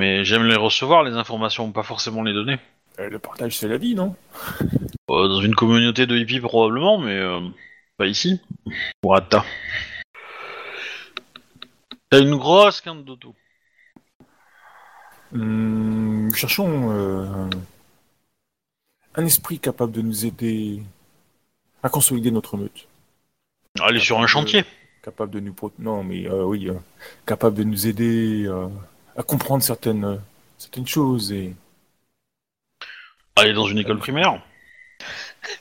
[0.00, 2.58] Mais j'aime les recevoir, les informations, pas forcément les donner.
[3.00, 4.14] Euh, le partage, c'est la vie, non?
[5.10, 7.16] Euh, dans une communauté de hippies, probablement, mais...
[7.16, 7.40] euh,
[7.96, 8.40] pas ici.
[9.08, 9.44] Atta.
[12.14, 13.34] T'as une grosse quinte d'auto.
[15.32, 17.50] Hum, cherchons euh,
[19.16, 20.80] un esprit capable de nous aider
[21.82, 22.86] à consolider notre meute.
[23.80, 24.64] Allez sur un chantier.
[25.02, 25.52] Capable de nous...
[25.52, 26.74] pro- Non, mais euh, oui, euh,
[27.26, 28.48] capable de nous aider
[29.16, 30.20] à comprendre certaines,
[30.56, 31.52] certaines choses et...
[33.34, 34.40] Aller dans une école primaire.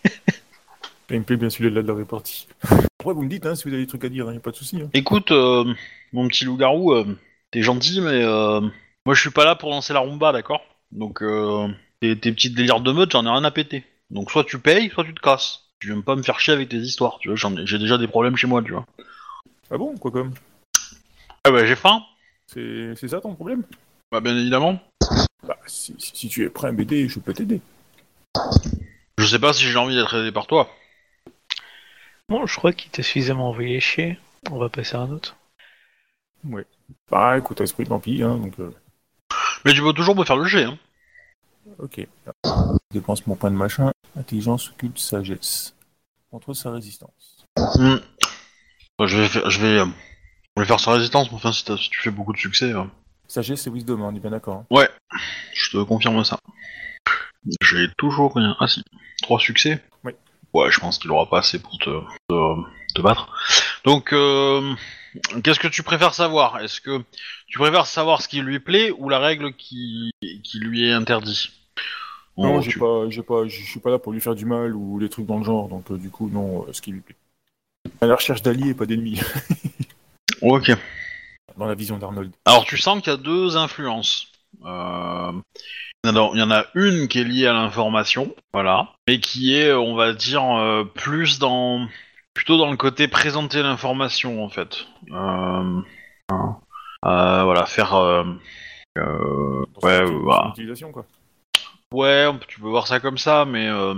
[1.22, 2.48] Plaît bien celui-là de la répartie.
[3.00, 4.40] Après, vous me dites hein, si vous avez des trucs à dire, il n'y a
[4.40, 4.82] pas de souci.
[4.82, 4.90] hein.
[4.94, 5.64] Écoute, euh,
[6.12, 7.06] mon petit loup-garou, euh,
[7.52, 8.62] t'es gentil, mais euh,
[9.06, 10.62] moi je suis pas là pour lancer la rumba, d'accord?
[10.92, 11.68] Donc, euh,
[12.00, 13.84] tes, tes petites délires de meute, j'en ai rien à péter.
[14.10, 15.62] Donc, soit tu payes, soit tu te casses.
[15.80, 17.98] Tu viens pas me faire chier avec tes histoires, tu vois, j'en ai- j'ai déjà
[18.00, 18.86] des problèmes chez moi, tu vois.
[19.70, 20.34] Ah bon, quoi comme?
[21.44, 22.02] Ah bah, j'ai faim
[22.48, 23.64] C'est c'est ça ton problème?
[24.12, 24.80] Bah, bien évidemment.
[25.48, 27.60] Bah, si, si- si tu es prêt à m'aider, je peux t'aider.
[29.20, 30.70] Je sais pas si j'ai envie d'être aidé par toi.
[32.30, 34.18] Bon, je crois qu'il t'a suffisamment envoyé chier.
[34.52, 35.36] On va passer à un autre.
[37.10, 38.60] Bah, écoute, esprit, tant pis, hein, donc...
[38.60, 38.72] euh,
[39.66, 40.78] Mais tu peux toujours me faire le jet, hein.
[41.80, 42.06] Ok.
[42.46, 42.50] Je
[42.92, 43.92] dépense mon point de machin.
[44.18, 45.74] Intelligence, occulte, sagesse.
[46.30, 47.46] Contre sa résistance.
[47.58, 47.98] Hmm.
[49.00, 49.86] Bah, je vais faire, je vais, euh,
[50.58, 52.84] je vais faire sa résistance, mais enfin, si, tu fais beaucoup de succès, euh,
[53.28, 54.58] Sagesse et wisdom, hein, on est bien d'accord.
[54.58, 54.66] hein.
[54.70, 54.90] Ouais,
[55.54, 56.38] je te confirme ça.
[57.62, 58.56] J'ai toujours rien.
[58.60, 58.84] Ah si,
[59.22, 59.93] trois succès Oui.
[60.54, 61.90] Ouais, je pense qu'il aura pas assez pour te,
[62.30, 62.56] te,
[62.96, 63.28] te battre.
[63.86, 64.74] Donc, euh,
[65.44, 66.60] qu'est-ce que tu préfères savoir?
[66.60, 67.04] Est-ce que
[67.48, 70.12] tu préfères savoir ce qui lui plaît ou la règle qui,
[70.44, 71.50] qui lui est interdite?
[72.38, 75.00] Non, j'ai tu- pas, pas, je suis pas là pour lui faire du mal ou
[75.00, 77.16] des trucs dans le genre, donc euh, du coup, non, euh, ce qui lui plaît.
[78.02, 79.20] À la recherche d'alliés et pas d'ennemis,
[80.42, 80.72] Ok.
[81.58, 82.32] dans la vision d'Arnold.
[82.46, 84.28] Alors, tu sens qu'il y a deux influences.
[84.66, 85.32] Euh,
[86.04, 88.90] il y en a- il y en a une qui est liée à l'information, voilà,
[89.08, 91.88] mais qui est, on va dire, euh, plus dans,
[92.34, 94.86] plutôt dans le côté présenter l'information en fait.
[95.12, 95.82] Euh.
[97.06, 98.24] Euh, voilà, faire, euh,
[98.98, 100.54] euh, ouais, quoi.
[101.94, 103.94] ouais, tu peux voir ça comme ça, mais euh,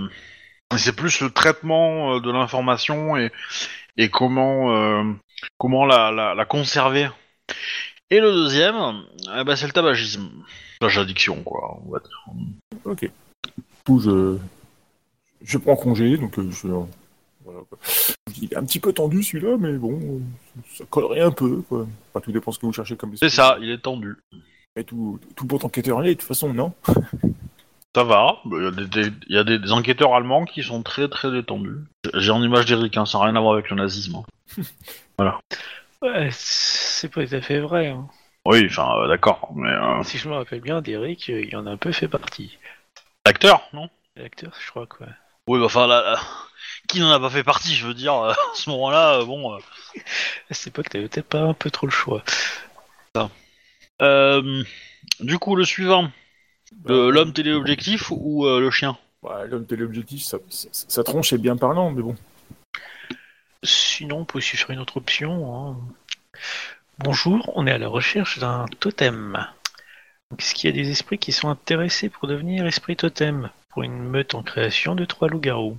[0.76, 3.30] c'est plus le traitement euh, de l'information et,
[3.96, 5.04] et comment, euh,
[5.58, 7.08] comment la, la, la conserver.
[8.10, 9.04] Et le deuxième,
[9.38, 10.30] eh ben, c'est le tabagisme.
[10.80, 12.24] Plage addiction, quoi, on va dire.
[12.84, 13.00] Ok.
[13.00, 14.36] Du coup, je,
[15.42, 16.68] je prends congé, donc euh, je.
[17.44, 17.78] Voilà, quoi.
[18.42, 20.20] Il est un petit peu tendu celui-là, mais bon,
[20.74, 21.86] ça collerait un peu, quoi.
[22.12, 24.16] Enfin, tout dépend ce que vous cherchez comme C'est ça, il est tendu.
[24.76, 26.74] Et tout, tout bon enquêteur l'est, de toute façon, non?
[27.94, 30.62] Ça va, il y a, des, des- il y a des, des enquêteurs allemands qui
[30.62, 31.78] sont très très détendus.
[32.12, 34.16] J'ai en image d'Eric, hein, ça n'a rien à voir avec le nazisme.
[35.18, 35.32] hein.
[36.02, 37.88] Ouais, c'est pas tout à fait vrai.
[37.88, 38.06] hein.
[38.46, 39.68] Oui, enfin, euh, d'accord, mais...
[39.70, 42.58] Euh, Si je me rappelle bien, Derek, euh, il en a un peu fait partie.
[43.24, 43.90] acteur, non?
[44.14, 45.06] L'acteur, je crois quoi.
[45.48, 46.20] Oui, bah, enfin, là, là,
[46.88, 49.52] qui n'en a pas fait partie, je veux dire, euh, à ce moment-là, euh, bon...
[49.54, 49.58] euh,
[50.50, 52.22] À cette époque, t'avais peut-être pas un peu trop le choix.
[54.02, 54.62] Euh,
[55.20, 56.10] du coup, le suivant,
[56.84, 58.96] le- Bah, l'homme téléobjectif ou euh, le chien?
[59.22, 62.14] Bah, L'homme téléobjectif, ça, ça, ça tronche est bien parlant, mais bon.
[63.64, 65.54] Sinon, on peut aussi faire une autre option.
[65.70, 65.76] hein.
[66.98, 69.46] Bonjour, on est à la recherche d'un totem.
[70.38, 73.98] Est-ce qu'il y a des esprits qui sont intéressés pour devenir esprit totem pour une
[73.98, 75.76] meute en création de trois loups-garous?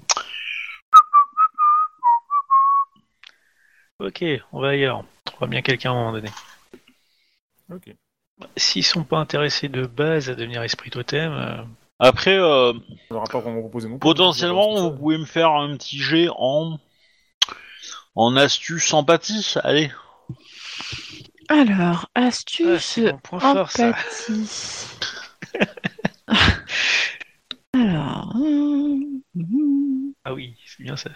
[4.00, 5.00] Ok, on va ailleurs.
[5.00, 6.30] On trouvera bien quelqu'un à un moment donné.
[7.72, 7.96] Ok.
[8.56, 11.64] S'ils sont pas intéressés de base à devenir esprit totem, euh,
[11.98, 12.74] Après, euh,
[13.10, 14.00] On n'aura pas vraiment proposé non plus.
[14.00, 16.78] potentiellement, vous pouvez me faire un petit jet en...
[18.14, 19.92] En astuce empathie, allez.
[21.50, 23.90] Alors, ah, astuce, c'est mon point fort ça.
[23.90, 24.88] empathie.
[27.74, 30.14] Alors, hum, hum.
[30.26, 31.10] Ah oui, c'est bien ça.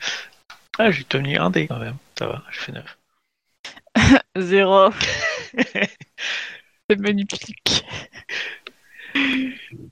[0.80, 1.98] Ah, j'ai tenu un dé quand même.
[2.18, 2.98] Ça va, je fais 9.
[4.38, 4.90] zéro.
[6.90, 7.86] C'est magnifique.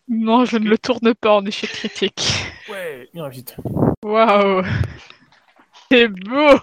[0.07, 2.31] Non, je ne le tourne pas en échec critique.
[2.69, 3.55] Ouais, bien vite.
[4.03, 4.63] Waouh
[5.91, 6.59] C'est beau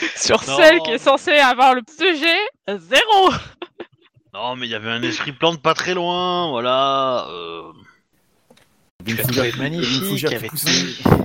[0.16, 0.56] Sur Non.
[0.56, 2.38] celle qui est censée avoir le sujet,
[2.68, 3.30] zéro
[4.34, 7.26] Non, mais il y avait un esprit plante pas très loin, voilà.
[7.30, 7.62] euh,
[9.06, 10.52] une fougère magnifique, une avec.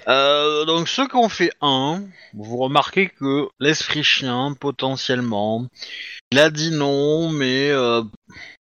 [0.08, 2.04] Euh, donc ceux qui ont fait un,
[2.34, 5.68] vous remarquez que l'esprit chien, potentiellement,
[6.32, 8.04] il a dit non, mais euh,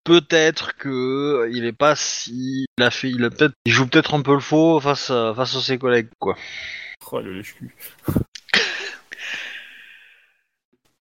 [0.04, 4.14] peut-être que il est pas si, il a fait, il a peut-être, il joue peut-être
[4.14, 6.36] un peu le faux face à, face à ses collègues, quoi.
[7.10, 7.74] Oh, le lèche-cul.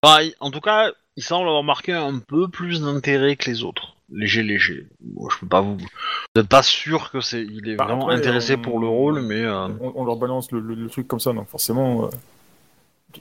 [0.03, 3.63] Enfin, il- en tout cas, il semble avoir marqué un peu plus d'intérêt que les
[3.63, 3.95] autres.
[4.13, 4.87] Léger, léger.
[4.99, 5.77] Bon, je peux pas vous.
[5.77, 5.87] Vous
[6.35, 9.21] n'êtes pas sûr que c'est, il est Bah, vraiment après, intéressé on- pour le rôle,
[9.21, 9.41] mais.
[9.41, 12.09] euh, On, on leur balance le, le- le truc comme ça, donc forcément, euh,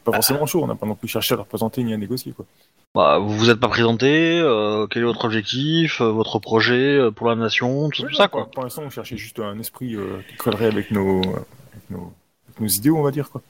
[0.04, 0.62] pas forcément chaud.
[0.64, 2.44] On n'a pas non plus cherché à leur présenter ni à négocier, quoi.
[2.92, 7.10] Bah, vous vous êtes pas présenté, euh, quel est votre objectif, euh, votre projet euh,
[7.12, 8.50] pour la nation, tout, tout ça quoi.
[8.50, 9.96] Pour l'instant, on cherchait juste un esprit
[10.28, 12.12] qui collerait avec nos, avec nos,
[12.48, 13.42] avec nos idéaux, on va dire, quoi.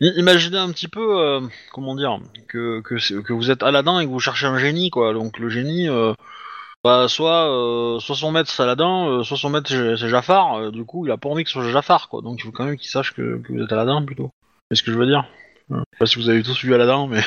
[0.00, 1.40] Imaginez un petit peu, euh,
[1.72, 2.18] comment dire,
[2.48, 5.12] que, que, c'est- que vous êtes Aladdin et que vous cherchez un génie quoi.
[5.12, 6.12] Donc le génie, euh,
[6.82, 10.54] bah, soit, euh, soit son maître c'est Aladdin, euh, soit son maître c'est Jafar.
[10.56, 12.20] euh, du coup, il a pas envie que ce soit Jafar quoi.
[12.22, 14.30] Donc il faut quand même qu'il sache que, que vous êtes Aladdin plutôt.
[14.70, 15.24] C'est ce que je veux dire?
[15.70, 17.22] Je sais pas si vous avez tous vu Aladdin, mais.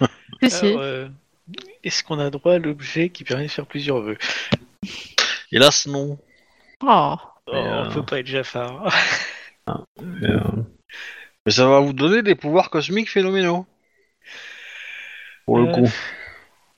[0.42, 1.08] Euh,
[1.82, 4.18] Est-ce qu'on a droit à l'objet qui permet de faire plusieurs vœux?
[5.50, 6.18] Hélas non.
[6.82, 7.14] Oh.
[7.46, 8.92] Oh, euh, On peut pas être Jafar.
[10.02, 10.40] Mais, euh,
[11.46, 13.64] mais ça va vous donner des pouvoirs cosmiques phénoménaux.
[15.46, 15.92] Pour le Euh, coup.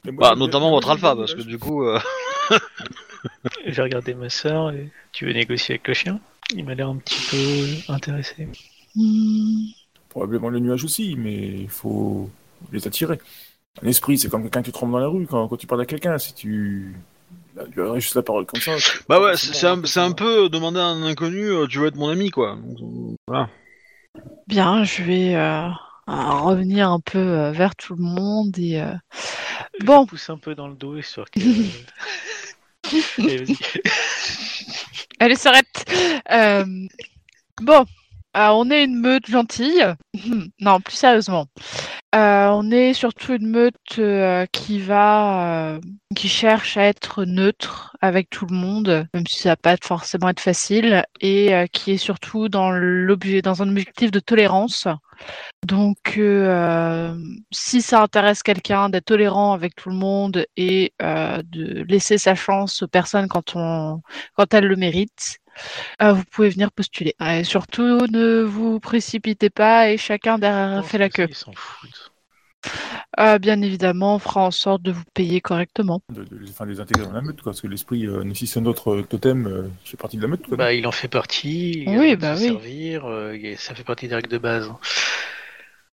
[0.04, 1.82] Mais moi, Bah, j'aime notamment bien- votre alpha, parce que du coup.
[1.84, 1.98] euh,
[3.66, 6.20] J'ai regardé ma soeur et tu veux négocier avec le chien?
[6.54, 8.48] Il m'a l'air un petit peu intéressé.
[8.94, 9.66] Hmm.
[10.08, 12.30] Probablement le nuage aussi, mais il faut
[12.72, 13.18] les attirer.
[13.82, 15.82] Un esprit, c'est comme quelqu'un qui te trompe dans la rue quand, quand tu parles
[15.82, 16.16] à quelqu'un.
[16.18, 16.94] Si tu
[17.54, 18.78] là, tu as juste la parole comme ça.
[18.78, 21.86] c'est Bah ouais, c'est c'est un, c'est peu demander à un inconnu, euh, tu veux
[21.88, 22.56] être mon ami, quoi.
[22.56, 23.50] Donc, euh, voilà.
[24.46, 25.68] Bien, je vais euh,
[26.06, 28.94] revenir un peu euh, vers tout le monde et euh,
[29.80, 30.06] Je Bon.
[30.06, 31.40] pousse un peu dans le dos histoire que.
[33.18, 33.56] Allez, vas-y.
[35.20, 35.84] Allez, s'arrête.
[36.30, 36.64] Euh,
[37.60, 37.84] bon,
[38.36, 39.84] euh, on est une meute gentille.
[40.60, 41.46] non, plus sérieusement.
[42.14, 45.80] Euh, on est surtout une meute euh, qui va, euh,
[46.16, 50.28] qui cherche à être neutre avec tout le monde, même si ça va pas forcément
[50.28, 54.88] être facile, et qui est surtout dans l'objet, dans un objectif de tolérance.
[55.66, 57.14] Donc, euh,
[57.50, 62.34] si ça intéresse quelqu'un d'être tolérant avec tout le monde et euh, de laisser sa
[62.34, 64.00] chance aux personnes quand on
[64.34, 65.38] quand elles le méritent,
[66.02, 67.14] euh, vous pouvez venir postuler.
[67.20, 71.26] Et surtout, ne vous précipitez pas et chacun derrière fait la queue.
[71.28, 72.12] Ils s'en foutent.
[73.18, 76.00] Euh, bien évidemment, on fera en sorte de vous payer correctement.
[76.14, 78.46] De, de, les- enfin, les intégrer dans la meute, quoi, parce que l'esprit, euh, si
[78.46, 80.56] c'est notre totem, euh, fait partie de la meute, quoi.
[80.56, 81.84] Bah, il en fait partie.
[81.86, 82.46] il Oui, bah se oui.
[82.48, 84.70] servir, euh, et ça fait partie des règles de base.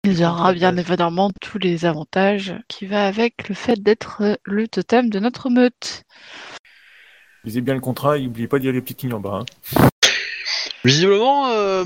[0.08, 4.36] Il y aura bien évidemment tous les avantages qui va avec le fait d'être euh,
[4.43, 6.03] le totem de notre meute.
[7.43, 9.41] Lisez bien le contrat et n'oubliez pas d'y aller les petites lignes en bas.
[9.41, 9.88] hein.
[10.84, 11.84] Visiblement, euh,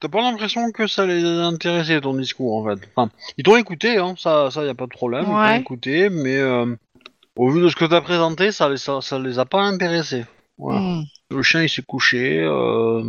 [0.00, 2.88] t'as pas l'impression que ça les a intéressés, ton discours, en fait.
[2.96, 3.08] Enfin,
[3.38, 6.38] ils t'ont écouté, hein, ça, ça y a pas de problème, ils t'ont écouté, mais
[6.38, 6.74] euh,
[7.36, 10.24] au vu de ce que t'as présenté, ça les, ça, ça les a pas intéressés.
[10.58, 10.80] Voilà.
[10.80, 11.02] Hmm.
[11.30, 13.04] Le chien, il s'est couché, euh,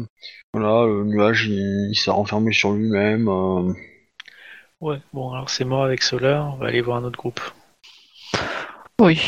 [0.53, 3.27] voilà, le nuage, il, il s'est renfermé sur lui-même.
[4.81, 7.39] Ouais, bon, alors c'est mort avec Solar, on va aller voir un autre groupe.
[8.99, 9.19] Oui.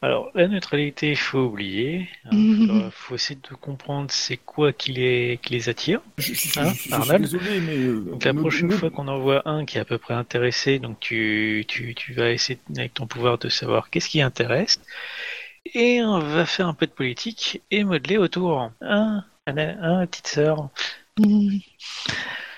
[0.00, 2.08] Alors, la neutralité, il faut oublier.
[2.32, 6.00] Il faut essayer de comprendre c'est quoi qui les, qui les attire.
[6.18, 7.76] Je, je- je- Hein, je- je suis Arnold désolé, mais.
[7.76, 10.98] euh, Donc la prochaine fois qu'on envoie un qui est à peu près intéressé, donc
[10.98, 14.80] tu, tu, tu vas essayer avec ton pouvoir de savoir qu'est-ce qui intéresse,
[15.74, 18.72] et on va faire un peu de politique et modeler autour.
[18.80, 20.68] Un, un, un petite sœur.
[21.18, 21.58] Hmm.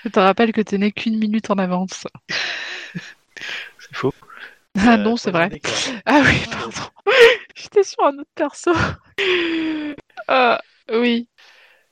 [0.05, 2.05] Je te rappelle que tu n'es qu'une minute en avance.
[3.79, 4.13] C'est faux.
[4.77, 5.49] Ah Euh, non, c'est vrai.
[6.05, 6.91] Ah oui, pardon.
[7.55, 8.71] J'étais sur un autre perso.
[10.27, 10.59] Ah,
[10.91, 11.27] oui.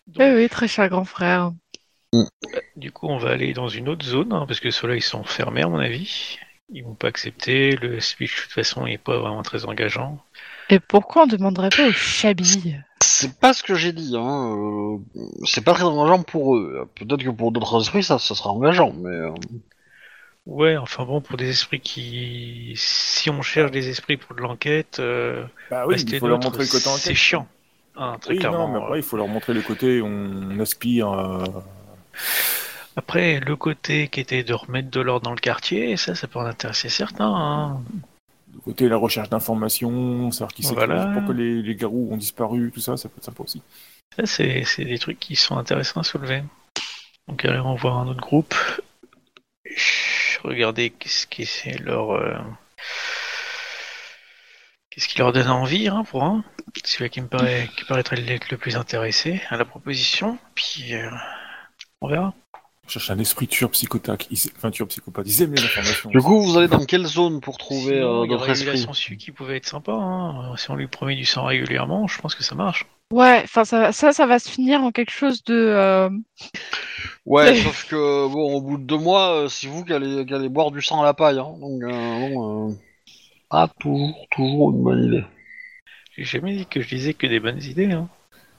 [0.07, 1.51] Donc, Oui, oui, très cher grand frère.
[2.75, 5.23] Du coup, on va aller dans une autre zone, hein, parce que ceux-là, ils sont
[5.23, 6.37] fermés à mon avis.
[6.69, 7.71] Ils vont pas accepter.
[7.75, 10.19] Le speech, de toute façon, il est pas vraiment très engageant.
[10.69, 14.55] Et pourquoi on ne demanderait pas aux chabis C'est pas ce que j'ai dit, hein.
[14.57, 14.97] euh,
[15.45, 16.87] c'est pas très engageant pour eux.
[16.95, 19.09] Peut-être que pour d'autres esprits, ça, ça sera engageant, mais.
[19.09, 19.31] euh,
[20.45, 22.73] Ouais, enfin bon, pour des esprits qui...
[22.75, 26.37] Si on cherche des esprits pour de l'enquête, euh, Bah oui, rester il faut leur
[26.37, 27.01] neutre, montrer le côté enquête.
[27.01, 27.47] c'est chiant.
[27.95, 28.67] Hein, très Oui, clairement.
[28.67, 31.11] non, mais après, il faut leur montrer le côté où on aspire.
[31.11, 31.45] euh,
[32.95, 36.39] Après, le côté qui était de remettre de l'ordre dans le quartier, ça, ça peut
[36.39, 37.33] en intéresser certains.
[37.33, 37.81] hein.
[38.63, 41.11] Côté la recherche d'informations, savoir qui c'est Voilà.
[41.13, 43.61] pourquoi les, les garous ont disparu, tout ça, ça peut être sympa aussi.
[44.15, 46.43] Ça, c'est des trucs qui sont intéressants à soulever.
[47.27, 48.53] Donc, allez, on va voir un autre groupe.
[50.43, 52.11] Regardez qu'est-ce qui c'est leur.
[52.11, 52.37] euh,
[54.89, 56.43] Qu'est-ce qui leur donne envie hein, pour un
[56.83, 60.37] Celui qui me paraît qui paraîtrait l'être le plus intéressé à la proposition.
[60.53, 61.09] Puis euh,
[62.01, 62.33] on verra.
[62.85, 64.27] On cherche un esprit tueur psychotaque.
[64.29, 64.37] Ils...
[64.57, 65.25] Enfin, tueur psychopathe.
[65.27, 66.09] Ils aiment les informations.
[66.09, 69.17] Du coup, vous allez dans quelle zone pour trouver Sinon, euh, il la esprits sangsue
[69.17, 69.93] qui pouvait être sympa.
[69.93, 70.55] Hein.
[70.57, 72.85] Si on lui promet du sang régulièrement, je pense que ça marche.
[73.11, 75.53] Ouais, enfin ça, ça, ça va se finir en quelque chose de.
[75.53, 76.09] euh,
[77.25, 80.33] Ouais, sauf que bon, au bout de deux mois, euh, c'est vous qui allez, qui
[80.33, 81.39] allez boire du sang à la paille.
[81.39, 81.55] Hein.
[81.59, 81.89] Donc, euh,
[82.29, 82.73] bon, euh,
[83.49, 85.23] pas toujours, toujours une bonne idée.
[86.17, 87.91] J'ai jamais dit que je disais que des bonnes idées.
[87.91, 88.09] Hein.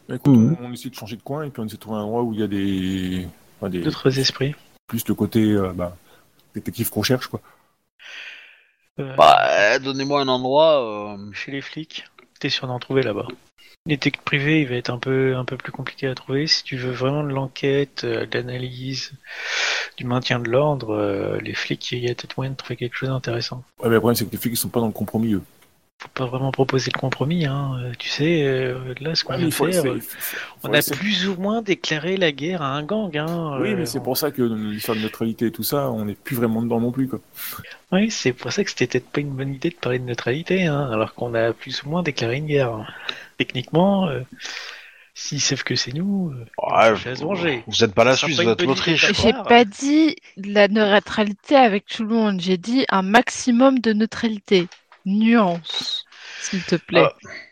[0.08, 2.02] Écoute, on, on essaie de changer de coin et puis on essaie de trouver un
[2.02, 3.26] endroit où il y a des.
[3.60, 3.80] Enfin, des...
[3.80, 4.54] D'autres esprits.
[4.86, 5.40] Plus le côté.
[5.42, 5.96] euh, bah,
[6.54, 7.40] détective qu'on cherche, quoi.
[9.00, 11.14] Euh, Bah, donnez-moi un endroit.
[11.14, 12.04] euh, Chez les flics,
[12.38, 13.26] t'es sûr d'en trouver là-bas.
[13.86, 16.46] Les techs privés, il va être un peu, un peu plus compliqué à trouver.
[16.46, 19.12] Si tu veux vraiment de l'enquête, de l'analyse,
[19.98, 22.96] du maintien de l'ordre, euh, les flics, il y a peut-être moyen de trouver quelque
[22.96, 23.62] chose d'intéressant.
[23.80, 25.42] Ouais, mais le problème, c'est que les flics, ils sont pas dans le compromis, eux.
[26.00, 27.78] Faut pas vraiment proposer le compromis, hein.
[27.80, 29.98] Euh, Tu sais, euh, là, ce qu'on Ouais, vient de faire, euh,
[30.62, 33.58] on a essayer- plus ou moins déclaré la guerre à un gang, hein.
[33.60, 36.04] Oui, Euh, mais c'est on- pour ça que l'histoire de neutralité et tout ça, on
[36.04, 37.20] n'est plus vraiment dedans non plus, quoi.
[37.92, 40.66] Oui, c'est pour ça que c'était peut-être pas une bonne idée de parler de neutralité,
[40.66, 42.92] hein, alors qu'on a plus ou moins déclaré une guerre.
[43.38, 44.20] Techniquement, euh,
[45.14, 47.62] s'ils savent que c'est nous, Ouais, à se venger.
[47.68, 49.12] vous êtes pas la Suisse, pas vous êtes l'Autriche.
[49.22, 52.40] J'ai pas dit de la neutralité avec tout le monde.
[52.40, 54.66] J'ai dit un maximum de neutralité.
[55.06, 56.04] Nuance,
[56.40, 57.06] s'il te plaît.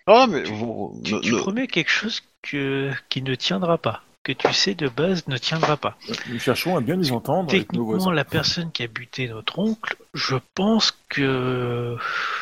[0.07, 4.53] Ah, mais vous, tu, tu promets quelque chose que, qui ne tiendra pas, que tu
[4.53, 5.97] sais de base ne tiendra pas.
[6.29, 9.59] Nous cherchons à bien nous entendre avec nos Techniquement, la personne qui a buté notre
[9.59, 11.97] oncle, je pense que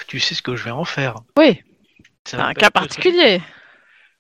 [0.07, 1.17] tu sais ce que je vais en faire.
[1.37, 1.63] Oui,
[2.25, 3.41] c'est un cas particulier.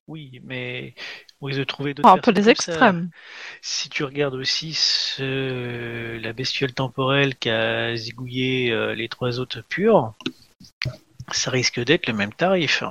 [0.08, 0.94] Oui, mais
[1.40, 2.50] on risque de trouver d'autres un peu ça.
[2.50, 3.10] extrêmes.
[3.62, 9.60] Si tu regardes aussi ce- la bestiole temporelle qui a zigouillé euh, les trois autres
[9.62, 10.14] purs,
[11.32, 12.82] ça risque d'être le même tarif.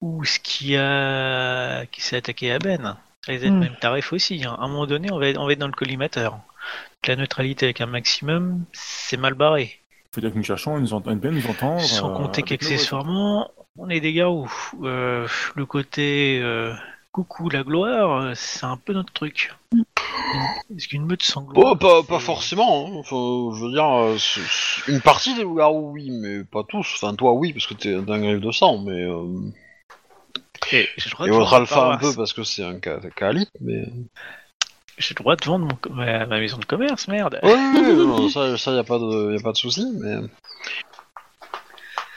[0.00, 3.60] Ou ce qui a qui s'est attaqué à Ben, ça risque d'être Hmm.
[3.62, 4.44] le même tarif aussi.
[4.44, 4.56] hein.
[4.58, 6.38] À un moment donné, on va être, on va être dans le collimateur.
[7.06, 9.80] La neutralité avec un maximum, c'est mal barré.
[10.14, 11.80] faut dire que nous cherchons à, nous ent- à bien nous entendre.
[11.80, 14.52] Sans euh, compter qu'accessoirement, on est des garous.
[14.82, 15.26] Euh,
[15.56, 16.72] le côté euh,
[17.14, 19.52] coucou la gloire, euh, c'est un peu notre truc.
[20.76, 22.88] Est-ce qu'une meute sans gloire Oh, pas, pas forcément.
[22.88, 22.92] hein.
[22.96, 24.16] Enfin, je veux dire, euh,
[24.88, 26.90] une partie des loups-garous, oui, mais pas tous.
[26.96, 29.00] Enfin, toi, oui, parce que t'es un griffe de sang, mais.
[29.04, 29.52] euh,
[30.72, 32.10] Et j'ai le droit Et de votre vendre ma alpha un paroisse.
[32.10, 33.84] peu parce que c'est un libre, mais.
[34.98, 37.38] J'ai le droit de vendre mon co- ma, ma maison de commerce, merde.
[37.44, 39.86] Ouais, ouais, ouais, non, ça, ça y a pas de, y a pas de souci,
[40.00, 40.16] mais.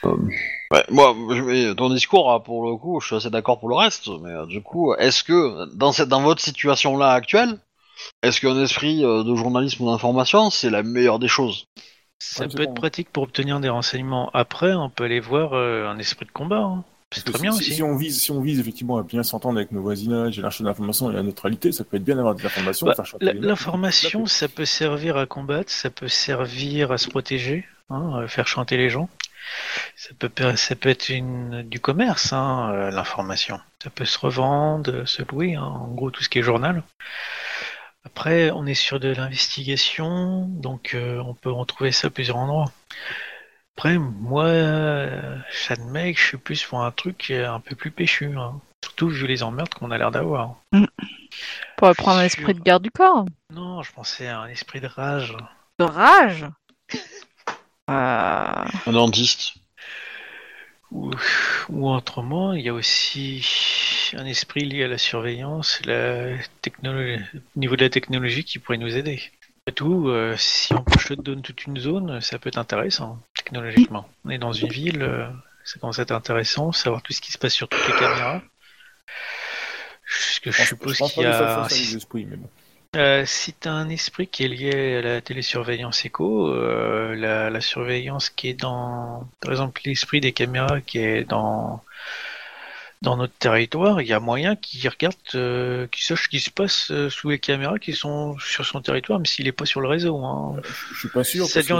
[0.06, 0.16] Euh,
[0.72, 1.16] ouais, moi,
[1.76, 4.46] ton discours, ah, pour le coup, je suis assez d'accord pour le reste, mais euh,
[4.46, 7.58] du coup, est-ce que dans cette, dans votre situation là actuelle,
[8.24, 11.66] est-ce qu'un esprit euh, de journalisme ou d'information, c'est la meilleure des choses?
[12.20, 12.74] Ça Ouais, peut être bon.
[12.74, 14.30] pratique pour obtenir des renseignements.
[14.34, 16.60] Après, on peut aller voir euh, un esprit de combat.
[16.62, 16.84] hein.
[17.12, 17.76] C'est très que bien si, aussi.
[17.76, 20.62] Si on, vise, si on vise effectivement à bien s'entendre avec nos voisinages et l'arche
[20.62, 22.86] d'information et la neutralité, ça peut être bien d'avoir des informations.
[22.88, 23.50] Bah, faire chanter la- les mecs.
[23.50, 28.48] L'information, ça peut servir à combattre, ça peut servir à se protéger, hein, à faire
[28.48, 29.10] chanter les gens.
[29.96, 33.60] Ça peut, per- ça peut être une, du commerce, hein, euh, l'information.
[33.84, 36.84] Ça peut se revendre, se louer, hein, en gros tout ce qui est journal.
[38.06, 42.72] Après, on est sur de l'investigation, donc euh, on peut retrouver ça à plusieurs endroits.
[43.78, 45.38] Après, moi, euh,
[45.68, 48.60] j'admets que je suis plus pour un truc un peu plus péchu, hein.
[48.84, 50.56] surtout vu les emmerdes qu'on a l'air d'avoir.
[51.76, 53.26] Pour prendre un esprit de garde du corps.
[53.54, 55.36] Non, je pensais à un esprit de rage.
[55.78, 56.46] De rage?
[57.90, 59.54] Euh, Un dentiste.
[60.92, 61.12] Ou,
[61.70, 63.46] ou autrement, il y a aussi
[64.14, 68.78] un esprit lié à la surveillance, la technologie, au niveau de la technologie qui pourrait
[68.78, 69.22] nous aider.
[69.68, 73.20] Et tout, euh, si on je te donne toute une zone, ça peut être intéressant
[73.36, 74.08] technologiquement.
[74.24, 75.28] On est dans une ville, euh,
[75.66, 78.42] ça commence à être intéressant, savoir tout ce qui se passe sur toutes les caméras.
[80.10, 81.68] Parce que je pense- suppose qu'il y a.
[81.70, 82.50] les esprits, mais bon.
[82.96, 87.50] Euh, si tu as un esprit qui est lié à la télésurveillance éco, euh, la,
[87.50, 91.82] la surveillance qui est dans, par exemple, l'esprit des caméras qui est dans
[93.04, 96.50] dans notre territoire, il y a moyen qu'il regarde, euh, qu'il sache ce qui se
[96.50, 99.82] passe euh, sous les caméras qui sont sur son territoire, même s'il n'est pas sur
[99.82, 100.18] le réseau.
[100.18, 100.60] Hein.
[100.94, 101.46] Je suis pas sûr.
[101.46, 101.80] Ça devient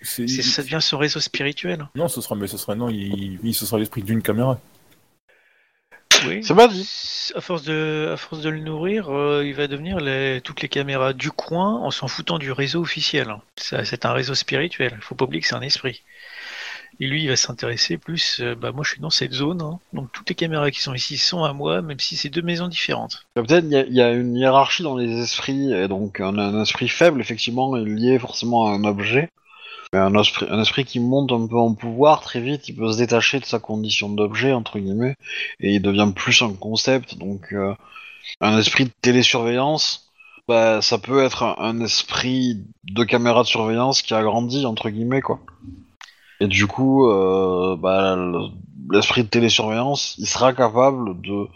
[0.00, 1.86] c'est- Ça devient son réseau spirituel.
[1.94, 4.58] Non, ce sera, mais ce sera, non, il, ce sera l'esprit d'une caméra.
[6.26, 6.40] Oui.
[6.42, 6.88] C'est pas dit.
[7.34, 10.68] À force de, à force de le nourrir, euh, il va devenir les- toutes les
[10.68, 13.34] caméras du coin en s'en foutant du réseau officiel.
[13.56, 14.92] Ça, C'est un réseau spirituel.
[14.96, 16.02] Il faut pas oublier que c'est un esprit.
[17.00, 18.40] Et lui, il va s'intéresser plus.
[18.40, 19.78] euh, bah moi, je suis dans cette zone, hein.
[19.92, 22.66] donc toutes les caméras qui sont ici sont à moi, même si c'est deux maisons
[22.66, 23.24] différentes.
[23.34, 26.36] Peut-être il y, a- il y a une hiérarchie dans les esprits, et donc un,
[26.38, 29.28] un esprit faible, effectivement, est lié forcément à un objet.
[29.94, 32.98] Un esprit, un esprit qui monte un peu en pouvoir, très vite, il peut se
[32.98, 35.16] détacher de sa condition d'objet, entre guillemets,
[35.60, 37.16] et il devient plus un concept.
[37.16, 37.74] Donc, euh,
[38.40, 40.10] un esprit de télésurveillance,
[40.46, 45.22] bah, ça peut être un, esprit de caméra de surveillance qui a grandi, entre guillemets,
[45.22, 45.40] quoi.
[46.40, 48.48] Et du coup, euh, bah, le-
[48.92, 51.46] l'esprit de télésurveillance, il sera capable de,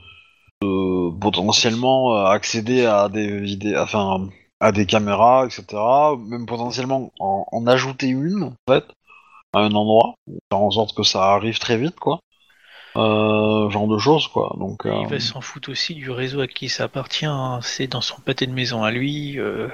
[0.63, 4.29] de potentiellement euh, accéder à des vidéos, enfin,
[4.63, 6.17] à des caméras, etc.
[6.19, 8.85] Même potentiellement en, en ajouter une, en fait,
[9.53, 10.15] à un endroit,
[10.51, 12.21] faire en sorte que ça arrive très vite, quoi.
[12.95, 14.55] Euh, genre de choses, quoi.
[14.59, 17.25] Donc, euh, Il va s'en foutre aussi du réseau à qui ça appartient.
[17.27, 17.59] hein.
[17.63, 19.39] C'est dans son pâté de maison à lui.
[19.39, 19.69] euh,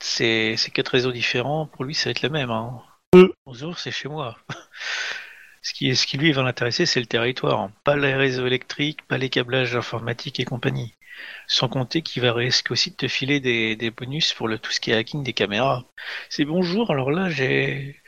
[0.00, 1.66] c'est quatre réseaux différents.
[1.66, 2.50] Pour lui, ça va être le même.
[2.50, 2.82] Hein.
[3.46, 4.36] Bonjour, c'est chez moi.
[5.62, 7.60] ce, qui, ce qui lui va l'intéresser, c'est le territoire.
[7.60, 7.70] hein.
[7.84, 10.92] Pas les réseaux électriques, pas les câblages informatiques et compagnie.
[11.46, 14.80] Sans compter qu'il va risquer aussi de te filer des, bonus pour le, tout ce
[14.80, 15.84] qui est hacking des caméras.
[16.28, 18.00] C'est bonjour, alors là j'ai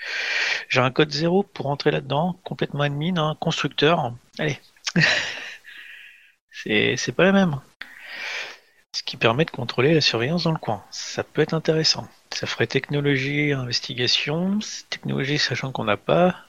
[0.68, 4.12] j'ai un code zéro pour rentrer là-dedans, complètement admin, hein, constructeur.
[4.38, 4.58] Allez.
[6.52, 7.60] c'est pas la même.
[8.92, 10.84] Ce qui permet de contrôler la surveillance dans le coin.
[10.90, 12.08] Ça peut être intéressant.
[12.32, 14.58] Ça ferait technologie, investigation,
[14.90, 16.47] technologie sachant qu'on n'a pas.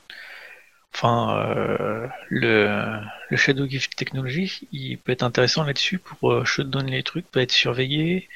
[0.94, 2.99] Enfin, euh, le,
[3.30, 7.41] le Shadow Gift Technology, il peut être intéressant là-dessus pour euh, shutdown les trucs, pas
[7.41, 8.28] être surveillé.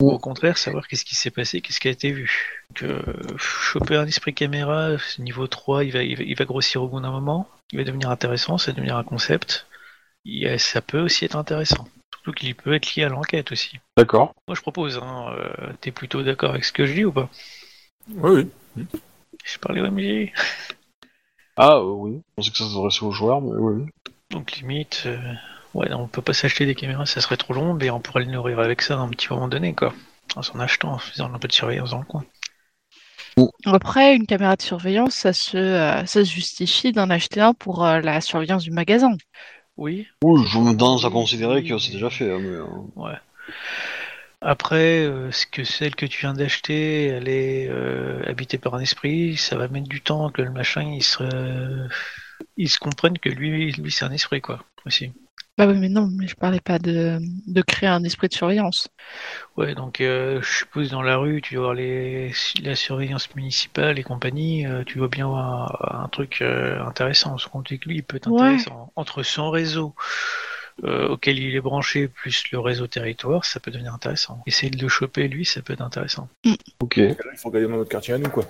[0.00, 2.64] Ou au contraire, savoir qu'est-ce qui s'est passé, qu'est-ce qui a été vu.
[2.70, 3.02] Donc, euh,
[3.38, 7.00] choper un esprit caméra, niveau 3, il va, il va, il va grossir au bout
[7.00, 7.48] d'un moment.
[7.72, 9.66] Il va devenir intéressant, ça va devenir un concept.
[10.24, 11.88] Et, ça peut aussi être intéressant.
[12.14, 13.78] Surtout qu'il peut être lié à l'enquête aussi.
[13.96, 14.34] D'accord.
[14.46, 17.28] Moi, je propose, hein, euh, t'es plutôt d'accord avec ce que je dis ou pas?
[18.10, 18.86] Oui, oui.
[19.44, 20.30] Je parlais au MJ.
[21.56, 22.20] Ah, euh, oui.
[22.30, 23.86] Je pensais que ça s'adressait aux joueurs, mais oui.
[24.30, 25.18] Donc limite, euh,
[25.74, 28.24] ouais, non, on peut pas s'acheter des caméras, ça serait trop long, mais on pourrait
[28.24, 29.94] le nourrir avec ça à un petit moment donné, quoi.
[30.36, 32.24] En s'en achetant, en faisant un peu de surveillance dans le coin.
[33.64, 37.84] Après, une caméra de surveillance, ça se, euh, ça se justifie d'en acheter un pour
[37.84, 39.12] euh, la surveillance du magasin.
[39.76, 42.30] Oui, Oui, je me tendance à considérer que c'est déjà fait.
[42.32, 42.64] hein, mais, euh,
[42.96, 43.14] ouais.
[44.42, 48.80] Après, euh, ce que celle que tu viens d'acheter, elle est euh, habitée par un
[48.80, 51.88] esprit, ça va mettre du temps que le machin il se,
[52.56, 55.12] il se comprenne que lui, lui c'est un esprit quoi, aussi.
[55.56, 58.88] Bah oui, mais non, mais je parlais pas de, de créer un esprit de surveillance.
[59.56, 62.32] Ouais, donc euh, je suppose dans la rue, tu vas voir les,
[62.62, 67.38] la surveillance municipale et compagnie, euh, tu vas bien voir un, un truc euh, intéressant.
[67.38, 68.38] Ce qu'on dit que lui, il peut être Ouais.
[68.46, 68.92] intéressant.
[68.96, 69.94] Entre son réseau
[70.84, 74.42] euh, auquel il est branché plus le réseau territoire, ça peut devenir intéressant.
[74.46, 76.28] Essayer de le choper, lui, ça peut être intéressant.
[76.80, 76.96] Ok.
[76.96, 78.44] Là, il faut regarder dans notre quartier à nous, quoi.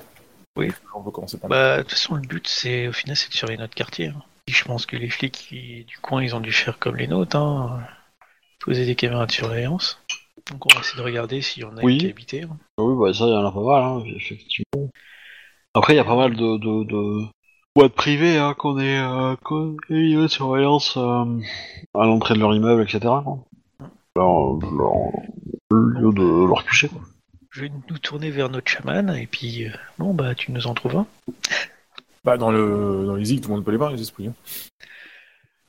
[0.56, 0.70] Oui.
[0.94, 1.56] On peut commencer par là.
[1.56, 4.08] Bah, de toute façon, le but, c'est au final, c'est de surveiller notre quartier.
[4.08, 4.22] hein.
[4.48, 7.06] Et Je pense que les flics qui- du coin, ils ont dû faire comme les
[7.06, 7.80] nôtres, hein,
[8.60, 10.00] poser des caméras de surveillance.
[10.50, 11.98] Donc on va essayer de regarder s'il y en a Oui.
[11.98, 12.34] qui habitent.
[12.34, 12.58] hein.
[12.78, 14.90] Oui, bah ça, il y en a pas mal, hein, effectivement.
[15.74, 17.26] Après, il y a pas mal de, de, de
[17.74, 19.76] boîtes privées hein, qu'on est, euh, qu'on
[20.28, 21.24] surveillance euh,
[21.94, 23.00] à l'entrée de leur immeuble, etc.
[23.00, 23.38] Quoi.
[24.16, 24.92] Leur, leur,
[25.70, 26.88] le lieu de leur QC.
[26.88, 27.00] Quoi.
[27.50, 30.74] Je vais nous tourner vers notre chaman et puis euh, bon bah tu nous en
[30.74, 31.06] trouves un.
[32.24, 34.28] Bah, dans, le, dans les îles, tout le monde peut les voir, les esprits.
[34.28, 34.34] hein.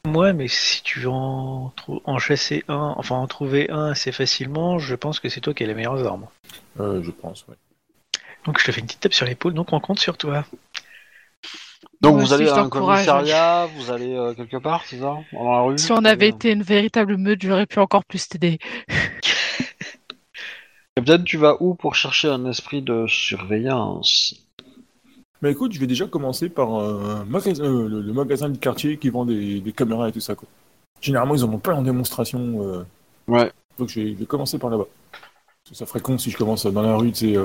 [0.05, 4.11] Moi mais si tu veux en, trou- en chasser un, enfin en trouver un assez
[4.11, 6.27] facilement, je pense que c'est toi qui as les meilleures armes.
[6.79, 7.55] Euh, je pense, ouais.
[8.45, 10.45] Donc je te fais une petite tape sur l'épaule, donc on compte sur toi.
[12.01, 15.61] Donc vous allez à un commissariat, vous allez euh, quelque part, c'est ça Dans la
[15.61, 18.59] rue Si on avait Euh, été une véritable meute, j'aurais pu encore plus t'aider.
[20.95, 24.35] Capitaine, tu vas où pour chercher un esprit de surveillance?
[25.41, 28.97] Mais écoute, je vais déjà commencer par euh, magasin, euh, le, le magasin du quartier
[28.97, 30.47] qui vend des, des caméras et tout ça, quoi.
[31.01, 32.39] Généralement, ils en ont plein en démonstration.
[32.61, 32.85] euh,
[33.27, 33.51] Ouais.
[33.77, 34.85] Donc, je vais, je vais commencer par là-bas.
[35.11, 37.37] Parce que ça ferait con si je commence dans la rue, tu sais.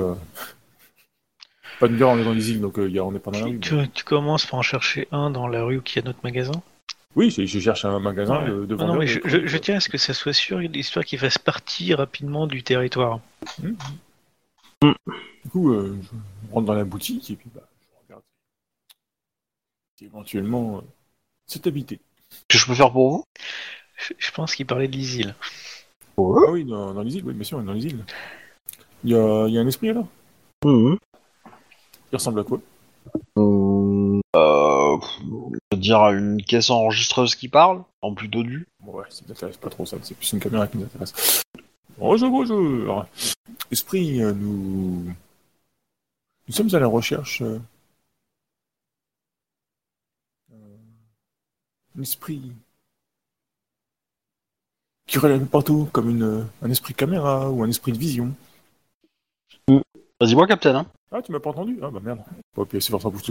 [1.79, 3.19] Euh, Pas de dire, on est dans les îles, donc euh, y a- on n'est
[3.19, 3.59] pas dans la rue.
[3.59, 6.19] Tu, tu commences par en chercher un dans la rue où il y a notre
[6.23, 6.51] magasin.
[7.15, 8.49] Oui, je, je cherche un magasin Ouais.
[8.49, 11.17] de, de Non, mais de je, tiens à ce que ça soit sûr, l'histoire qu'il
[11.19, 13.19] fasse partie rapidement du territoire.
[14.81, 18.21] Du coup, euh, je rentre dans la boutique et puis bah, je regarde.
[19.97, 20.81] Si éventuellement, euh,
[21.47, 21.99] c'est habité.
[22.47, 23.23] Que je peux faire pour vous?
[23.97, 25.33] Je, je pense qu'il parlait de l'isile.
[26.17, 28.05] Ah oui, dans, dans les îles, oui, bien sûr, dans les îles.
[29.03, 30.07] Il y a, il y a un esprit alors?
[30.63, 30.97] Mhm.
[32.11, 32.59] Il ressemble à quoi
[33.37, 38.67] Euh, euh, je veux dire une caisse enregistreuse qui parle, en plutôt du.
[38.81, 41.43] Bon, ouais, ça m'intéresse pas trop ça, c'est plus une caméra qui nous intéresse.
[41.97, 43.05] Bonjour, bonjour
[43.71, 45.13] Esprit, euh, nous...
[46.47, 47.41] Nous sommes à la recherche...
[47.41, 47.59] Euh...
[50.53, 50.77] euh,
[51.97, 52.53] Un esprit...
[55.05, 58.33] Qui relève partout, comme une, un esprit caméra ou un esprit de vision.
[60.19, 60.75] Vas-y, moi, capitaine.
[60.75, 60.85] Hein.
[61.11, 62.19] Ah, tu m'as pas entendu Ah bah merde.
[62.55, 63.21] Bon, puis c'est pour ça pour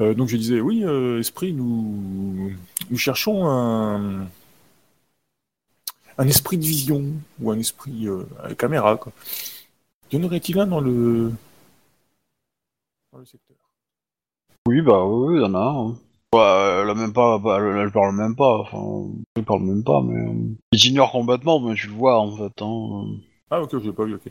[0.00, 2.52] Euh, donc je disais, oui, euh, esprit, nous,
[2.90, 4.26] nous cherchons un,
[6.18, 7.04] un esprit de vision
[7.40, 8.96] ou un esprit euh, à caméra.
[8.96, 9.12] Quoi.
[10.10, 11.32] Y en aurait-il un dans le
[13.12, 13.56] dans le secteur?
[14.66, 15.88] Oui, bah oui, il y en a un.
[15.90, 15.96] hein.
[16.34, 19.84] Ouais, elle a même pas, bah, elle, elle parle même pas, enfin, elle parle même
[19.84, 22.62] pas, mais euh, il t'ignore complètement, mais tu le vois en fait.
[22.62, 23.06] Hein.
[23.50, 24.14] Ah ok, je l'ai pas vu.
[24.14, 24.22] Ok.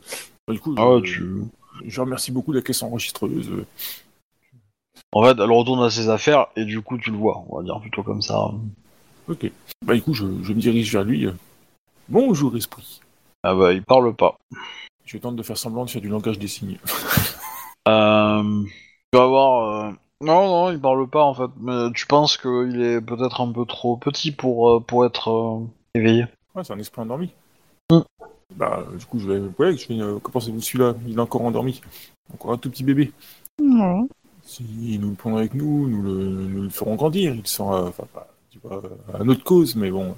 [0.48, 1.44] Bah, du coup, Ah je, tu.
[1.86, 3.49] Je remercie beaucoup la caisse enregistreuse.
[5.14, 7.64] En fait, elle retourne à ses affaires et du coup, tu le vois, on va
[7.64, 8.52] dire plutôt comme ça.
[9.28, 9.52] Ok.
[9.86, 11.28] Bah du coup, je, je me dirige vers lui.
[12.10, 13.02] Bonjour esprit.
[13.44, 14.38] Ah bah, il parle pas.
[15.06, 16.80] Je tente de faire semblant de faire du langage des signes.
[17.88, 18.64] Euh,
[19.12, 19.88] tu vas voir.
[19.88, 19.91] euh,
[20.22, 21.49] Non, non, il parle pas en fait.
[21.60, 25.66] Mais tu penses qu'il est peut-être un peu trop petit pour, euh, pour être euh,
[25.95, 26.26] éveillé.
[26.53, 27.32] Ouais, c'est un esprit endormi.
[27.91, 28.02] Mm.
[28.56, 29.40] Bah, du coup, je vais.
[29.57, 30.19] Ouais, je fais une...
[30.19, 30.95] Que pensez-vous de celui-là?
[31.07, 31.82] Il est encore endormi.
[32.34, 33.11] Encore un tout petit bébé.
[33.61, 34.07] Non.
[34.44, 36.14] Si nous le prenons avec nous, nous le,
[36.48, 37.34] nous le ferons grandir.
[37.34, 37.86] Il sera.
[37.86, 38.28] Enfin, pas.
[38.49, 38.82] Tu vois,
[39.14, 40.15] à notre cause, mais bon.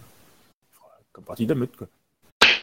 [0.72, 1.88] il fera Comme partie de la meute, quoi.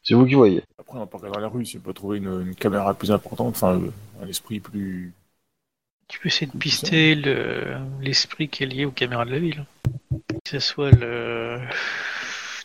[0.02, 0.62] C'est vous qui voyez.
[0.78, 2.94] Après, on va pas regarder dans la rue si on peut trouver une, une caméra
[2.94, 3.54] plus importante.
[3.56, 3.90] Enfin, euh,
[4.22, 5.12] un esprit plus.
[6.08, 9.64] Tu peux essayer de pister le- l'esprit qui est lié aux caméras de la ville.
[10.44, 11.60] Que ce soit le.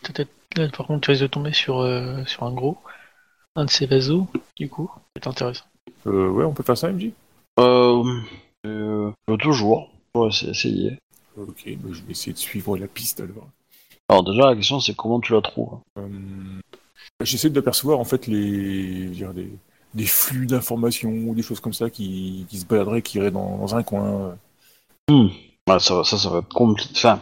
[0.04, 0.32] Peut-être.
[0.56, 2.78] Là, par contre, tu risques de tomber sur, euh, sur un gros.
[3.56, 4.28] Un de ces réseaux,
[4.58, 4.92] du coup.
[5.16, 5.66] C'est intéressant.
[6.08, 7.12] Euh, ouais, on peut faire ça, MJ
[7.60, 8.04] Euh,
[8.66, 9.90] euh, toujours.
[10.14, 10.98] Ouais, c'est essayer.
[11.38, 13.48] Ok, bah, je vais essayer de suivre la piste alors.
[14.08, 15.80] Alors déjà, la question c'est comment tu la trouves?
[15.98, 16.08] Euh,
[17.22, 19.50] J'essaie d'apercevoir en fait les, je veux dire, des,
[19.94, 23.58] des flux d'informations ou des choses comme ça qui, qui se baladeraient, qui iraient dans,
[23.58, 24.38] dans un coin.
[25.68, 26.94] Ah, ça, ça, ça va être compliqué.
[26.96, 27.20] Enfin,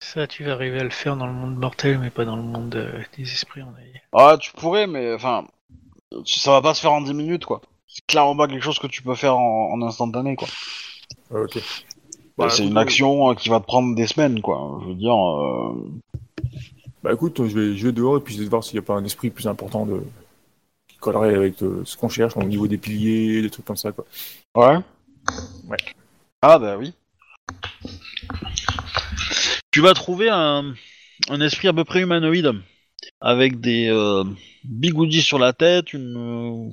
[0.00, 2.42] Ça, tu vas arriver à le faire dans le monde mortel, mais pas dans le
[2.42, 4.00] monde euh, des esprits, on a dit.
[4.12, 5.44] ah, tu pourrais, mais enfin,
[6.24, 7.60] ça va pas se faire en 10 minutes quoi.
[7.86, 10.48] C'est clairement pas quelque chose que tu peux faire en, en instantané quoi.
[11.30, 11.58] Ah, ok.
[12.38, 14.78] Bah, c'est écoute, une action euh, qui va te prendre des semaines quoi.
[14.82, 15.14] Je veux dire.
[15.16, 15.74] euh,
[17.02, 18.86] Bah écoute, je vais, je vais dehors et puis je vais voir s'il n'y a
[18.86, 20.02] pas un esprit plus important de
[20.88, 23.92] qui collerait avec euh, ce qu'on cherche au niveau des piliers, des trucs comme ça
[23.92, 24.06] quoi.
[24.54, 24.78] Ouais.
[25.68, 25.76] Ouais.
[26.42, 26.94] Ah bah oui.
[29.70, 30.74] Tu vas trouver un,
[31.28, 32.52] un esprit à peu près humanoïde,
[33.20, 34.24] avec des euh,
[34.64, 36.72] bigoudis sur la tête, une euh,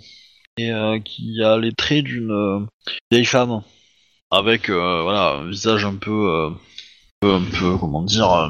[0.58, 2.60] et euh, qui a les traits d'une euh,
[3.12, 3.62] vieille femme,
[4.32, 6.56] avec euh, voilà un visage un peu, euh, un
[7.22, 8.50] peu, un peu, comment dire, euh,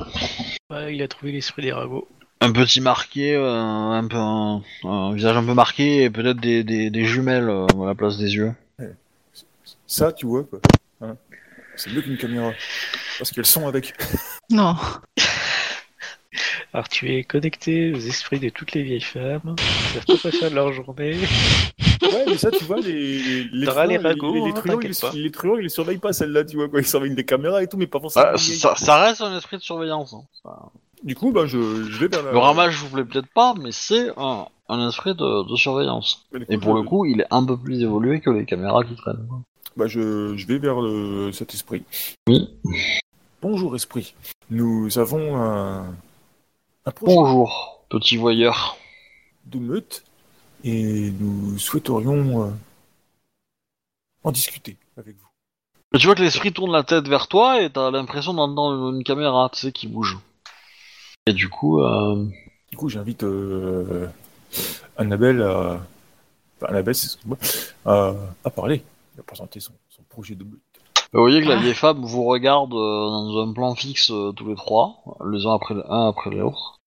[0.72, 2.07] Ouais, il a trouvé l'esprit des ragots.
[2.41, 6.64] un petit marqué, euh, un peu un, un visage un peu marqué et peut-être des,
[6.64, 8.53] des, des jumelles euh, à la place des yeux.
[9.88, 10.60] Ça, tu vois quoi.
[11.01, 11.15] Hein
[11.76, 12.51] c'est mieux qu'une caméra.
[13.18, 13.93] Parce qu'elles sont avec.
[14.49, 14.76] Non.
[16.74, 19.56] Alors, tu es connecté aux esprits de toutes les vieilles femmes.
[19.60, 21.18] Ils savent pas quoi faire de leur journée.
[22.02, 25.12] Ouais, mais ça, tu vois, les, les, truands, ragots, les, les hein, truands, ils, pas.
[25.14, 26.80] les truands, ils les surveillent pas, celle-là, tu vois, quoi.
[26.82, 28.26] Ils surveillent des caméras et tout, mais pas forcément.
[28.28, 28.58] Ah, vieilles.
[28.58, 30.16] ça, ça reste un esprit de surveillance.
[30.45, 30.52] hein.
[31.04, 31.58] Du coup, bah, je,
[31.90, 32.32] je vais vers la.
[32.32, 36.26] Le ramage vous plaît peut-être pas, mais c'est un, un esprit de, de surveillance.
[36.50, 38.95] Et pour je- le coup, il est un peu plus évolué que les caméras qui
[38.95, 39.28] traînent.
[39.78, 41.84] Bah, je, je vais vers le- cet esprit.
[42.28, 42.50] Oui.
[43.44, 44.16] Bonjour, esprit.
[44.50, 45.86] Nous avons un,
[47.01, 48.77] Bonjour, petit voyeur.
[49.45, 50.03] de meute
[50.65, 52.51] et nous souhaiterions euh,
[54.23, 55.27] en discuter avec vous.
[55.93, 59.03] Et tu vois que l'esprit tourne la tête vers toi et t'as l'impression d'entendre une
[59.03, 60.18] caméra, tu sais, qui bouge.
[61.26, 62.26] Et du coup, euh...
[62.69, 64.07] Du coup, j'invite euh,
[64.97, 65.80] Annabelle à.
[66.57, 67.38] Enfin, Annabelle, excuse-moi,
[67.85, 68.84] à, à parler,
[69.19, 70.73] à présenter son, son projet de meute.
[71.14, 71.60] Vous voyez que la Ah.
[71.60, 72.76] vieille femme vous regarde euh,
[73.10, 74.95] dans un plan fixe euh, tous les trois,
[75.31, 76.80] les uns après, un après l'autre.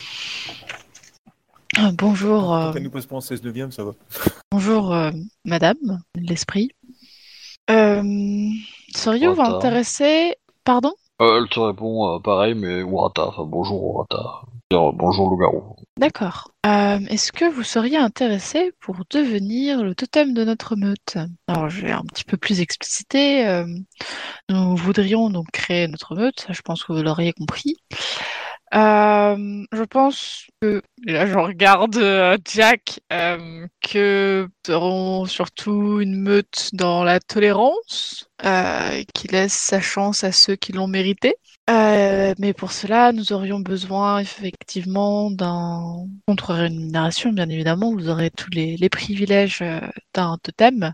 [1.94, 3.92] Bonjour, euh, nous passe pas en 16 neuvième, ça va.
[4.50, 5.10] bonjour, euh,
[5.44, 6.70] madame, l'esprit.
[7.70, 8.02] Euh,
[8.94, 10.92] Seriez-vous intéressé Pardon?
[11.20, 14.42] Euh, elle te répond euh, pareil, mais Urata, enfin bonjour Urata.
[14.72, 15.76] Dire, bonjour loup-garou.
[15.96, 16.50] D'accord.
[16.66, 21.18] Euh, Est-ce que vous seriez intéressé pour devenir le totem de notre meute?
[21.46, 23.46] Alors, je vais un petit peu plus expliciter.
[23.46, 23.64] euh,
[24.48, 27.76] nous voudrions donc créer notre meute, je pense que vous l'auriez compris.
[28.74, 36.20] Euh, je pense que, là je regarde euh, Jack, euh, que nous aurons surtout une
[36.20, 38.28] meute dans la tolérance,
[39.14, 41.36] qui laisse sa chance à ceux qui l'ont mérité.
[41.68, 47.92] Euh, mais pour cela, nous aurions besoin effectivement d'un contre-rémunération, bien évidemment.
[47.92, 49.64] Vous aurez tous les, les privilèges
[50.14, 50.92] d'un totem.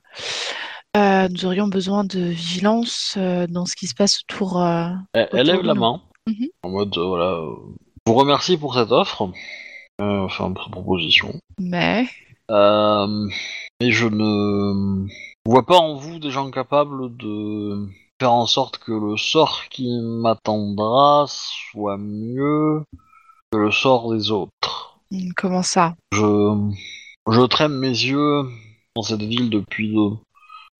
[0.96, 3.16] Euh, nous aurions besoin de vigilance
[3.48, 4.62] dans ce qui se passe autour.
[4.62, 6.48] euh, Elle, Autour lève la main, Mhm.
[6.62, 7.56] en mode, euh, voilà, euh,
[8.06, 9.30] je vous remercie pour cette offre,
[10.00, 11.34] euh, enfin, pour cette proposition.
[11.58, 12.06] mais
[12.50, 13.28] Euh,
[13.80, 15.06] mais je ne,
[15.46, 17.88] vois pas en vous des gens capables de
[18.20, 22.84] faire en sorte que le sort qui m'attendra soit mieux
[23.50, 24.98] que le sort des autres.
[25.10, 25.94] Hmm, Comment ça?
[26.12, 26.70] Je,
[27.28, 28.44] je traîne mes yeux
[28.94, 30.10] dans cette ville depuis de,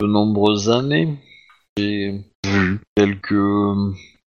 [0.00, 1.18] de nombreuses années.
[1.76, 3.34] J'ai vu quelques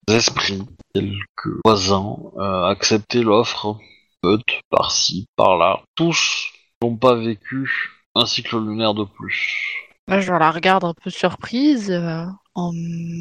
[0.08, 0.62] esprits,
[0.94, 3.78] quelques voisins euh, accepter l'offre,
[4.24, 5.82] meute par-ci, par-là.
[5.96, 6.48] Tous
[6.82, 7.70] n'ont pas vécu
[8.16, 9.82] un cycle lunaire de plus.
[10.08, 11.90] Je la regarde un peu surprise.
[11.92, 12.72] euh, en-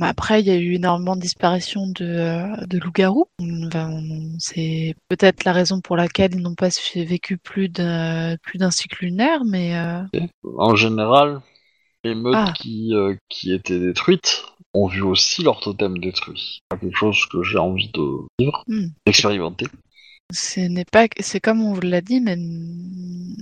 [0.03, 3.27] Après, il y a eu énormément de disparitions de, euh, de loups-garous.
[3.41, 3.91] Enfin,
[4.39, 9.05] C'est peut-être la raison pour laquelle ils n'ont pas vécu plus d'un plus d'un cycle
[9.07, 10.03] lunaire, mais euh,
[10.59, 11.41] En général,
[12.05, 12.53] les meutes Ah.
[12.55, 14.45] qui, euh, qui étaient détruites
[14.75, 16.61] ont vu aussi leur totem détruit.
[16.73, 18.03] C'est quelque chose que j'ai envie de
[18.39, 18.89] vivre, Hmm.
[19.07, 19.67] d'expérimenter.
[20.33, 22.35] ce n'est pas, c'est comme on vous l'a dit, mais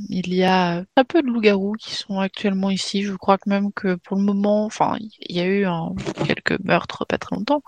[0.09, 3.03] il y a très peu de loups-garous qui sont actuellement ici.
[3.03, 5.95] Je crois que même que pour le moment, enfin, il y a eu un-
[6.27, 7.63] quelques meurtres pas très longtemps,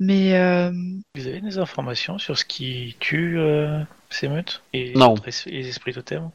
[0.00, 0.70] mais euh,
[1.16, 5.14] Vous avez des informations sur ce qui tue euh, ces meutes et Non.
[5.46, 6.30] les esprits totems?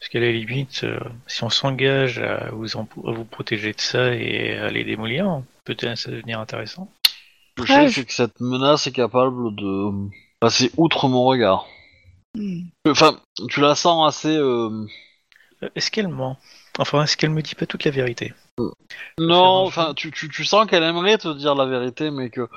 [0.00, 3.80] Parce qu'à la limite, euh, si on s'engage à vous, en- à vous protéger de
[3.80, 5.42] ça et à les démolir,
[5.74, 6.90] peut-être ça devenir intéressant.
[7.58, 9.90] Je Ouais, sais, je- c'est que cette menace est capable de
[10.40, 11.66] passer outre mon regard.
[12.34, 14.36] hmm, Enfin, tu la sens assez...
[14.36, 14.86] euh,
[15.64, 16.38] Euh, Est-ce qu'elle ment?
[16.78, 18.34] Enfin, est-ce qu'elle me dit pas toute la vérité?
[19.18, 22.48] Non, enfin, tu, tu, tu sens qu'elle aimerait te dire la vérité, mais que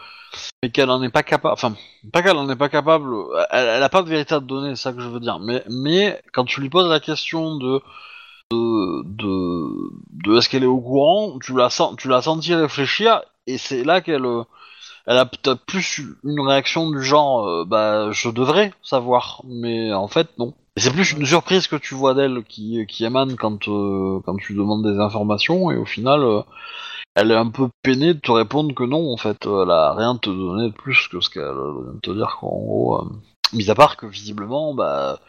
[0.64, 1.54] mais qu'elle en est pas capable.
[1.54, 1.76] Enfin,
[2.14, 3.08] pas qu'elle en est pas capable.
[3.52, 5.40] Elle, elle a pas de vérité à te donner, c'est ça que je veux dire.
[5.40, 7.82] Mais, mais quand tu lui poses la question de
[8.52, 9.92] de de,
[10.26, 13.84] de est-ce qu'elle est au courant, tu la sens, tu l'as senti réfléchir, et c'est
[13.84, 14.44] là qu'elle euh,
[15.08, 20.08] elle a peut-être plus une réaction du genre, euh, bah, je devrais savoir, mais en
[20.08, 20.54] fait non.
[20.78, 24.38] Et c'est plus une surprise que tu vois d'elle qui, qui émane quand, euh, quand
[24.38, 26.44] tu demandes des informations, et au final,
[27.16, 30.16] elle est un peu peinée de te répondre que non, en fait, elle a rien
[30.16, 33.04] te donner de plus que ce qu'elle vient de te dire, quoi, en gros.
[33.54, 35.20] Mis à part que visiblement, bah,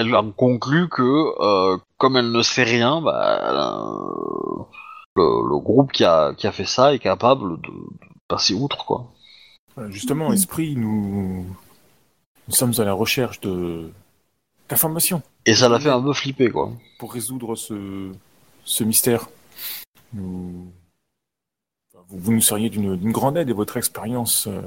[0.00, 1.02] elle en conclut que,
[1.40, 3.16] euh, comme elle ne sait rien, bah,
[3.52, 4.62] euh,
[5.16, 8.84] le, le groupe qui a, qui a fait ça est capable de, de passer outre,
[8.84, 9.10] quoi.
[9.78, 11.46] Euh, Justement, esprit, nous...
[12.48, 13.90] nous sommes à la recherche de
[14.68, 16.70] d'informations Et ça l'a fait un peu flipper, quoi.
[16.98, 18.10] pour résoudre ce,
[18.64, 19.28] ce mystère.
[20.12, 20.70] Nous...
[22.08, 24.62] Vous, vous nous seriez d'une d'une grande aide et votre expérience euh,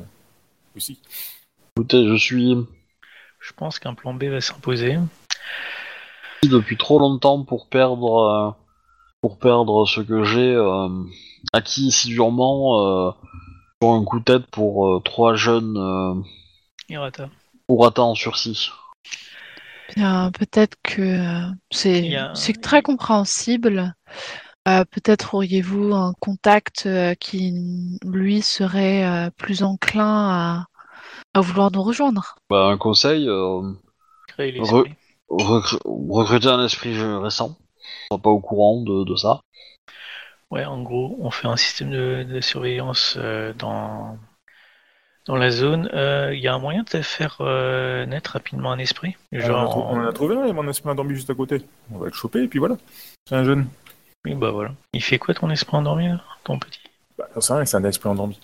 [0.76, 1.00] aussi.
[1.76, 2.56] Écoutez, je suis
[3.40, 4.98] Je pense qu'un plan B va s'imposer.
[6.44, 8.52] Depuis trop longtemps pour perdre, euh,
[9.22, 10.90] pour perdre ce que j'ai euh,
[11.54, 13.12] acquis si durement euh,
[13.80, 16.22] pour un coup de tête pour euh, trois jeunes euh,
[16.90, 17.30] Hirata.
[17.70, 18.70] Urata en sursis.
[19.96, 23.94] bien, peut-être que euh, c'est a- très compréhensible.
[24.68, 30.66] Euh, peut-être auriez-vous un contact euh, qui, lui, serait euh, plus enclin à,
[31.34, 32.36] à vouloir nous rejoindre.
[32.50, 33.72] Bah, un conseil, euh,
[34.28, 34.88] Créer les Re-
[35.32, 37.58] recruter un esprit récent.
[38.10, 39.42] On n'est pas au courant de, de ça.
[40.52, 44.18] Ouais, en gros, on fait un système de, de surveillance euh, dans,
[45.26, 45.90] dans la zone.
[45.94, 49.16] Euh, Il y a un moyen de faire euh, naître rapidement un esprit?
[49.32, 51.16] On, en a Genre, on en a trouvé un, il y a mon esprit endormi
[51.16, 51.62] juste à côté.
[51.94, 52.76] On va le choper et puis voilà.
[53.28, 53.68] C'est un jeune.
[54.26, 54.74] Oui, bah voilà.
[54.94, 56.82] Il fait quoi ton esprit endormi, là, ton petit?
[57.18, 58.38] Bah, ça, c'est rien, c'est un esprit endormi.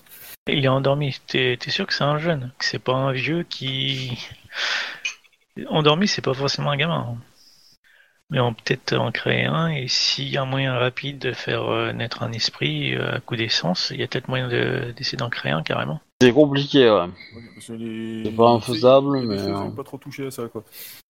[0.48, 1.14] Il est endormi.
[1.28, 2.54] T'es t'es sûr que c'est un jeune?
[2.58, 4.18] Que c'est pas un vieux qui...
[5.70, 7.08] Endormi, c'est pas forcément un gamin.
[7.10, 7.18] hein.
[8.30, 11.32] Mais on peut peut-être en créer un, et s'il y a un moyen rapide de
[11.32, 14.94] faire euh, naître un esprit euh, à coup d'essence, il y a peut-être moyen de-
[14.98, 16.02] d'essayer d'en créer un carrément.
[16.22, 17.06] C'est compliqué, ouais.
[17.06, 20.64] Ouais, les- C'est pas infaisable, mais, choses, euh, faut pas trop toucher à ça, quoi.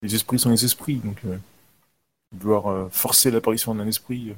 [0.03, 1.37] Les esprits sont les esprits, donc euh,
[2.35, 4.33] vouloir euh, forcer l'apparition d'un esprit, euh,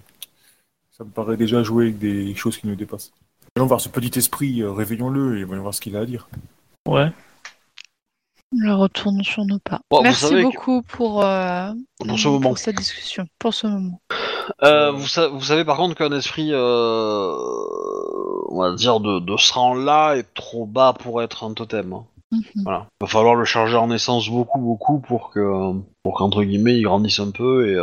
[0.91, 3.11] ça me paraît déjà jouer avec des choses qui nous dépassent.
[3.57, 6.29] Allons voir ce petit esprit, euh, réveillons-le et voyons voir ce qu'il a à dire.
[6.87, 7.11] Ouais.
[8.57, 9.79] Je retourne sur nos pas.
[9.91, 11.71] Bon, Merci que- beaucoup pour, euh,
[12.07, 12.49] Pour ce moment.
[12.49, 13.99] pour cette discussion, pour ce moment.
[14.63, 17.31] Euh, vous, sa- vous savez par contre qu'un esprit, euh,
[18.49, 21.93] on va dire, de, de ce rang-là est trop bas pour être un totem.
[21.93, 22.05] hein.
[22.31, 22.41] Mhm.
[22.63, 22.87] Voilà.
[23.01, 25.73] Va falloir le charger en essence beaucoup, beaucoup pour que,
[26.03, 27.77] pour qu'entre guillemets, il grandisse un peu et,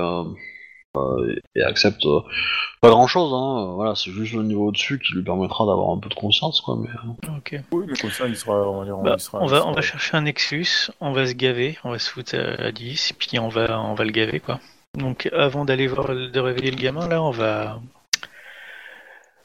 [1.28, 2.20] et, et accepte euh,
[2.80, 3.32] pas grand-chose.
[3.34, 3.74] Hein.
[3.74, 6.76] Voilà, c'est juste le niveau au-dessus qui lui permettra d'avoir un peu de conscience, quoi.
[6.80, 7.60] Mais euh, Ok.
[7.72, 8.54] Oui, mais comme ça, il sera...
[8.68, 10.90] On va, dire, Bah, il sera- on, il va, sera- on va chercher un Nexus,
[11.00, 13.94] on va se gaver, on va se foutre à, à 10, puis on va, on
[13.94, 14.58] va le gaver, quoi.
[14.94, 17.80] Donc avant d'aller voir, de réveiller le gamin, là, on va...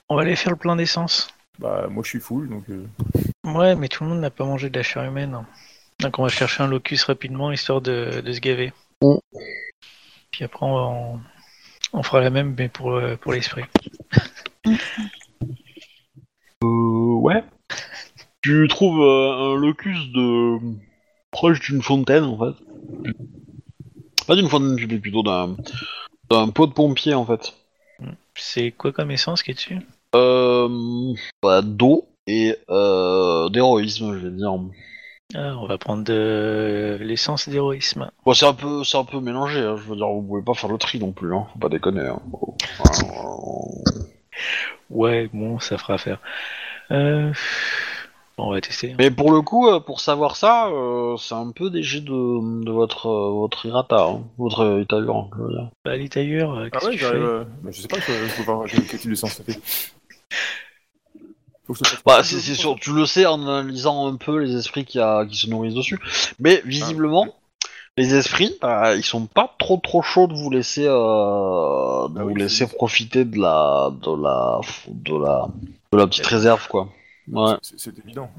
[0.09, 1.29] On va aller faire le plein d'essence.
[1.59, 2.63] Bah, moi, je suis full, donc...
[2.69, 2.85] euh,
[3.43, 5.37] Ouais, mais tout le monde n'a pas mangé de la chair humaine.
[5.99, 8.71] Donc on va chercher un locus rapidement, histoire de, de se gaver.
[9.01, 9.15] Mm.
[10.31, 11.19] Puis après, on, va en-
[11.93, 13.63] on fera la même, mais pour, euh, pour l'esprit.
[16.63, 17.43] Euh, ouais.
[18.41, 20.57] Tu trouves euh, un locus de
[21.31, 23.13] proche d'une fontaine en fait.
[24.27, 25.55] Pas d'une fontaine publique, plutôt d'un
[26.29, 27.53] d'un pot de pompier en fait.
[28.35, 29.79] C'est quoi comme essence qui est dessus?
[30.15, 31.13] Euh,
[31.43, 34.53] bah, d'eau et euh, d'héroïsme, je vais dire.
[35.35, 38.09] Ah, On va prendre de l'essence d'héroïsme.
[38.25, 39.59] Bon, c'est un peu, c'est un peu mélangé.
[39.59, 41.33] hein, Je veux dire, vous pouvez pas faire le tri non plus.
[41.33, 42.01] Hein, faut pas déconner.
[42.07, 42.19] hein.
[42.25, 42.55] Bon,
[44.89, 46.19] Ouais, bon, ça fera affaire.
[46.91, 47.31] Euh...
[48.37, 48.93] bon, on va tester.
[48.97, 52.63] Mais pour le coup, euh, pour savoir ça, euh, c'est un peu des jets de,
[52.65, 55.69] de votre euh, votre irata, hein, votre euh, italien, je veux dire.
[55.85, 57.21] Bah, les tailleurs, euh, Ah qu'est-ce ouais, que tu j'arrive.
[57.21, 59.43] fais euh, bah, je sais pas, je je peux voir quel quel type d'essence ça
[59.45, 59.59] fait.
[61.73, 64.85] Faut que Bah, c'est c'est sûr, tu le sais en analysant un peu les esprits
[64.85, 65.99] qui, a, qui se nourrissent dessus.
[66.39, 67.27] Mais visiblement,
[67.97, 70.89] les esprits, bah, ils sont pas trop trop chauds de vous laisser, euh,
[72.09, 75.47] de Ah vous oui, laisser c'est- profiter de la, de la, de la,
[75.91, 76.89] de la petite réserve, quoi.
[77.31, 77.53] Ouais.
[77.61, 78.29] C'est c'est évident.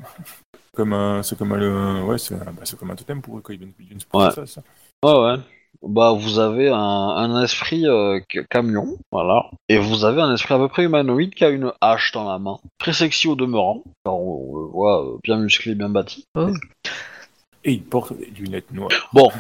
[0.75, 3.39] Comme un, c'est comme un, le- ouais, c'est un, bah, c'est comme un totem pour
[3.39, 4.31] eux quand ils viennent, ils viennent se Ouais.
[4.31, 4.63] ça, ça.
[5.05, 5.37] Ouais, ouais.
[5.81, 9.47] Bah, vous avez un, un esprit euh, ca- camion, voilà.
[9.69, 12.39] Et vous avez un esprit à peu près humanoïde qui a une hache dans la
[12.39, 12.59] main.
[12.78, 13.82] Très sexy au demeurant.
[14.05, 16.24] On le voit euh, bien musclé, bien bâti.
[17.65, 18.90] Et ils portent des lunettes noires.
[19.12, 19.31] Bon,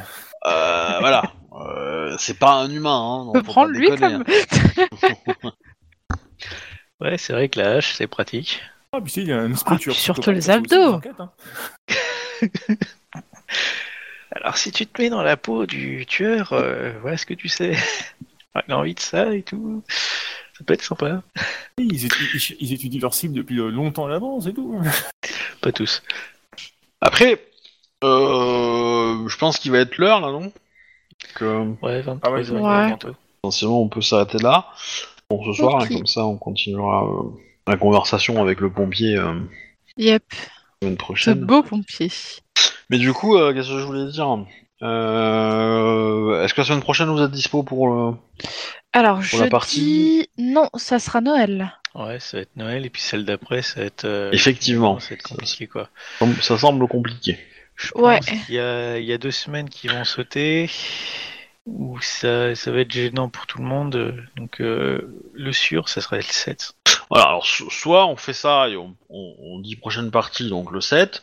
[0.46, 1.22] euh, voilà.
[1.54, 3.26] Euh, c'est pas un humain, hein.
[3.28, 4.24] On donc peut faut lui déconner, comme.
[4.26, 5.50] hein.
[7.02, 8.62] Ouais, c'est vrai que la hache, c'est pratique.
[8.92, 10.98] Ah, puis si, il y a un esprit Ah, surtout les abdos.
[14.34, 14.40] hein.
[14.40, 17.48] Alors, si tu te mets dans la peau du tueur, euh, voilà ce que tu
[17.48, 17.76] sais.
[18.68, 19.82] Il a envie de ça et tout.
[20.58, 21.22] Ça peut être sympa.
[21.78, 24.78] Ils, étudient, ils- ils étudient leur cible depuis euh, longtemps à l'avance et tout.
[25.62, 26.02] Pas tous.
[27.00, 27.42] Après,
[28.04, 30.52] euh, je pense qu'il va être l'heure, là, non?
[31.34, 32.86] Que, Ouais, 23 Ah ouais, heures ouais.
[32.88, 33.14] bientôt.
[33.42, 34.66] potentiellement, on peut s'arrêter là.
[35.28, 37.30] Pour ce soir, et comme ça, on continuera euh,
[37.66, 39.40] la conversation avec le pompier euh,
[39.96, 40.36] Yep, la
[40.82, 41.40] semaine ce prochaine.
[41.44, 42.10] beau pompier.
[42.92, 44.28] Mais du coup, euh, qu'est-ce que je voulais dire?
[44.82, 48.14] Euh, Est-ce que la semaine prochaine vous êtes dispo pour le...
[48.92, 51.72] Alors, Pour je la partie- dis non, ça sera Noël.
[51.94, 54.04] Ouais, ça va être Noël et puis celle d'après, ça va être.
[54.04, 55.00] euh, Effectivement.
[55.00, 55.88] Ça va être compliqué quoi.
[56.42, 57.38] Ça semble compliqué.
[57.76, 58.18] Je Ouais.
[58.18, 60.70] pense qu'il y a, il y a deux semaines qui vont sauter
[61.64, 64.14] où ça, ça va être gênant pour tout le monde.
[64.36, 66.74] Donc euh, le sûr, ça serait le 7.
[67.14, 70.70] Voilà, alors so- soit on fait ça et on, on- on dit prochaine partie, donc
[70.72, 71.22] le 7,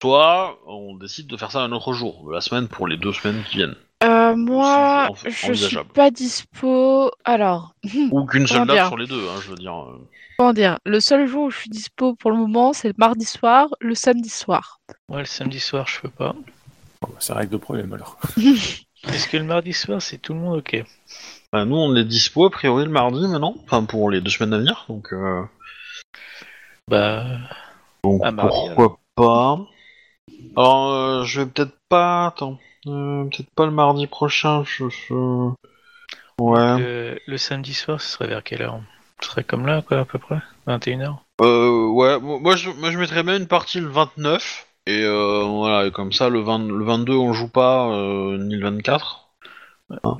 [0.00, 3.12] soit on décide de faire ça un autre jour, de la semaine pour les deux
[3.12, 3.74] semaines qui viennent.
[4.04, 7.10] Euh, moi, en je suis pas dispo.
[7.24, 7.74] Alors,
[8.12, 9.74] Ou qu'une seule date sur les deux, hein, je veux dire.
[9.76, 9.98] euh.
[10.38, 13.24] comment dire Le seul jour où je suis dispo pour le moment, c'est le mardi
[13.24, 14.78] soir, le samedi soir.
[15.08, 16.32] Moi, le samedi soir, je peux pas.
[17.00, 18.18] Bon, bah, ça règle le problème alors.
[18.36, 20.84] Est-ce que le mardi soir, c'est tout le monde ok
[21.54, 24.54] Bah, nous, on est dispo a priori le mardi maintenant, enfin pour les deux semaines
[24.54, 25.42] à venir, donc, euh,
[26.88, 27.26] Bah,
[28.02, 29.58] donc Ah, mardi, pourquoi pas.
[30.56, 32.26] Alors, euh, je vais peut-être pas.
[32.26, 32.58] Attends,
[32.88, 34.64] euh, peut-être pas le mardi prochain.
[34.64, 35.52] Je, je-
[36.40, 36.76] Ouais.
[36.76, 38.80] le, le samedi soir, ce serait vers quelle heure?
[39.20, 40.38] Ce serait comme là, quoi, à peu près?
[40.66, 44.66] 21h Euh, ouais, mo- moi je, moi je mettrais bien une partie le 29.
[44.88, 48.56] Et euh, voilà, et comme ça, le, 20 le 22, on joue pas, euh, ni
[48.56, 49.28] le 24.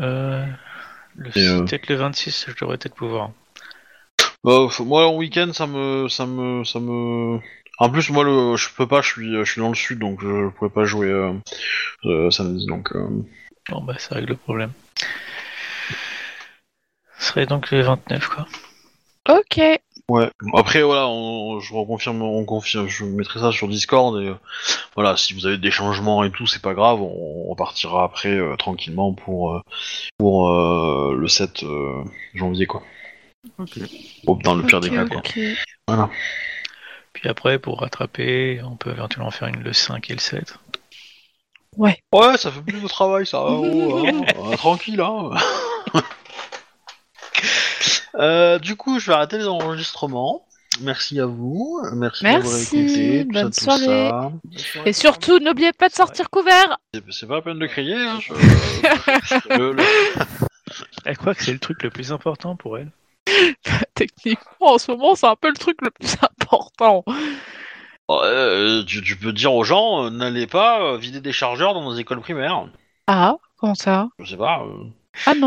[0.00, 0.46] euh,
[1.16, 3.30] le- euh, Peut-être le 26, je devrais peut-être pouvoir.
[4.42, 7.40] Bah, moi, en week-end, ça me, ça me, ça me.
[7.78, 10.20] En plus, moi, le, je peux pas, je suis, je suis dans le sud, donc
[10.22, 11.32] je pourrais pas jouer euh,
[12.04, 12.66] euh, samedi.
[12.66, 13.08] Donc, euh,
[13.70, 14.72] Bon, bah, ça règle le problème.
[17.18, 18.46] Ce serait donc le 29, quoi.
[19.28, 19.60] Ok.
[20.10, 20.30] Ouais.
[20.54, 24.34] Après, voilà, on, je reconfirme, on confirme, je mettrai ça sur Discord et euh,
[24.94, 28.56] voilà, si vous avez des changements et tout, c'est pas grave, on repartira après euh,
[28.56, 29.60] tranquillement pour euh,
[30.18, 32.02] pour euh, le 7 euh,
[32.34, 32.82] janvier, quoi.
[33.58, 33.78] Ok.
[34.26, 35.18] Au- Dans le pire des cas, quoi.
[35.18, 35.38] ok.
[37.12, 40.58] Puis après, pour rattraper, on peut éventuellement faire une le 5 et le 7.
[41.76, 41.96] Ouais,
[42.36, 43.44] ça fait plus de travail, ça.
[43.44, 45.30] oh, hein, euh, tranquille, hein.
[48.16, 50.46] Euh, du coup, je vais arrêter les enregistrements.
[50.80, 51.80] Merci à vous.
[51.94, 53.24] Merci, d'avoir écouté.
[53.26, 54.10] tout bonne ça, tout soirée.
[54.10, 54.80] ça.
[54.86, 56.78] Et surtout, n'oubliez pas de sortir couvert.
[57.10, 57.94] C'est- pas la peine de crier.
[57.94, 58.32] Hein, je-
[59.58, 59.82] le- le-
[61.04, 62.90] Elle croit que c'est le truc le plus important pour elle.
[63.94, 67.04] Techniquement, en ce moment, c'est un peu le truc le plus important.
[68.10, 71.82] Euh, tu, tu peux dire aux gens, euh, n'allez pas euh, vider des chargeurs dans
[71.82, 72.66] nos écoles primaires.
[73.06, 74.08] Ah, comment ça?
[74.18, 74.60] Je sais pas.
[74.62, 74.84] euh,
[75.26, 75.40] Ah non.